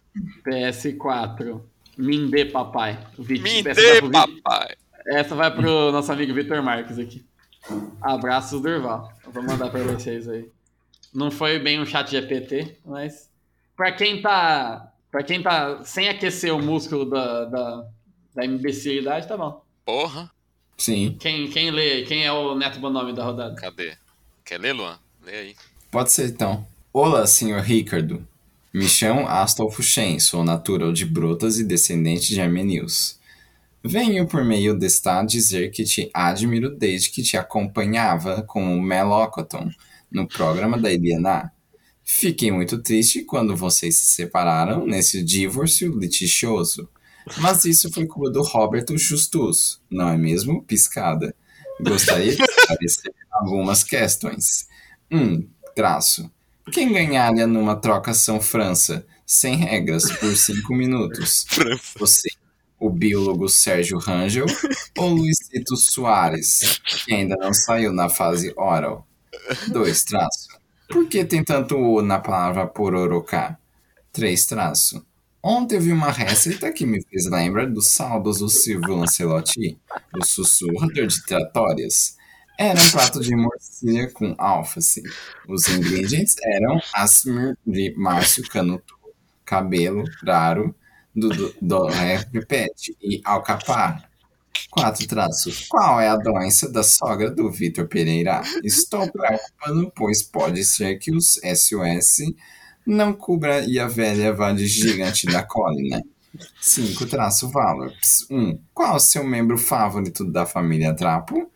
PS4. 0.45 1.61
Mindê, 1.97 2.45
papai. 2.47 2.99
Vit- 3.19 3.43
Me 3.43 3.61
essa 3.61 3.75
vai 3.75 3.93
dê, 3.93 3.99
pro 3.99 4.07
Vi- 4.09 4.13
papai. 4.43 4.75
Essa 5.07 5.35
vai 5.35 5.51
pro 5.55 5.93
nosso 5.93 6.11
amigo 6.13 6.33
Vitor 6.35 6.63
Marques 6.63 6.99
aqui. 6.99 7.25
Abraços, 8.01 8.61
Durval. 8.61 9.13
Eu 9.25 9.33
vou 9.33 9.43
mandar 9.43 9.71
pra 9.71 9.83
vocês 9.83 10.29
aí. 10.29 10.49
Não 11.13 11.31
foi 11.31 11.59
bem 11.59 11.81
um 11.81 11.85
chat 11.87 12.11
GPT, 12.11 12.77
mas 12.85 13.29
pra 13.77 13.93
quem 13.93 14.23
tá. 14.23 14.89
Pra 15.11 15.23
quem 15.23 15.43
tá 15.43 15.85
sem 15.85 16.09
aquecer 16.09 16.55
o 16.55 16.63
músculo 16.63 17.05
da, 17.05 17.45
da, 17.45 17.87
da 18.35 18.45
imbecilidade, 18.47 19.29
tá 19.29 19.37
bom. 19.37 19.63
Porra. 19.85 20.31
Sim, 20.79 21.17
Quem, 21.21 21.49
quem 21.51 21.71
lê, 21.71 22.03
quem 22.05 22.25
é 22.25 22.33
o 22.33 22.55
Neto 22.57 22.81
Bonome 22.81 23.13
da 23.13 23.23
rodada? 23.23 23.55
Cadê? 23.55 23.95
Quer 24.45 24.59
ler, 24.59 24.73
Luan? 24.73 24.99
Lê 25.25 25.37
aí. 25.37 25.57
pode 25.91 26.11
ser 26.11 26.29
então. 26.31 26.67
Olá, 26.95 27.27
senhor 27.27 27.63
Ricardo. 27.63 28.29
Me 28.71 28.87
chamo 28.87 29.27
Astolfo 29.27 29.83
Shen, 29.83 30.21
sou 30.21 30.45
natural 30.45 30.93
de 30.93 31.07
Brotas 31.07 31.59
e 31.59 31.65
descendente 31.65 32.35
de 32.35 32.39
armenios. 32.39 33.19
Venho 33.83 34.27
por 34.27 34.45
meio 34.45 34.79
desta 34.79 35.23
dizer 35.23 35.71
que 35.71 35.85
te 35.85 36.11
admiro 36.13 36.69
desde 36.69 37.09
que 37.09 37.23
te 37.23 37.35
acompanhava 37.35 38.43
com 38.43 38.77
o 38.77 38.83
Melocoton 38.83 39.71
no 40.11 40.29
programa 40.29 40.77
da 40.77 40.93
Eliana. 40.93 41.51
Fiquei 42.05 42.53
muito 42.53 42.77
triste 42.83 43.25
quando 43.25 43.57
vocês 43.57 43.97
se 43.97 44.05
separaram 44.15 44.85
nesse 44.85 45.23
divórcio 45.23 45.99
litigioso. 45.99 46.91
Mas 47.39 47.65
isso 47.65 47.91
foi 47.91 48.07
culpa 48.07 48.31
do 48.31 48.43
Roberto 48.43 48.99
Justus, 48.99 49.81
não 49.91 50.11
é 50.11 50.19
mesmo? 50.19 50.63
Piscada. 50.65 51.35
Gostaria 51.81 52.37
de 52.37 52.43
esclarecer 52.43 53.15
algumas 53.33 53.83
questões. 53.83 54.69
1. 55.11 55.19
Um, 55.19 55.49
traço. 55.75 56.31
Quem 56.71 56.93
ganharia 56.93 57.47
numa 57.47 57.75
trocação 57.75 58.41
França, 58.41 59.05
sem 59.27 59.57
regras, 59.57 60.11
por 60.19 60.37
5 60.37 60.75
minutos? 60.75 61.45
França. 61.51 61.99
Você, 61.99 62.29
o 62.79 62.89
biólogo 62.89 63.49
Sérgio 63.49 63.99
Rangel 63.99 64.47
ou 64.97 65.09
Luizito 65.09 65.77
Soares, 65.77 66.81
que 67.05 67.15
ainda 67.15 67.37
não 67.37 67.53
saiu 67.53 67.93
na 67.93 68.09
fase 68.09 68.53
oral? 68.57 69.07
2. 69.69 70.05
Traço. 70.05 70.49
Por 70.89 71.09
que 71.09 71.25
tem 71.25 71.43
tanto 71.43 71.77
O 71.77 72.03
na 72.03 72.19
palavra 72.19 72.67
pororocá? 72.67 73.59
3. 74.13 74.47
Traço. 74.47 75.05
Ontem 75.43 75.75
eu 75.75 75.81
vi 75.81 75.93
uma 75.93 76.13
receita 76.13 76.73
que 76.73 76.87
me 76.87 77.03
fez 77.03 77.27
lembrar 77.27 77.67
dos 77.67 77.89
saldos 77.89 78.39
do 78.39 78.49
Silvio 78.49 78.95
Lancelotti, 78.95 79.77
o 80.17 80.25
sussurrador 80.25 81.09
de 81.09 81.27
tratórias. 81.27 82.17
Era 82.63 82.81
um 82.81 82.91
prato 82.93 83.19
de 83.19 83.35
morcilha 83.35 84.09
com 84.13 84.37
alface. 84.39 85.03
Os 85.49 85.67
ingredientes 85.67 86.37
eram 86.45 86.81
asmir 86.95 87.59
de 87.67 87.93
Márcio 87.97 88.49
Canuto, 88.49 88.95
cabelo 89.45 90.05
raro 90.25 90.73
do, 91.13 91.29
do, 91.31 91.55
do 91.61 91.89
é, 91.89 92.25
Pipete 92.25 92.97
e 93.03 93.21
alcapar. 93.25 94.09
Quatro 94.71 95.05
traços. 95.09 95.67
Qual 95.69 96.01
é 96.01 96.07
a 96.07 96.17
doença 96.17 96.71
da 96.71 96.85
sogra 96.85 97.33
do 97.33 97.51
Vitor 97.51 97.89
Pereira? 97.89 98.43
Estou 98.63 99.11
preocupando, 99.11 99.93
pois 99.97 100.23
pode 100.23 100.65
ser 100.65 100.99
que 100.99 101.13
os 101.13 101.41
SOS 101.43 102.33
não 102.87 103.13
cubra 103.13 103.65
e 103.67 103.81
a 103.81 103.89
velha 103.89 104.33
vá 104.33 104.53
de 104.53 104.69
gigante 104.69 105.27
da 105.27 105.43
colina. 105.43 106.01
5. 106.61 107.07
Traço 107.07 107.51
valor. 107.51 107.93
1. 108.31 108.39
Um, 108.39 108.59
qual 108.73 108.95
o 108.95 109.01
seu 109.01 109.25
membro 109.25 109.59
favorito 109.59 110.25
da 110.25 110.47
família 110.47 110.95
Trapo? 110.95 111.51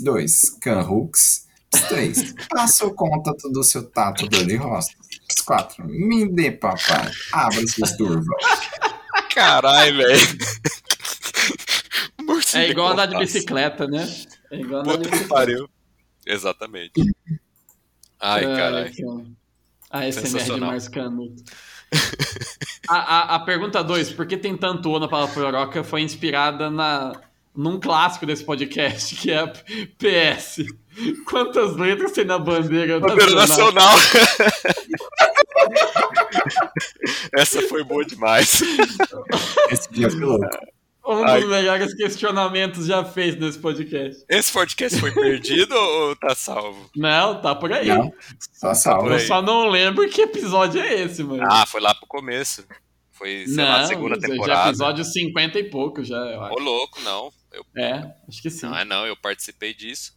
2. 0.00 0.58
Canhooks. 0.60 1.46
3. 1.88 2.34
Passo 2.48 2.86
o 2.86 2.94
contato 2.94 3.50
do 3.50 3.62
seu 3.62 3.82
tatuador 3.90 4.46
de 4.46 4.56
rostos. 4.56 4.96
4. 5.44 5.84
Me 5.86 6.28
dê 6.28 6.50
papai. 6.50 7.10
Abra 7.32 7.66
suas 7.66 7.96
turvas. 7.96 8.26
Caralho, 9.34 9.96
velho. 9.96 10.38
É 12.54 12.70
igual 12.70 12.88
andar 12.88 13.06
de 13.06 13.16
bicicleta, 13.18 13.86
né? 13.86 14.08
É 14.50 14.56
igual 14.56 14.80
andar 14.80 14.96
de 14.96 14.98
Puta 14.98 15.04
que 15.04 15.10
bicicleta. 15.10 15.34
pariu. 15.34 15.70
Exatamente. 16.26 17.14
Ai, 18.18 18.42
caralho. 18.42 19.36
Ah, 19.90 20.06
esse 20.06 20.18
é 20.18 20.42
de. 20.42 20.60
Márcio 20.60 20.90
Canuto. 20.90 21.44
a, 22.88 22.96
a, 22.96 23.34
a 23.36 23.40
pergunta 23.40 23.82
2, 23.84 24.12
por 24.12 24.26
que 24.26 24.36
tem 24.36 24.56
tanto 24.56 24.90
O 24.90 24.98
na 24.98 25.06
palavra 25.08 25.32
pororoca, 25.34 25.84
foi 25.84 26.02
inspirada 26.02 26.68
na, 26.68 27.12
num 27.56 27.80
clássico 27.80 28.26
desse 28.26 28.44
podcast, 28.44 29.14
que 29.16 29.30
é 29.30 29.38
a 29.38 29.46
PS. 29.48 30.64
Quantas 31.28 31.76
letras 31.76 32.12
tem 32.12 32.24
na 32.24 32.38
bandeira 32.38 33.00
Bandeira 33.00 33.34
nacional? 33.34 33.96
nacional. 33.96 33.98
Essa 37.32 37.62
foi 37.62 37.82
boa 37.84 38.04
demais. 38.04 38.62
Esse 39.70 39.90
dia 39.92 40.10
foi 40.10 40.20
louco. 40.20 40.46
Um 41.06 41.22
Ai. 41.24 41.40
dos 41.40 41.48
melhores 41.48 41.94
questionamentos 41.94 42.86
já 42.86 43.04
feitos 43.04 43.40
nesse 43.40 43.58
podcast. 43.60 44.24
Esse 44.28 44.52
podcast 44.52 44.98
foi 44.98 45.12
perdido 45.12 45.72
ou 45.78 46.16
tá 46.16 46.34
salvo? 46.34 46.90
Não, 46.96 47.40
tá 47.40 47.54
por 47.54 47.72
aí. 47.72 47.86
Não, 47.86 48.12
só 48.52 48.74
salva. 48.74 49.02
por 49.02 49.12
Eu 49.12 49.20
só 49.20 49.40
não 49.40 49.68
lembro 49.68 50.08
que 50.08 50.22
episódio 50.22 50.80
é 50.80 51.02
esse, 51.02 51.22
mano. 51.22 51.44
Ah, 51.48 51.64
foi 51.64 51.80
lá 51.80 51.94
pro 51.94 52.08
começo. 52.08 52.64
Foi, 53.12 53.46
sei 53.46 53.64
lá, 53.64 53.78
não, 53.78 53.86
segunda 53.86 54.20
já 54.20 54.28
temporada. 54.28 54.68
episódio 54.68 55.04
50 55.04 55.58
e 55.60 55.64
pouco 55.70 56.02
já, 56.02 56.16
eu 56.16 56.42
acho. 56.42 56.54
Ô, 56.54 56.58
louco, 56.58 57.00
não. 57.02 57.32
Eu, 57.56 57.64
É, 57.82 58.12
acho 58.28 58.42
que 58.42 58.50
sim. 58.50 58.66
não 58.66 58.76
é 58.76 58.84
não, 58.84 59.06
eu 59.06 59.16
participei 59.16 59.72
disso. 59.74 60.14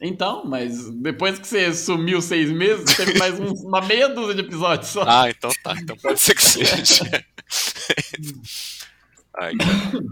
Então, 0.00 0.44
mas 0.46 0.90
depois 0.90 1.38
que 1.38 1.46
você 1.46 1.72
sumiu 1.74 2.20
seis 2.22 2.50
meses, 2.50 2.96
teve 2.96 3.18
mais 3.18 3.38
um- 3.38 3.52
uma 3.68 3.80
meia 3.82 4.08
dúzia 4.08 4.34
de 4.34 4.40
episódios 4.40 4.88
só. 4.90 5.04
Ah, 5.06 5.28
então 5.30 5.50
tá. 5.62 5.74
Então 5.78 5.94
pode 5.96 6.18
ser 6.18 6.34
que 6.34 6.42
seja. 6.42 7.04
Ai, 9.38 9.54
cara. 9.56 10.04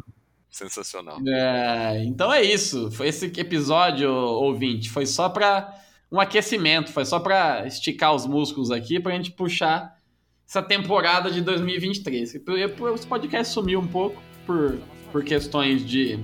Sensacional. 0.51 1.19
É, 1.27 2.03
então 2.05 2.33
é 2.33 2.43
isso. 2.43 2.91
Foi 2.91 3.09
esse 3.09 3.27
episódio, 3.27 4.11
ouvinte. 4.13 4.91
Foi 4.91 5.07
só 5.07 5.29
pra 5.29 5.75
um 6.11 6.21
aquecimento, 6.21 6.91
foi 6.93 7.05
só 7.05 7.19
pra 7.21 7.67
esticar 7.67 8.15
os 8.15 8.27
músculos 8.27 8.71
aqui, 8.71 8.99
pra 9.01 9.13
gente 9.13 9.31
puxar 9.31 9.97
essa 10.47 10.63
temporada 10.63 11.31
de 11.31 11.41
2023. 11.41 12.35
Esse 12.35 13.07
podcast 13.07 13.53
sumiu 13.55 13.81
um 13.81 13.87
pouco 13.87 14.21
por, 14.47 14.79
por 15.13 15.23
questões 15.25 15.85
de 15.87 16.19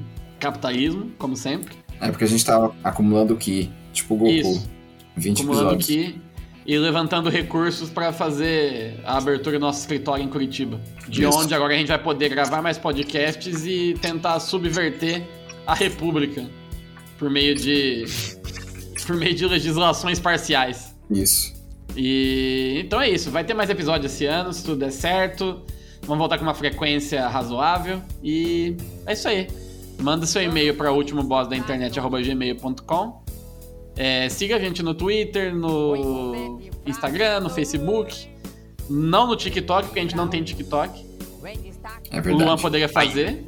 capitalismo, 0.45 1.11
como 1.19 1.37
sempre. 1.37 1.75
É 2.01 2.11
porque 2.11 2.25
a 2.25 2.29
gente 2.29 2.45
tava 2.45 2.75
acumulando 2.83 3.37
Ki, 3.37 3.71
tipo 3.93 4.17
Goku. 4.17 4.31
Isso. 4.31 4.69
20 5.17 5.43
acumulando 5.43 5.75
episódios. 5.75 6.09
aqui 6.09 6.21
e 6.67 6.79
levantando 6.79 7.29
recursos 7.29 7.91
para 7.91 8.13
fazer 8.13 8.99
a 9.05 9.19
abertura 9.19 9.59
do 9.59 9.65
nosso 9.65 9.81
escritório 9.81 10.25
em 10.25 10.29
Curitiba. 10.29 10.81
De 11.09 11.25
Isso. 11.25 11.39
onde 11.39 11.55
agora 11.55 11.75
a 11.75 11.77
gente 11.77 11.89
vai 11.89 11.99
poder 11.99 12.31
gravar 12.31 12.63
mais 12.63 12.79
podcasts 12.79 13.67
e 13.67 13.95
tentar 14.01 14.41
subverter 14.41 15.23
a 15.67 15.75
República 15.75 16.49
por 17.19 17.31
meio 17.31 17.55
de 17.55 18.05
por 19.07 19.17
meio 19.17 19.35
de 19.35 19.47
legislações 19.47 20.19
parciais. 20.19 20.95
Isso. 21.11 21.53
E 21.95 22.81
então 22.85 23.01
é 23.01 23.11
isso, 23.11 23.31
vai 23.31 23.45
ter 23.45 23.55
mais 23.55 23.69
episódios 23.69 24.13
esse 24.13 24.25
ano, 24.25 24.53
se 24.53 24.65
tudo 24.65 24.79
der 24.79 24.91
certo. 24.91 25.63
Vamos 26.03 26.19
voltar 26.19 26.39
com 26.39 26.45
uma 26.45 26.55
frequência 26.55 27.27
razoável 27.29 28.03
e 28.23 28.77
é 29.07 29.13
isso 29.13 29.29
aí. 29.29 29.49
Manda 30.05 30.27
seu 30.27 30.43
e-mail 30.43 30.75
para 30.77 30.93
ultimoboss 30.93 31.49
da 31.49 31.57
internet 31.57 31.99
gmail.com. 31.99 33.25
É, 33.97 34.29
siga 34.29 34.57
a 34.57 34.59
gente 34.59 34.83
no 34.83 34.93
Twitter, 34.93 35.55
no 35.57 36.61
Instagram, 36.85 37.41
no 37.41 37.49
Facebook. 37.49 38.29
Não 38.91 39.27
no 39.27 39.35
TikTok, 39.35 39.87
porque 39.87 40.01
a 40.01 40.03
gente 40.03 40.15
não 40.15 40.29
tem 40.29 40.43
TikTok. 40.45 41.07
É 42.11 42.21
O. 42.21 42.37
Luan 42.37 42.59
poderia 42.59 42.87
fazer 42.89 43.47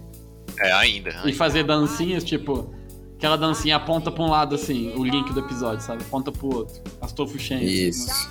É, 0.58 0.72
ainda. 0.72 1.10
e 1.26 1.32
fazer 1.34 1.62
dancinhas, 1.64 2.24
tipo, 2.24 2.72
aquela 3.18 3.36
dancinha 3.36 3.76
aponta 3.76 4.10
pra 4.10 4.24
um 4.24 4.30
lado 4.30 4.54
assim, 4.54 4.94
o 4.96 5.04
link 5.04 5.30
do 5.34 5.40
episódio, 5.40 5.84
sabe? 5.84 6.04
Aponta 6.04 6.32
pro 6.32 6.46
outro. 6.56 6.80
Astolfo 7.02 7.38
Shen. 7.38 7.62
Isso. 7.62 8.30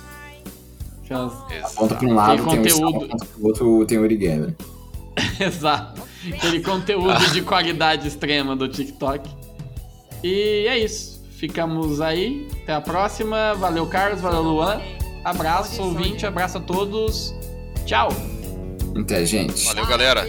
Aquelas... 1.04 1.32
Aponta 1.64 1.94
pra 1.94 2.08
um 2.08 2.14
lado, 2.14 2.44
Tem 2.44 2.62
tem, 2.62 2.72
um 2.72 2.80
conteúdo. 2.80 2.90
salto, 2.90 3.04
aponta 3.04 3.24
pro 3.26 3.46
outro, 3.46 3.86
tem 3.86 3.98
o 3.98 4.02
origami. 4.02 4.56
Exato. 5.38 6.02
Aquele 6.32 6.60
conteúdo 6.60 7.30
de 7.32 7.42
qualidade 7.42 8.08
extrema 8.08 8.56
do 8.56 8.68
TikTok. 8.68 9.28
E 10.22 10.66
é 10.68 10.78
isso. 10.78 11.24
Ficamos 11.30 12.00
aí. 12.00 12.48
Até 12.62 12.74
a 12.74 12.80
próxima. 12.80 13.54
Valeu, 13.54 13.86
Carlos. 13.86 14.20
Valeu, 14.20 14.42
Luan. 14.42 14.80
Abraço, 15.24 15.82
ouvinte. 15.82 16.26
Abraço 16.26 16.58
a 16.58 16.60
todos. 16.60 17.34
Tchau. 17.84 18.08
Até, 18.98 19.24
gente. 19.26 19.64
Valeu, 19.66 19.86
galera. 19.86 20.26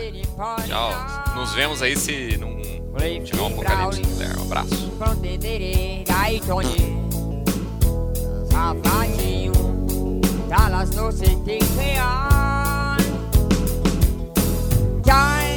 Tchau. 0.65 0.91
Nos 1.35 1.53
vemos 1.53 1.81
aí 1.81 1.95
se 1.95 2.37
não 2.37 2.57
tiver 3.23 3.41
um 3.41 3.47
apocalipse 3.47 4.01
nuclear. 4.01 4.39
Um 4.39 4.43
abraço. 4.43 4.91
Dallas 10.47 10.89
no 10.91 11.11
tem 11.43 11.59
real. 11.77 12.97
Jai, 15.05 15.56